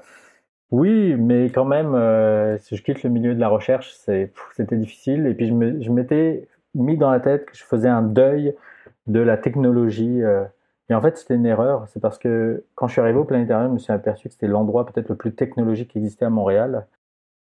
Oui, 0.70 1.16
mais 1.18 1.46
quand 1.46 1.64
même, 1.64 1.94
euh, 1.94 2.58
si 2.58 2.76
je 2.76 2.82
quitte 2.84 3.02
le 3.02 3.10
milieu 3.10 3.34
de 3.34 3.40
la 3.40 3.48
recherche, 3.48 3.92
c'était 3.92 4.76
difficile. 4.76 5.26
Et 5.26 5.34
puis 5.34 5.48
je 5.48 5.90
m'étais 5.90 6.46
mis 6.74 6.96
dans 6.96 7.10
la 7.10 7.20
tête 7.20 7.46
que 7.46 7.56
je 7.56 7.64
faisais 7.64 7.88
un 7.88 8.02
deuil 8.02 8.54
de 9.06 9.20
la 9.20 9.36
technologie. 9.36 10.22
Euh, 10.22 10.44
et 10.88 10.94
en 10.94 11.00
fait, 11.00 11.16
c'était 11.16 11.34
une 11.34 11.46
erreur. 11.46 11.86
C'est 11.88 12.00
parce 12.00 12.18
que 12.18 12.64
quand 12.74 12.86
je 12.86 12.92
suis 12.92 13.00
arrivé 13.00 13.18
au 13.18 13.24
planétarium, 13.24 13.68
je 13.68 13.74
me 13.74 13.78
suis 13.78 13.92
aperçu 13.92 14.28
que 14.28 14.34
c'était 14.34 14.48
l'endroit 14.48 14.86
peut-être 14.86 15.08
le 15.08 15.16
plus 15.16 15.34
technologique 15.34 15.90
qui 15.90 15.98
existait 15.98 16.24
à 16.24 16.30
Montréal. 16.30 16.86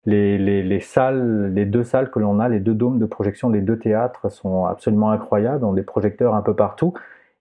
Les, 0.06 0.38
les, 0.38 0.62
les 0.62 0.80
salles, 0.80 1.52
les 1.52 1.66
deux 1.66 1.84
salles 1.84 2.10
que 2.10 2.18
l'on 2.18 2.40
a, 2.40 2.48
les 2.48 2.60
deux 2.60 2.74
dômes 2.74 2.98
de 2.98 3.06
projection, 3.06 3.50
les 3.50 3.60
deux 3.60 3.78
théâtres 3.78 4.30
sont 4.30 4.64
absolument 4.64 5.10
incroyables, 5.10 5.64
ont 5.64 5.72
des 5.72 5.82
projecteurs 5.82 6.34
un 6.34 6.42
peu 6.42 6.54
partout 6.54 6.94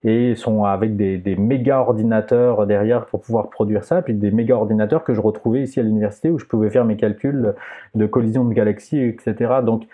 et 0.04 0.36
sont 0.36 0.64
avec 0.64 0.96
des, 0.96 1.18
des 1.18 1.36
méga 1.36 1.80
ordinateurs 1.80 2.68
derrière 2.68 3.06
pour 3.06 3.22
pouvoir 3.22 3.50
produire 3.50 3.84
ça, 3.84 4.02
puis 4.02 4.14
des 4.14 4.32
méga 4.32 4.56
ordinateurs 4.56 5.04
que 5.04 5.14
je 5.14 5.22
retrouvais 5.22 5.64
ici 5.64 5.80
à 5.80 5.84
l'université 5.84 6.30
où 6.30 6.38
je 6.38 6.46
pouvais 6.46 6.70
faire 6.70 6.86
mes 6.86 6.98
calculs 6.98 7.56
de 7.96 8.06
collision 8.06 8.46
de 8.46 8.54
galaxies, 8.54 9.00
etc. 9.00 9.56
Donc 9.64 9.88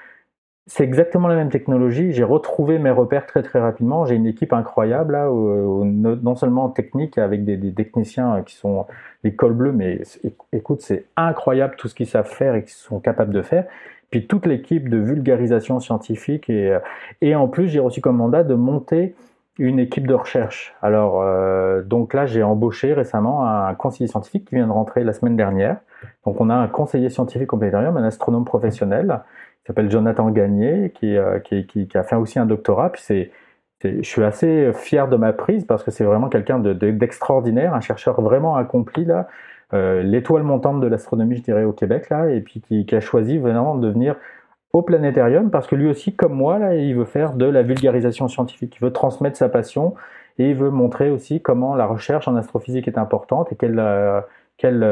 c'est 0.65 0.83
exactement 0.83 1.27
la 1.27 1.35
même 1.35 1.49
technologie. 1.49 2.13
J'ai 2.13 2.23
retrouvé 2.23 2.79
mes 2.79 2.89
repères 2.89 3.25
très 3.25 3.43
très 3.43 3.59
rapidement. 3.59 4.05
J'ai 4.05 4.15
une 4.15 4.25
équipe 4.25 4.53
incroyable 4.53 5.13
là, 5.13 5.29
non 5.29 6.35
seulement 6.35 6.69
technique 6.69 7.17
avec 7.17 7.43
des, 7.43 7.73
techniciens 7.73 8.43
qui 8.45 8.55
sont 8.55 8.85
les 9.23 9.35
cols 9.35 9.53
bleus, 9.53 9.73
mais 9.73 10.01
écoute, 10.53 10.81
c'est 10.81 11.05
incroyable 11.17 11.75
tout 11.77 11.89
ce 11.89 11.95
qu'ils 11.95 12.07
savent 12.07 12.29
faire 12.29 12.55
et 12.55 12.61
qu'ils 12.63 12.71
sont 12.71 12.99
capables 12.99 13.33
de 13.33 13.41
faire. 13.41 13.65
Puis 14.09 14.25
toute 14.25 14.45
l'équipe 14.45 14.89
de 14.89 14.97
vulgarisation 14.97 15.79
scientifique 15.79 16.49
et, 16.49 16.77
et 17.21 17.35
en 17.35 17.47
plus 17.47 17.67
j'ai 17.67 17.79
reçu 17.79 17.99
comme 17.99 18.17
mandat 18.17 18.43
de 18.43 18.53
monter 18.53 19.15
une 19.59 19.79
équipe 19.79 20.07
de 20.07 20.13
recherche. 20.13 20.73
Alors 20.81 21.21
euh, 21.21 21.81
donc 21.81 22.13
là 22.13 22.25
j'ai 22.25 22.41
embauché 22.41 22.93
récemment 22.93 23.45
un 23.45 23.73
conseiller 23.75 24.07
scientifique 24.07 24.45
qui 24.45 24.55
vient 24.55 24.67
de 24.67 24.71
rentrer 24.71 25.03
la 25.03 25.13
semaine 25.13 25.35
dernière. 25.35 25.77
Donc 26.25 26.39
on 26.41 26.49
a 26.49 26.55
un 26.55 26.67
conseiller 26.67 27.09
scientifique 27.09 27.53
au 27.53 27.61
un 27.61 28.03
astronome 28.03 28.45
professionnel 28.45 29.21
qui 29.63 29.67
s'appelle 29.67 29.89
Jonathan 29.89 30.29
Gagné, 30.29 30.91
euh, 31.03 31.39
qui, 31.39 31.65
qui, 31.65 31.97
a 31.97 32.03
fait 32.03 32.17
aussi 32.17 32.37
un 32.37 32.45
doctorat. 32.45 32.91
Puis 32.91 33.01
c'est, 33.01 33.31
je 33.81 34.01
suis 34.01 34.23
assez 34.23 34.71
fier 34.73 35.07
de 35.07 35.15
ma 35.15 35.31
prise 35.31 35.63
parce 35.65 35.83
que 35.83 35.91
c'est 35.91 36.03
vraiment 36.03 36.27
quelqu'un 36.27 36.59
de, 36.59 36.73
d'extraordinaire, 36.73 37.73
un 37.73 37.81
chercheur 37.81 38.21
vraiment 38.21 38.57
accompli 38.57 39.05
là, 39.05 39.27
euh, 39.73 40.03
l'étoile 40.03 40.43
montante 40.43 40.81
de 40.81 40.87
l'astronomie, 40.87 41.37
je 41.37 41.43
dirais, 41.43 41.63
au 41.63 41.71
Québec 41.71 42.09
là, 42.09 42.29
et 42.29 42.41
puis 42.41 42.61
qui, 42.61 42.85
qui, 42.85 42.95
a 42.95 42.99
choisi 42.99 43.37
vraiment 43.37 43.75
de 43.75 43.87
venir 43.89 44.15
au 44.73 44.81
planétarium 44.81 45.49
parce 45.49 45.67
que 45.67 45.75
lui 45.75 45.89
aussi, 45.89 46.13
comme 46.15 46.33
moi 46.33 46.59
là, 46.59 46.75
il 46.75 46.95
veut 46.95 47.05
faire 47.05 47.33
de 47.33 47.45
la 47.45 47.63
vulgarisation 47.63 48.27
scientifique, 48.27 48.75
il 48.75 48.83
veut 48.83 48.91
transmettre 48.91 49.37
sa 49.37 49.49
passion 49.49 49.95
et 50.37 50.49
il 50.49 50.55
veut 50.55 50.71
montrer 50.71 51.09
aussi 51.09 51.41
comment 51.41 51.75
la 51.75 51.85
recherche 51.85 52.27
en 52.27 52.35
astrophysique 52.35 52.87
est 52.87 52.97
importante 52.97 53.51
et 53.51 53.55
quelle 53.55 53.79
euh, 53.79 54.21
quelle 54.57 54.83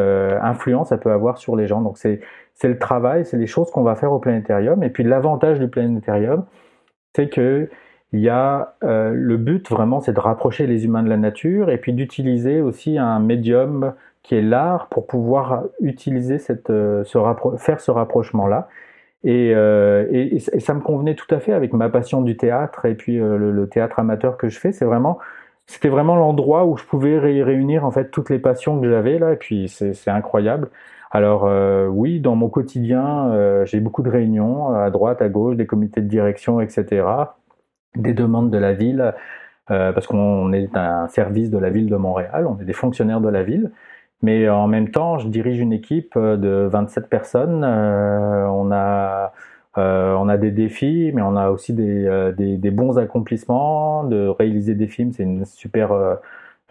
influence 0.42 0.90
ça 0.90 0.98
peut 0.98 1.12
avoir 1.12 1.38
sur 1.38 1.56
les 1.56 1.68
gens. 1.68 1.82
Donc 1.82 1.98
c'est 1.98 2.20
le 2.64 2.78
travail, 2.78 3.26
c'est 3.26 3.38
les 3.38 3.48
choses 3.48 3.72
qu'on 3.72 3.84
va 3.84 3.96
faire 3.96 4.12
au 4.12 4.20
planétarium. 4.20 4.84
Et 4.84 4.90
puis 4.90 5.04
l'avantage 5.04 5.60
du 5.60 5.68
planétarium, 5.68 6.46
c'est 7.14 7.30
que 7.30 7.70
il 8.14 8.20
y 8.20 8.30
a 8.30 8.76
euh, 8.84 9.12
le 9.14 9.38
but 9.38 9.70
vraiment, 9.70 10.02
c'est 10.02 10.14
de 10.14 10.20
rapprocher 10.20 10.68
les 10.68 10.86
humains 10.86 11.04
de 11.04 11.10
la 11.10 11.18
nature 11.18 11.70
et 11.70 11.78
puis 11.78 11.94
d'utiliser 11.94 12.62
aussi 12.62 12.98
un 12.98 13.20
médium 13.20 13.94
qui 14.22 14.36
est 14.36 14.42
l'art 14.42 14.88
pour 14.90 15.08
pouvoir 15.08 15.64
utiliser 15.82 16.38
cette, 16.38 16.70
euh, 16.70 17.04
ce 17.06 17.18
faire 17.58 17.80
ce 17.80 17.92
rapprochement-là. 17.92 18.68
Euh, 19.26 20.08
et, 20.12 20.36
et, 20.36 20.60
ça 20.60 20.74
me 20.74 20.82
convenait 20.82 21.16
tout 21.16 21.34
à 21.34 21.40
fait 21.40 21.54
avec 21.54 21.74
ma 21.74 21.90
passion 21.90 22.22
du 22.22 22.38
théâtre 22.38 22.86
et 22.86 22.96
puis 22.96 23.18
le, 23.18 23.52
le, 23.52 23.70
théâtre 23.70 24.00
amateur 24.00 24.36
que 24.36 24.50
je 24.50 24.60
fais. 24.60 24.72
C'est 24.72 24.86
vraiment, 24.86 25.20
c'était 25.72 25.88
vraiment 25.90 26.18
l'endroit 26.18 26.66
où 26.66 26.76
je 26.76 26.84
pouvais 26.84 27.18
réunir 27.18 27.86
en 27.86 27.92
fait 27.92 28.12
toutes 28.12 28.30
les 28.30 28.40
passions 28.40 28.80
que 28.82 28.90
j'avais 28.90 29.18
là. 29.20 29.34
Et 29.34 29.38
puis 29.38 29.70
c'est 29.70 30.10
incroyable. 30.10 30.70
Alors 31.12 31.46
euh, 31.46 31.88
oui, 31.88 32.20
dans 32.20 32.36
mon 32.36 32.50
quotidien, 32.50 33.32
euh, 33.32 33.66
j'ai 33.66 33.80
beaucoup 33.80 34.04
de 34.04 34.10
réunions 34.10 34.74
à 34.74 34.90
droite, 34.90 35.22
à 35.22 35.30
gauche, 35.30 35.56
des 35.56 35.66
comités 35.66 36.02
de 36.02 36.08
direction, 36.08 36.60
etc., 36.62 37.06
des 37.96 38.14
demandes 38.14 38.52
de 38.52 38.58
la 38.58 38.74
ville, 38.74 39.14
euh, 39.72 39.94
parce 39.94 40.08
qu'on 40.08 40.52
est 40.54 40.76
un 40.76 41.08
service 41.08 41.50
de 41.50 41.58
la 41.58 41.70
ville 41.70 41.90
de 41.90 41.96
Montréal, 41.96 42.48
on 42.48 42.60
est 42.62 42.66
des 42.66 42.74
fonctionnaires 42.74 43.22
de 43.22 43.30
la 43.30 43.44
ville. 43.44 43.72
Mais 44.22 44.50
en 44.50 44.68
même 44.68 44.92
temps, 44.92 45.18
je 45.20 45.28
dirige 45.28 45.60
une 45.60 45.74
équipe 45.74 46.18
de 46.18 46.68
27 46.72 47.10
personnes. 47.10 47.64
on 47.66 48.72
a 48.72 49.34
on 49.76 50.30
a 50.30 50.38
des 50.38 50.52
défis, 50.52 51.12
mais 51.14 51.22
on 51.22 51.36
a 51.36 51.50
aussi 51.50 51.74
des, 51.74 52.32
des, 52.38 52.58
des 52.58 52.72
bons 52.72 52.98
accomplissements. 52.98 54.04
De 54.04 54.28
réaliser 54.28 54.76
des 54.76 54.88
films, 54.88 55.14
c'est 55.14 55.24
une 55.24 55.46
super 55.46 56.16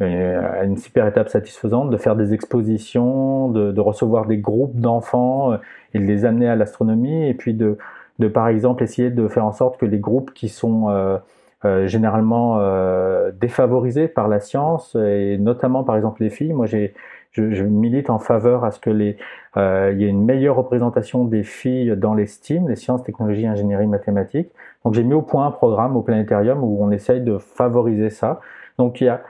euh, 0.00 0.64
une 0.64 0.76
super 0.76 1.06
étape 1.06 1.28
satisfaisante. 1.28 1.90
De 1.90 1.96
faire 1.96 2.16
des 2.16 2.32
expositions, 2.32 3.48
de, 3.48 3.72
de 3.72 3.80
recevoir 3.80 4.26
des 4.26 4.38
groupes 4.38 4.78
d'enfants 4.80 5.52
euh, 5.52 5.56
et 5.94 5.98
de 5.98 6.04
les 6.04 6.24
amener 6.24 6.48
à 6.48 6.56
l'astronomie, 6.56 7.26
et 7.28 7.34
puis 7.34 7.54
de, 7.54 7.76
de, 8.18 8.28
par 8.28 8.48
exemple 8.48 8.82
essayer 8.82 9.10
de 9.10 9.28
faire 9.28 9.44
en 9.44 9.52
sorte 9.52 9.78
que 9.78 9.86
les 9.86 9.98
groupes 9.98 10.32
qui 10.32 10.48
sont 10.48 10.88
euh, 10.90 11.18
euh 11.64 11.86
généralement 11.86 12.58
euh, 12.60 13.30
défavorisés 13.38 14.08
par 14.08 14.28
la 14.28 14.40
science, 14.40 14.96
et 14.96 15.36
notamment 15.38 15.84
par 15.84 15.96
exemple 15.96 16.22
les 16.22 16.30
filles, 16.30 16.52
moi 16.54 16.66
j'ai 16.66 16.94
je, 17.32 17.52
je, 17.52 17.64
milite 17.64 18.10
en 18.10 18.18
faveur 18.18 18.64
à 18.64 18.70
ce 18.70 18.80
que 18.80 18.90
les, 18.90 19.16
euh, 19.56 19.90
il 19.92 20.00
y 20.00 20.04
ait 20.04 20.08
une 20.08 20.24
meilleure 20.24 20.56
représentation 20.56 21.24
des 21.24 21.42
filles 21.42 21.94
dans 21.96 22.14
les 22.14 22.26
STEAM, 22.26 22.68
les 22.68 22.76
sciences, 22.76 23.02
technologies, 23.02 23.46
ingénierie, 23.46 23.86
mathématiques. 23.86 24.50
Donc 24.84 24.94
j'ai 24.94 25.04
mis 25.04 25.14
au 25.14 25.22
point 25.22 25.46
un 25.46 25.50
programme 25.50 25.96
au 25.96 26.02
planétarium 26.02 26.62
où 26.62 26.78
on 26.82 26.90
essaye 26.90 27.20
de 27.20 27.38
favoriser 27.38 28.10
ça. 28.10 28.40
Donc 28.78 29.00
il 29.00 29.04
y 29.04 29.08
a 29.08 29.22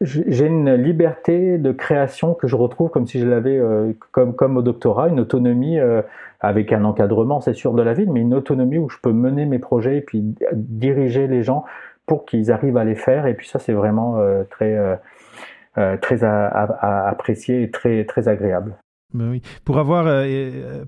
j'ai 0.00 0.46
une 0.46 0.74
liberté 0.74 1.58
de 1.58 1.70
création 1.70 2.32
que 2.32 2.46
je 2.46 2.56
retrouve 2.56 2.88
comme 2.88 3.06
si 3.06 3.18
je 3.18 3.26
l'avais 3.26 3.58
euh, 3.58 3.92
comme, 4.10 4.34
comme 4.34 4.56
au 4.56 4.62
doctorat, 4.62 5.08
une 5.08 5.20
autonomie 5.20 5.78
euh, 5.78 6.00
avec 6.40 6.72
un 6.72 6.84
encadrement, 6.84 7.40
c'est 7.40 7.52
sûr, 7.52 7.74
de 7.74 7.82
la 7.82 7.92
ville, 7.92 8.10
mais 8.10 8.20
une 8.20 8.34
autonomie 8.34 8.78
où 8.78 8.88
je 8.88 8.98
peux 9.02 9.12
mener 9.12 9.44
mes 9.44 9.58
projets 9.58 9.98
et 9.98 10.00
puis 10.00 10.24
diriger 10.54 11.26
les 11.26 11.42
gens 11.42 11.64
pour 12.06 12.24
qu'ils 12.24 12.50
arrivent 12.50 12.76
à 12.78 12.84
les 12.84 12.94
faire. 12.94 13.26
Et 13.26 13.34
puis 13.34 13.48
ça, 13.48 13.58
c'est 13.58 13.72
vraiment 13.74 14.18
euh, 14.18 14.44
très, 14.48 14.98
très 16.00 16.24
à, 16.24 16.46
à, 16.46 17.08
apprécié 17.08 17.62
et 17.62 17.70
très, 17.70 18.04
très 18.04 18.28
agréable. 18.28 18.76
Ben 19.14 19.30
oui. 19.30 19.42
Pour 19.64 19.78
avoir, 19.78 20.04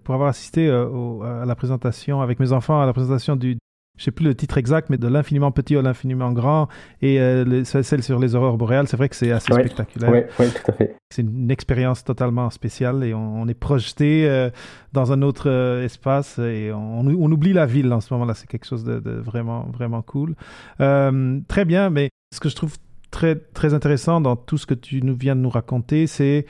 pour 0.04 0.14
avoir 0.14 0.28
assisté 0.28 0.68
à 0.70 1.44
la 1.44 1.54
présentation 1.54 2.20
avec 2.20 2.40
mes 2.40 2.52
enfants, 2.52 2.80
à 2.80 2.86
la 2.86 2.92
présentation 2.92 3.36
du, 3.36 3.58
je 3.98 4.04
sais 4.04 4.10
plus 4.12 4.24
le 4.24 4.34
titre 4.34 4.56
exact, 4.56 4.88
mais 4.90 4.96
de 4.96 5.08
l'infiniment 5.08 5.50
petit 5.50 5.76
à 5.76 5.82
l'infiniment 5.82 6.32
grand, 6.32 6.68
et 7.02 7.20
euh, 7.20 7.64
celle 7.64 8.02
sur 8.02 8.18
les 8.18 8.34
aurores 8.34 8.56
boréales, 8.56 8.86
c'est 8.86 8.96
vrai 8.96 9.08
que 9.08 9.16
c'est 9.16 9.32
assez 9.32 9.52
spectaculaire. 9.52 10.10
Oui, 10.10 10.20
oui, 10.38 10.46
tout 10.50 10.70
à 10.70 10.72
fait. 10.72 10.96
C'est 11.10 11.22
une 11.22 11.50
expérience 11.50 12.04
totalement 12.04 12.48
spéciale 12.50 13.02
et 13.02 13.12
on, 13.12 13.46
est 13.48 13.54
projeté 13.54 14.28
euh, 14.28 14.50
dans 14.92 15.12
un 15.12 15.22
autre 15.22 15.50
euh, 15.50 15.84
espace 15.84 16.38
et 16.38 16.70
on, 16.72 17.00
on, 17.00 17.32
oublie 17.32 17.52
la 17.52 17.66
ville 17.66 17.92
en 17.92 18.00
ce 18.00 18.14
moment-là. 18.14 18.34
C'est 18.34 18.46
quelque 18.46 18.66
chose 18.66 18.84
de, 18.84 19.10
vraiment, 19.10 19.66
vraiment 19.72 20.02
cool. 20.02 20.34
très 20.78 21.64
bien, 21.64 21.90
mais 21.90 22.10
ce 22.32 22.40
que 22.40 22.48
je 22.48 22.54
trouve 22.54 22.76
très, 23.10 23.36
très 23.36 23.74
intéressant 23.74 24.20
dans 24.20 24.36
tout 24.36 24.58
ce 24.58 24.66
que 24.66 24.74
tu 24.74 25.02
nous 25.02 25.16
viens 25.16 25.36
de 25.36 25.40
nous 25.40 25.50
raconter, 25.50 26.06
c'est 26.06 26.46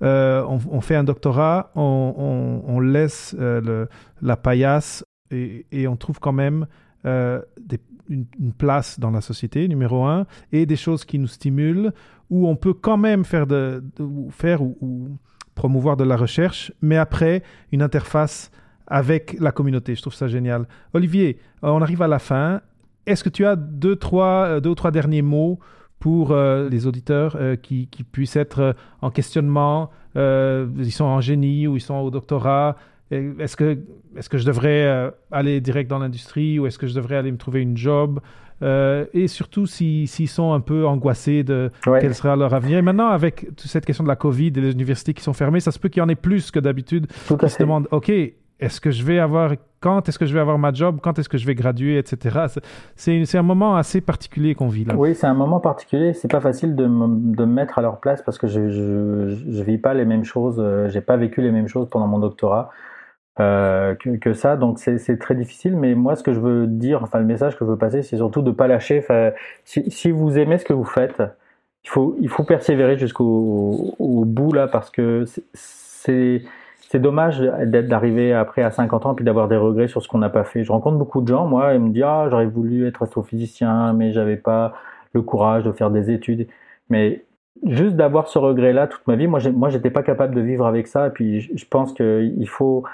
on, 0.00 0.58
on, 0.70 0.80
fait 0.80 0.96
un 0.96 1.04
doctorat, 1.04 1.70
on, 1.76 2.62
on 2.66 2.80
laisse 2.80 3.36
le, 3.38 3.88
la 4.20 4.36
paillasse 4.36 5.04
et, 5.30 5.64
et, 5.70 5.86
on 5.86 5.96
trouve 5.96 6.18
quand 6.18 6.32
même 6.32 6.66
euh, 7.06 7.40
une, 8.08 8.52
place 8.52 9.00
dans 9.00 9.10
la 9.10 9.20
société, 9.20 9.66
numéro 9.68 10.04
un, 10.04 10.26
et 10.52 10.66
des 10.66 10.76
choses 10.76 11.04
qui 11.04 11.18
nous 11.18 11.26
stimulent, 11.26 11.92
où 12.30 12.46
on 12.46 12.56
peut 12.56 12.74
quand 12.74 12.98
même 12.98 13.24
faire, 13.24 13.46
de, 13.46 13.82
faire 14.30 14.62
ou, 14.62 15.16
promouvoir 15.54 15.96
de 15.96 16.04
la 16.04 16.16
recherche, 16.16 16.72
mais 16.82 16.98
après, 16.98 17.42
une 17.72 17.80
interface 17.80 18.50
avec 18.86 19.36
la 19.40 19.52
communauté. 19.52 19.94
Je 19.94 20.02
trouve 20.02 20.14
ça 20.14 20.28
génial. 20.28 20.68
Olivier, 20.92 21.38
euh, 21.64 21.68
on 21.68 21.80
arrive 21.80 22.02
à 22.02 22.08
la 22.08 22.18
fin. 22.18 22.60
Est-ce 23.06 23.24
que 23.24 23.30
tu 23.30 23.46
as 23.46 23.56
deux, 23.56 23.96
trois, 23.96 24.46
euh, 24.46 24.60
deux 24.60 24.70
ou 24.70 24.74
trois 24.74 24.90
derniers 24.90 25.22
mots 25.22 25.58
pour 26.02 26.34
les 26.34 26.86
auditeurs 26.88 27.38
qui, 27.62 27.86
qui, 27.86 28.02
puissent 28.02 28.34
être 28.34 28.74
en 29.02 29.10
questionnement, 29.10 29.90
ils 30.16 30.90
sont 30.90 31.04
en 31.04 31.20
génie 31.20 31.68
ou 31.68 31.76
ils 31.76 31.80
sont 31.80 31.94
au 31.94 32.10
doctorat, 32.10 32.76
est-ce 33.12 33.56
que, 33.56 33.78
est 34.16 34.28
que 34.28 34.38
je 34.38 34.46
devrais 34.46 34.84
euh, 34.84 35.10
aller 35.30 35.60
direct 35.60 35.90
dans 35.90 35.98
l'industrie 35.98 36.58
ou 36.58 36.66
est-ce 36.66 36.78
que 36.78 36.86
je 36.86 36.94
devrais 36.94 37.16
aller 37.16 37.30
me 37.30 37.36
trouver 37.36 37.60
une 37.60 37.76
job? 37.76 38.20
Euh, 38.62 39.06
et 39.12 39.26
surtout 39.26 39.66
s'ils 39.66 40.08
sont 40.28 40.52
un 40.52 40.60
peu 40.60 40.86
angoissés 40.86 41.42
de 41.42 41.70
quel 41.82 42.14
sera 42.14 42.36
leur 42.36 42.54
avenir. 42.54 42.78
Et 42.78 42.82
maintenant, 42.82 43.08
avec 43.08 43.46
toute 43.56 43.66
cette 43.66 43.84
question 43.84 44.04
de 44.04 44.08
la 44.08 44.16
Covid 44.16 44.48
et 44.48 44.60
les 44.60 44.72
universités 44.72 45.14
qui 45.14 45.22
sont 45.22 45.32
fermées, 45.32 45.60
ça 45.60 45.72
se 45.72 45.80
peut 45.80 45.88
qu'il 45.88 46.00
y 46.00 46.04
en 46.04 46.08
ait 46.08 46.14
plus 46.14 46.50
que 46.50 46.60
d'habitude 46.60 47.08
qui 47.08 47.48
se 47.48 47.58
demandent, 47.58 47.88
OK, 47.90 48.12
est-ce 48.62 48.80
que 48.80 48.92
je 48.92 49.04
vais 49.04 49.18
avoir, 49.18 49.52
quand 49.80 50.08
est-ce 50.08 50.18
que 50.18 50.24
je 50.24 50.32
vais 50.32 50.40
avoir 50.40 50.56
ma 50.56 50.72
job, 50.72 51.00
quand 51.02 51.18
est-ce 51.18 51.28
que 51.28 51.36
je 51.36 51.46
vais 51.46 51.56
graduer, 51.56 51.98
etc. 51.98 52.46
C'est 52.94 53.36
un 53.36 53.42
moment 53.42 53.76
assez 53.76 54.00
particulier 54.00 54.54
qu'on 54.54 54.68
vit 54.68 54.84
là. 54.84 54.94
Oui, 54.96 55.16
c'est 55.16 55.26
un 55.26 55.34
moment 55.34 55.58
particulier. 55.58 56.12
C'est 56.12 56.30
pas 56.30 56.40
facile 56.40 56.76
de 56.76 56.86
me, 56.86 57.34
de 57.36 57.44
mettre 57.44 57.80
à 57.80 57.82
leur 57.82 57.98
place 57.98 58.22
parce 58.22 58.38
que 58.38 58.46
je, 58.46 58.68
je, 58.68 59.62
vis 59.64 59.78
pas 59.78 59.94
les 59.94 60.04
mêmes 60.04 60.24
choses. 60.24 60.56
Euh, 60.60 60.88
j'ai 60.88 61.00
pas 61.00 61.16
vécu 61.16 61.42
les 61.42 61.50
mêmes 61.50 61.66
choses 61.66 61.88
pendant 61.90 62.06
mon 62.06 62.20
doctorat. 62.20 62.70
Euh, 63.40 63.94
que, 63.96 64.32
ça. 64.32 64.56
Donc 64.56 64.78
c'est 64.78 65.18
très 65.18 65.34
difficile. 65.34 65.76
Mais 65.76 65.96
moi, 65.96 66.14
ce 66.14 66.22
que 66.22 66.32
je 66.32 66.40
veux 66.40 66.68
dire, 66.68 67.02
enfin 67.02 67.18
le 67.18 67.24
message 67.24 67.58
que 67.58 67.64
je 67.64 67.70
veux 67.70 67.78
passer, 67.78 68.02
c'est 68.02 68.16
surtout 68.16 68.42
de 68.42 68.52
pas 68.52 68.68
lâcher. 68.68 69.04
Si, 69.64 69.90
si, 69.90 70.12
vous 70.12 70.38
aimez 70.38 70.58
ce 70.58 70.64
que 70.64 70.72
vous 70.72 70.84
faites, 70.84 71.20
il 71.84 71.90
faut 71.90 72.16
il 72.20 72.28
faut 72.28 72.44
persévérer 72.44 72.96
jusqu'au 72.96 73.96
au 73.98 74.24
bout 74.24 74.52
là, 74.52 74.68
parce 74.68 74.90
que 74.90 75.24
c'est 75.52 76.42
c'est 76.92 76.98
dommage 76.98 77.40
d'arriver 77.40 78.34
après 78.34 78.62
à 78.62 78.70
50 78.70 79.06
ans 79.06 79.14
puis 79.14 79.24
d'avoir 79.24 79.48
des 79.48 79.56
regrets 79.56 79.88
sur 79.88 80.02
ce 80.02 80.08
qu'on 80.08 80.18
n'a 80.18 80.28
pas 80.28 80.44
fait. 80.44 80.62
Je 80.62 80.70
rencontre 80.70 80.98
beaucoup 80.98 81.22
de 81.22 81.28
gens, 81.28 81.46
moi, 81.46 81.72
et 81.72 81.78
me 81.78 81.88
disent 81.88 82.02
ah 82.02 82.26
j'aurais 82.30 82.44
voulu 82.44 82.86
être 82.86 83.02
astrophysicien, 83.02 83.94
mais 83.94 84.12
j'avais 84.12 84.36
pas 84.36 84.74
le 85.14 85.22
courage 85.22 85.64
de 85.64 85.72
faire 85.72 85.90
des 85.90 86.10
études. 86.10 86.48
Mais 86.90 87.24
juste 87.66 87.96
d'avoir 87.96 88.28
ce 88.28 88.38
regret-là 88.38 88.88
toute 88.88 89.06
ma 89.06 89.16
vie, 89.16 89.26
moi, 89.26 89.40
moi, 89.54 89.70
j'étais 89.70 89.88
pas 89.88 90.02
capable 90.02 90.34
de 90.34 90.42
vivre 90.42 90.66
avec 90.66 90.86
ça. 90.86 91.06
Et 91.06 91.10
puis, 91.10 91.40
je 91.40 91.64
pense 91.64 91.94
qu'il 91.94 92.46
faut, 92.46 92.84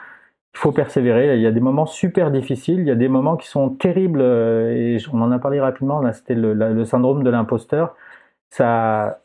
il 0.55 0.59
faut 0.59 0.71
persévérer. 0.71 1.35
Il 1.35 1.43
y 1.43 1.47
a 1.49 1.51
des 1.51 1.59
moments 1.59 1.87
super 1.87 2.31
difficiles, 2.31 2.79
il 2.79 2.87
y 2.87 2.93
a 2.93 2.95
des 2.95 3.09
moments 3.09 3.37
qui 3.37 3.49
sont 3.49 3.71
terribles, 3.71 4.21
euh, 4.23 4.71
et 4.77 4.99
on 5.13 5.21
en 5.23 5.33
a 5.33 5.41
parlé 5.41 5.59
rapidement, 5.61 6.01
là 6.01 6.13
c'était 6.13 6.35
le, 6.35 6.55
le, 6.55 6.85
syndrome 6.85 7.25
de 7.25 7.31
l'imposteur. 7.31 7.97
Ça, 8.51 9.19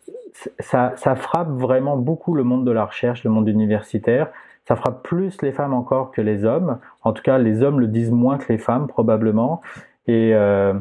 ça, 0.60 0.94
ça 0.96 1.16
frappe 1.16 1.50
vraiment 1.52 1.96
beaucoup 1.96 2.34
le 2.34 2.44
monde 2.44 2.66
de 2.66 2.72
la 2.72 2.86
recherche, 2.86 3.24
le 3.24 3.30
monde 3.30 3.48
universitaire. 3.48 4.30
Ça 4.66 4.76
frappe 4.76 5.04
plus 5.04 5.42
les 5.42 5.52
femmes 5.52 5.74
encore 5.74 6.12
que 6.12 6.22
les 6.22 6.46
hommes. 6.46 6.80
En 7.02 7.12
tout 7.12 7.22
cas, 7.22 7.38
les 7.38 7.64
hommes 7.64 7.80
le 7.80 7.88
disent 7.88 8.12
moins 8.12 8.38
que 8.38 8.52
les 8.52 8.58
femmes, 8.58 8.88
probablement. 8.88 9.62
Et, 10.08 10.32
euh, 10.34 10.74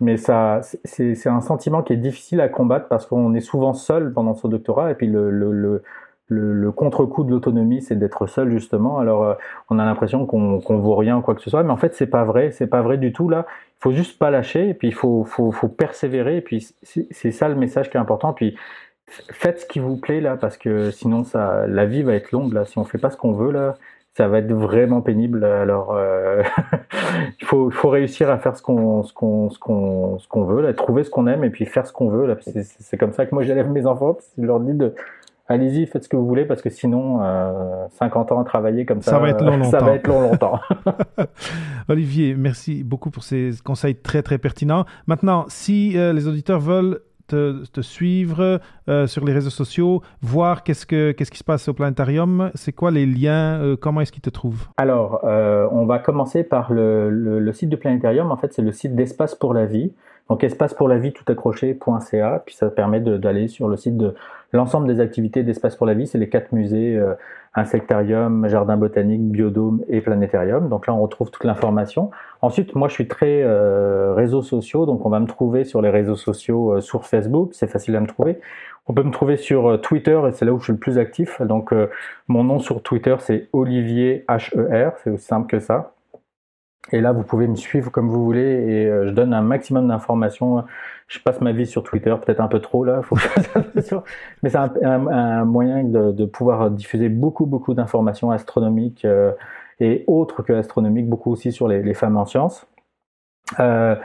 mais 0.00 0.16
ça, 0.16 0.60
c'est 0.84 1.28
un 1.28 1.40
sentiment 1.40 1.82
qui 1.82 1.92
est 1.92 1.98
difficile 1.98 2.40
à 2.40 2.48
combattre 2.48 2.88
parce 2.88 3.06
qu'on 3.06 3.34
est 3.34 3.40
souvent 3.40 3.74
seul 3.74 4.12
pendant 4.12 4.34
son 4.34 4.48
doctorat. 4.48 4.90
Et 4.90 4.94
puis 4.94 5.06
le, 5.06 5.30
le, 5.30 5.82
le, 6.28 6.72
contre-coup 6.72 7.24
de 7.24 7.30
l'autonomie, 7.30 7.82
c'est 7.82 7.96
d'être 7.96 8.26
seul 8.26 8.50
justement. 8.50 8.98
Alors, 8.98 9.24
euh, 9.24 9.34
on 9.70 9.78
a 9.78 9.84
l'impression 9.84 10.26
qu'on 10.26 10.60
qu'on 10.60 10.78
vaut 10.78 10.94
rien 10.94 11.18
ou 11.18 11.22
quoi 11.22 11.34
que 11.34 11.40
ce 11.40 11.50
soit, 11.50 11.62
mais 11.62 11.70
en 11.70 11.76
fait, 11.76 11.94
c'est 11.94 12.06
pas 12.06 12.24
vrai. 12.24 12.50
C'est 12.52 12.66
pas 12.66 12.82
vrai 12.82 12.98
du 12.98 13.12
tout 13.12 13.28
là. 13.28 13.46
Il 13.48 13.82
faut 13.82 13.92
juste 13.92 14.18
pas 14.18 14.30
lâcher, 14.30 14.68
et 14.68 14.74
puis 14.74 14.88
il 14.88 14.94
faut, 14.94 15.24
faut, 15.24 15.52
faut 15.52 15.68
persévérer. 15.68 16.36
Et 16.38 16.40
puis 16.40 16.74
c'est 16.82 17.30
ça 17.30 17.48
le 17.48 17.54
message 17.54 17.90
qui 17.90 17.96
est 17.96 18.00
important. 18.00 18.32
Puis 18.32 18.56
faites 19.30 19.60
ce 19.60 19.66
qui 19.66 19.78
vous 19.78 19.96
plaît 19.96 20.20
là, 20.20 20.36
parce 20.36 20.56
que 20.56 20.90
sinon, 20.90 21.24
ça, 21.24 21.66
la 21.66 21.86
vie 21.86 22.02
va 22.02 22.14
être 22.14 22.32
longue 22.32 22.52
là. 22.52 22.64
Si 22.64 22.78
on 22.78 22.84
fait 22.84 22.98
pas 22.98 23.10
ce 23.10 23.16
qu'on 23.16 23.32
veut 23.32 23.50
là, 23.50 23.74
ça 24.16 24.26
va 24.26 24.38
être 24.38 24.52
vraiment 24.52 25.00
pénible. 25.00 25.44
Alors, 25.44 25.94
euh, 25.94 26.42
il 27.40 27.46
faut, 27.46 27.70
faut 27.70 27.88
réussir 27.88 28.30
à 28.30 28.38
faire 28.38 28.56
ce 28.56 28.62
qu'on 28.62 29.02
ce 29.02 29.12
qu'on 29.12 29.50
ce 29.50 29.58
qu'on 29.58 30.18
ce 30.18 30.26
qu'on 30.28 30.44
veut, 30.44 30.62
là, 30.62 30.72
trouver 30.74 31.04
ce 31.04 31.10
qu'on 31.10 31.26
aime 31.26 31.44
et 31.44 31.50
puis 31.50 31.66
faire 31.66 31.86
ce 31.86 31.92
qu'on 31.92 32.08
veut. 32.08 32.26
Là, 32.26 32.36
c'est 32.42 32.98
comme 32.98 33.12
ça 33.12 33.26
que 33.26 33.34
moi 33.34 33.44
j'élève 33.44 33.70
mes 33.70 33.86
enfants. 33.86 34.16
Je 34.36 34.44
leur 34.44 34.60
dis 34.60 34.74
de 34.74 34.94
allez-y, 35.48 35.86
faites 35.86 36.04
ce 36.04 36.08
que 36.08 36.16
vous 36.16 36.26
voulez 36.26 36.44
parce 36.44 36.62
que 36.62 36.70
sinon, 36.70 37.20
50 37.98 38.30
euh, 38.30 38.34
ans 38.34 38.40
à 38.40 38.44
travailler 38.44 38.84
comme 38.84 39.02
ça, 39.02 39.12
ça 39.12 39.18
va 39.18 39.30
être 39.30 39.42
long 39.42 39.56
longtemps. 39.56 39.70
Ça 39.70 39.78
va 39.78 39.94
être 39.94 40.06
long 40.06 40.20
longtemps. 40.20 40.60
Olivier, 41.88 42.34
merci 42.34 42.84
beaucoup 42.84 43.10
pour 43.10 43.24
ces 43.24 43.52
conseils 43.64 43.96
très 43.96 44.22
très 44.22 44.38
pertinents. 44.38 44.84
Maintenant, 45.06 45.46
si 45.48 45.96
euh, 45.96 46.12
les 46.12 46.28
auditeurs 46.28 46.60
veulent 46.60 47.00
te, 47.28 47.80
suivre 47.80 48.60
euh, 48.88 49.06
sur 49.06 49.24
les 49.24 49.32
réseaux 49.32 49.50
sociaux, 49.50 50.02
voir 50.20 50.62
qu'est-ce, 50.64 50.86
que, 50.86 51.12
qu'est-ce 51.12 51.30
qui 51.30 51.38
se 51.38 51.44
passe 51.44 51.68
au 51.68 51.74
planétarium, 51.74 52.50
c'est 52.54 52.72
quoi 52.72 52.90
les 52.90 53.06
liens, 53.06 53.76
comment 53.80 54.00
est-ce 54.00 54.12
qu'ils 54.12 54.22
te 54.22 54.30
trouvent? 54.30 54.66
Alors, 54.76 55.20
on 55.24 55.86
va 55.86 55.98
commencer 55.98 56.42
par 56.42 56.72
le, 56.72 57.10
le, 57.10 57.38
le, 57.38 57.52
site 57.52 57.68
du 57.68 57.76
planétarium. 57.76 58.32
En 58.32 58.36
fait, 58.36 58.52
c'est 58.52 58.62
le 58.62 58.72
site 58.72 58.94
d'Espace 58.94 59.34
pour 59.34 59.54
la 59.54 59.66
vie. 59.66 59.92
Donc, 60.28 60.44
espace 60.44 60.74
pour 60.74 60.88
la 60.88 60.98
vie 60.98 61.12
tout 61.12 61.24
accroché.ca. 61.26 62.42
Puis 62.44 62.54
ça 62.54 62.68
permet 62.70 63.00
d'aller 63.00 63.48
sur 63.48 63.68
le 63.68 63.76
site 63.76 63.96
de 63.96 64.14
l'ensemble 64.52 64.86
des 64.86 65.00
activités 65.00 65.42
d'Espace 65.42 65.76
pour 65.76 65.86
la 65.86 65.94
vie, 65.94 66.06
c'est 66.06 66.18
les 66.18 66.28
quatre 66.28 66.52
musées, 66.52 66.96
euh, 66.96 67.14
insectarium, 67.54 68.48
jardin 68.48 68.76
botanique, 68.76 69.22
biodôme 69.22 69.84
et 69.88 70.00
planétarium. 70.00 70.68
Donc 70.68 70.86
là, 70.86 70.94
on 70.94 71.00
retrouve 71.00 71.30
toute 71.30 71.44
l'information. 71.44 72.10
Ensuite, 72.40 72.74
moi, 72.74 72.88
je 72.88 72.94
suis 72.94 73.08
très 73.08 73.42
euh, 73.42 74.14
réseaux 74.14 74.42
sociaux, 74.42 74.86
donc 74.86 75.04
on 75.04 75.10
va 75.10 75.20
me 75.20 75.26
trouver 75.26 75.64
sur 75.64 75.82
les 75.82 75.90
réseaux 75.90 76.16
sociaux, 76.16 76.74
euh, 76.74 76.80
sur 76.80 77.04
Facebook, 77.04 77.50
c'est 77.52 77.68
facile 77.68 77.96
à 77.96 78.00
me 78.00 78.06
trouver. 78.06 78.40
On 78.86 78.94
peut 78.94 79.02
me 79.02 79.10
trouver 79.10 79.36
sur 79.36 79.78
Twitter, 79.82 80.18
et 80.26 80.32
c'est 80.32 80.46
là 80.46 80.52
où 80.52 80.58
je 80.58 80.64
suis 80.64 80.72
le 80.72 80.78
plus 80.78 80.96
actif. 80.96 81.42
Donc, 81.42 81.74
mon 82.26 82.42
nom 82.42 82.58
sur 82.58 82.82
Twitter, 82.82 83.16
c'est 83.18 83.50
Olivier 83.52 84.24
HER, 84.30 84.92
c'est 85.04 85.10
aussi 85.10 85.26
simple 85.26 85.46
que 85.46 85.58
ça. 85.58 85.92
Et 86.92 87.00
là, 87.00 87.12
vous 87.12 87.22
pouvez 87.22 87.46
me 87.46 87.56
suivre 87.56 87.90
comme 87.90 88.08
vous 88.08 88.24
voulez 88.24 88.40
et 88.40 89.06
je 89.06 89.10
donne 89.10 89.34
un 89.34 89.42
maximum 89.42 89.88
d'informations 89.88 90.64
je 91.08 91.18
passe 91.20 91.40
ma 91.40 91.52
vie 91.52 91.66
sur 91.66 91.82
Twitter, 91.82 92.14
peut-être 92.24 92.40
un 92.40 92.48
peu 92.48 92.60
trop 92.60 92.84
là, 92.84 93.02
faut 93.02 93.16
mais 94.42 94.50
c'est 94.50 94.84
un, 94.84 95.44
moyen 95.44 95.82
de, 95.82 96.24
pouvoir 96.26 96.70
diffuser 96.70 97.08
beaucoup 97.08 97.46
beaucoup 97.46 97.74
d'informations 97.74 98.30
astronomiques 98.30 99.04
euh, 99.06 99.32
et 99.80 100.04
autres 100.06 100.42
que 100.42 100.52
astronomiques, 100.52 101.08
beaucoup 101.08 101.32
aussi 101.32 101.50
sur 101.50 101.66
les, 101.66 101.94
femmes 101.94 102.16
en 102.16 102.26
sciences. 102.26 102.66
Euh, 103.58 103.96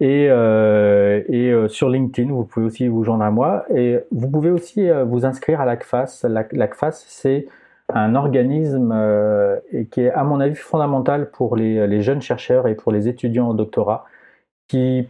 et, 0.00 0.28
euh, 0.30 1.22
et 1.28 1.68
sur 1.68 1.90
LinkedIn, 1.90 2.32
vous 2.32 2.44
pouvez 2.44 2.66
aussi 2.66 2.88
vous 2.88 3.04
joindre 3.04 3.24
à 3.24 3.30
moi. 3.30 3.66
Et 3.74 3.98
vous 4.10 4.30
pouvez 4.30 4.50
aussi 4.50 4.88
vous 5.06 5.26
inscrire 5.26 5.60
à 5.60 5.66
l'ACFAS. 5.66 6.24
L'ACFAS, 6.24 7.04
c'est 7.06 7.46
un 7.94 8.14
organisme 8.14 8.94
qui 9.90 10.02
est, 10.02 10.10
à 10.10 10.24
mon 10.24 10.40
avis, 10.40 10.54
fondamental 10.54 11.30
pour 11.30 11.56
les, 11.56 12.02
jeunes 12.02 12.22
chercheurs 12.22 12.68
et 12.68 12.74
pour 12.74 12.92
les 12.92 13.08
étudiants 13.08 13.48
en 13.48 13.54
doctorat, 13.54 14.04
qui 14.68 15.08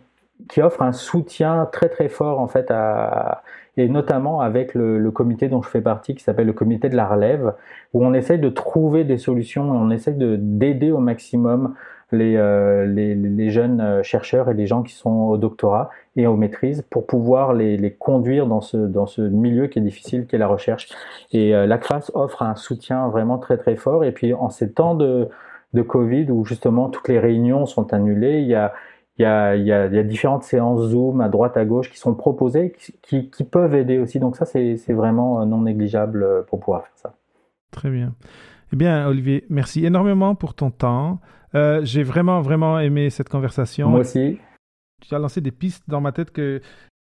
qui 0.48 0.62
offre 0.62 0.82
un 0.82 0.92
soutien 0.92 1.68
très 1.72 1.88
très 1.88 2.08
fort 2.08 2.38
en 2.40 2.46
fait 2.46 2.70
à, 2.70 3.42
et 3.76 3.88
notamment 3.88 4.40
avec 4.40 4.74
le, 4.74 4.98
le, 4.98 5.10
comité 5.10 5.48
dont 5.48 5.62
je 5.62 5.68
fais 5.68 5.80
partie 5.80 6.14
qui 6.14 6.22
s'appelle 6.22 6.46
le 6.46 6.52
comité 6.52 6.88
de 6.88 6.96
la 6.96 7.06
relève 7.08 7.54
où 7.92 8.04
on 8.04 8.14
essaye 8.14 8.38
de 8.38 8.48
trouver 8.48 9.04
des 9.04 9.18
solutions 9.18 9.68
on 9.70 9.90
essaye 9.90 10.14
de 10.14 10.36
d'aider 10.38 10.92
au 10.92 10.98
maximum 10.98 11.74
les, 12.10 12.36
euh, 12.36 12.86
les, 12.86 13.14
les, 13.14 13.50
jeunes 13.50 13.80
euh, 13.80 14.02
chercheurs 14.02 14.48
et 14.48 14.54
les 14.54 14.66
gens 14.66 14.82
qui 14.82 14.94
sont 14.94 15.10
au 15.10 15.36
doctorat 15.36 15.90
et 16.16 16.26
aux 16.26 16.36
maîtrises 16.36 16.82
pour 16.88 17.06
pouvoir 17.06 17.52
les, 17.52 17.76
les 17.76 17.92
conduire 17.92 18.46
dans 18.46 18.62
ce, 18.62 18.76
dans 18.78 19.06
ce 19.06 19.20
milieu 19.20 19.66
qui 19.66 19.78
est 19.78 19.82
difficile, 19.82 20.26
qui 20.26 20.36
est 20.36 20.38
la 20.38 20.46
recherche. 20.46 20.88
Et 21.32 21.54
euh, 21.54 21.66
la 21.66 21.76
classe 21.76 22.10
offre 22.14 22.42
un 22.42 22.54
soutien 22.54 23.08
vraiment 23.08 23.38
très 23.38 23.58
très 23.58 23.76
fort. 23.76 24.04
Et 24.04 24.12
puis 24.12 24.32
en 24.32 24.48
ces 24.48 24.72
temps 24.72 24.94
de, 24.94 25.28
de 25.74 25.82
Covid 25.82 26.30
où 26.30 26.44
justement 26.44 26.88
toutes 26.88 27.08
les 27.08 27.18
réunions 27.18 27.66
sont 27.66 27.92
annulées, 27.92 28.40
il 28.40 28.48
y 28.48 28.54
a, 28.54 28.72
il 29.18 29.22
y, 29.22 29.26
a, 29.26 29.56
il, 29.56 29.66
y 29.66 29.72
a, 29.72 30.02
différentes 30.02 30.44
séances 30.44 30.90
Zoom 30.90 31.20
à 31.20 31.28
droite, 31.28 31.56
à 31.56 31.64
gauche 31.64 31.90
qui 31.90 31.98
sont 31.98 32.14
proposées, 32.14 32.72
qui, 33.02 33.30
qui 33.30 33.44
peuvent 33.44 33.74
aider 33.74 33.98
aussi. 33.98 34.18
Donc 34.18 34.36
ça, 34.36 34.46
c'est 34.46 34.76
vraiment 34.92 35.44
non 35.44 35.62
négligeable 35.62 36.46
pour 36.46 36.60
pouvoir 36.60 36.84
faire 36.84 36.96
ça. 36.96 37.14
Très 37.72 37.90
bien. 37.90 38.14
Eh 38.72 38.76
bien, 38.76 39.08
Olivier, 39.08 39.44
merci 39.50 39.84
énormément 39.84 40.34
pour 40.34 40.54
ton 40.54 40.70
temps. 40.70 41.18
Euh, 41.54 41.80
j'ai 41.84 42.02
vraiment, 42.02 42.40
vraiment 42.40 42.78
aimé 42.78 43.10
cette 43.10 43.28
conversation. 43.28 43.88
Moi 43.90 44.00
aussi. 44.00 44.38
Tu 45.00 45.14
as 45.14 45.18
lancé 45.18 45.40
des 45.40 45.52
pistes 45.52 45.84
dans 45.88 46.00
ma 46.00 46.12
tête 46.12 46.32
que 46.32 46.60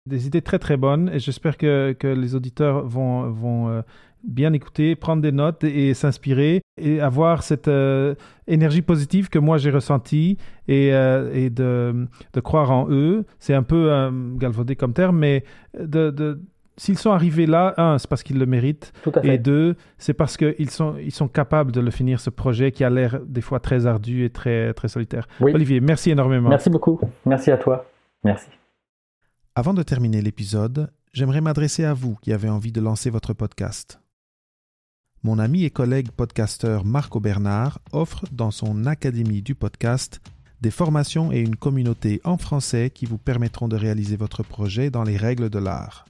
des 0.07 0.27
idées 0.27 0.43
très 0.43 0.59
très 0.59 0.77
bonnes 0.77 1.11
et 1.13 1.19
j'espère 1.19 1.57
que, 1.57 1.93
que 1.99 2.07
les 2.07 2.35
auditeurs 2.35 2.87
vont, 2.87 3.31
vont 3.31 3.69
euh, 3.69 3.83
bien 4.23 4.53
écouter, 4.53 4.97
prendre 4.97 5.23
des 5.23 5.33
notes 5.33 5.65
et, 5.65 5.93
s'inspirer 5.95 6.63
et 6.81 7.01
avoir 7.01 7.43
cette 7.43 7.69
euh, 7.69 8.15
énergie 8.47 8.83
positive 8.83 9.29
que 9.29 9.39
moi 9.39 9.59
j'ai 9.59 9.71
ressentie 9.71 10.39
et, 10.67 10.89
et 10.89 11.51
de, 11.51 12.07
de, 12.33 12.41
croire 12.41 12.71
en 12.71 12.89
eux. 12.91 13.27
C'est 13.39 13.55
un 13.55 13.63
peu 13.63 14.11
galvaudé 14.37 14.77
comme 14.77 14.95
terme, 14.95 15.19
mais 15.19 15.45
de, 15.79 16.11
de 16.11 16.41
s'ils 16.77 16.99
sont 16.99 17.11
arrivés 17.11 17.47
là, 17.47 17.75
un, 17.77 17.99
c'est 17.99 18.09
parce 18.09 18.23
qu'ils 18.23 18.39
le 18.39 18.47
méritent. 18.47 18.93
Et 19.23 19.39
deux, 19.39 19.77
c'est 19.99 20.15
parce 20.15 20.37
qu'ils 20.37 20.71
sont, 20.71 20.97
ils 20.99 21.13
sont 21.13 21.29
capables 21.29 21.73
de 21.73 21.81
le 21.81 21.91
finir, 21.91 22.21
ce 22.21 22.31
projet 22.31 22.73
qui 22.73 22.85
a 22.85 22.91
l'air 22.91 23.21
des 23.27 23.41
fois 23.41 23.61
très 23.61 23.87
ardu 23.87 24.25
et 24.25 24.31
très, 24.31 24.75
très 24.75 24.89
solitaire. 24.89 25.27
Olivier, 25.41 25.81
merci 25.81 26.11
énormément. 26.11 26.49
Merci 26.49 26.71
beaucoup. 26.71 27.01
Merci 27.27 27.51
à 27.51 27.57
toi. 27.57 27.87
Merci. 28.25 28.49
Avant 29.55 29.75
de 29.75 29.83
terminer 29.83 30.21
l'épisode, 30.21 30.91
j'aimerais 31.13 31.41
m'adresser 31.41 31.85
à 31.85 31.95
vous 31.95 32.17
qui 32.23 32.33
avez 32.33 32.49
envie 32.49 32.73
de 32.73 32.81
lancer 32.81 33.11
votre 33.11 33.35
podcast. 33.35 34.01
Mon 35.23 35.39
ami 35.39 35.65
et 35.65 35.71
collègue 35.71 36.11
podcasteur 36.11 36.85
Marco 36.85 37.21
Bernard 37.21 37.79
offre 37.93 38.25
dans 38.33 38.51
son 38.51 38.85
Académie 38.85 39.41
du 39.41 39.55
podcast 39.55 40.21
des 40.61 40.71
formations 40.71 41.31
et 41.31 41.41
une 41.41 41.57
communauté 41.57 42.21
en 42.25 42.37
français 42.37 42.91
qui 42.91 43.07
vous 43.07 43.19
permettront 43.19 43.69
de 43.69 43.77
réaliser 43.77 44.17
votre 44.17 44.43
projet 44.43 44.91
dans 44.91 45.03
les 45.03 45.17
règles 45.17 45.51
de 45.51 45.59
l'art. 45.59 46.07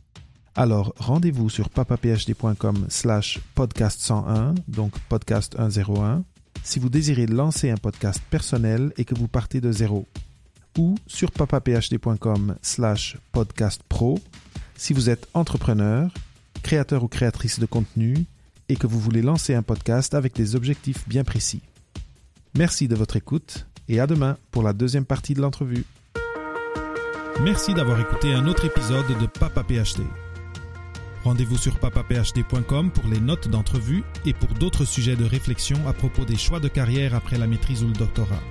Alors 0.57 0.95
rendez-vous 0.99 1.51
sur 1.51 1.69
papaphd.com 1.69 2.87
slash 2.89 3.41
podcast 3.57 4.01
101, 4.01 4.55
donc 4.69 4.93
podcast 5.09 5.57
101, 5.57 6.23
si 6.63 6.79
vous 6.79 6.89
désirez 6.89 7.27
lancer 7.27 7.71
un 7.71 7.77
podcast 7.77 8.21
personnel 8.31 8.93
et 8.97 9.05
que 9.05 9.17
vous 9.17 9.27
partez 9.27 9.61
de 9.61 9.73
zéro. 9.73 10.07
Ou 10.79 10.97
sur 11.09 11.33
papaphd.com 11.33 12.55
slash 12.63 13.17
podcast 13.33 13.83
pro, 13.89 14.21
si 14.77 14.93
vous 14.93 15.11
êtes 15.11 15.27
entrepreneur, 15.35 16.11
créateur 16.63 17.03
ou 17.03 17.09
créatrice 17.09 17.59
de 17.59 17.67
contenu 17.67 18.25
et 18.69 18.77
que 18.77 18.87
vous 18.87 19.01
voulez 19.01 19.23
lancer 19.23 19.55
un 19.55 19.63
podcast 19.63 20.15
avec 20.15 20.35
des 20.35 20.55
objectifs 20.55 21.09
bien 21.09 21.25
précis. 21.25 21.63
Merci 22.57 22.87
de 22.87 22.95
votre 22.95 23.17
écoute 23.17 23.67
et 23.89 23.99
à 23.99 24.07
demain 24.07 24.37
pour 24.53 24.63
la 24.63 24.73
deuxième 24.73 25.05
partie 25.05 25.35
de 25.35 25.41
l'entrevue. 25.41 25.85
Merci 27.43 27.75
d'avoir 27.75 28.01
écouté 28.01 28.33
un 28.33 28.47
autre 28.47 28.65
épisode 28.65 29.09
de 29.21 29.27
Papa 29.27 29.65
PhD. 29.65 30.05
Rendez-vous 31.25 31.57
sur 31.57 31.79
papaphd.com 31.79 32.91
pour 32.91 33.07
les 33.07 33.19
notes 33.19 33.49
d'entrevue 33.49 34.05
et 34.27 34.35
pour 34.35 34.51
d'autres 34.51 34.85
sujets 34.85 35.17
de 35.17 35.25
réflexion 35.25 35.79
à 35.89 35.95
propos 35.95 36.27
des 36.27 36.37
choix 36.37 36.61
de 36.61 36.69
carrière 36.69 37.15
après 37.15 37.39
la 37.39 37.47
maîtrise 37.47 37.83
ou 37.83 37.87
le 37.87 37.95
doctorat. 37.95 38.43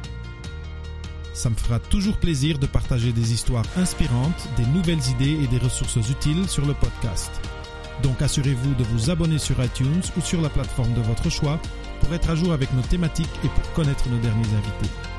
Ça 1.33 1.51
me 1.51 1.55
fera 1.55 1.79
toujours 1.79 2.17
plaisir 2.17 2.57
de 2.57 2.65
partager 2.65 3.11
des 3.11 3.31
histoires 3.31 3.65
inspirantes, 3.77 4.47
des 4.57 4.65
nouvelles 4.65 5.07
idées 5.09 5.43
et 5.43 5.47
des 5.47 5.59
ressources 5.59 5.97
utiles 6.09 6.49
sur 6.49 6.65
le 6.65 6.73
podcast. 6.73 7.31
Donc 8.01 8.21
assurez-vous 8.23 8.73
de 8.73 8.83
vous 8.83 9.11
abonner 9.11 9.37
sur 9.37 9.63
iTunes 9.63 10.01
ou 10.17 10.21
sur 10.21 10.41
la 10.41 10.49
plateforme 10.49 10.93
de 10.95 11.01
votre 11.01 11.29
choix 11.29 11.59
pour 12.01 12.13
être 12.15 12.31
à 12.31 12.35
jour 12.35 12.53
avec 12.53 12.73
nos 12.73 12.81
thématiques 12.81 13.27
et 13.43 13.49
pour 13.49 13.71
connaître 13.73 14.09
nos 14.09 14.19
derniers 14.19 14.47
invités. 14.47 15.12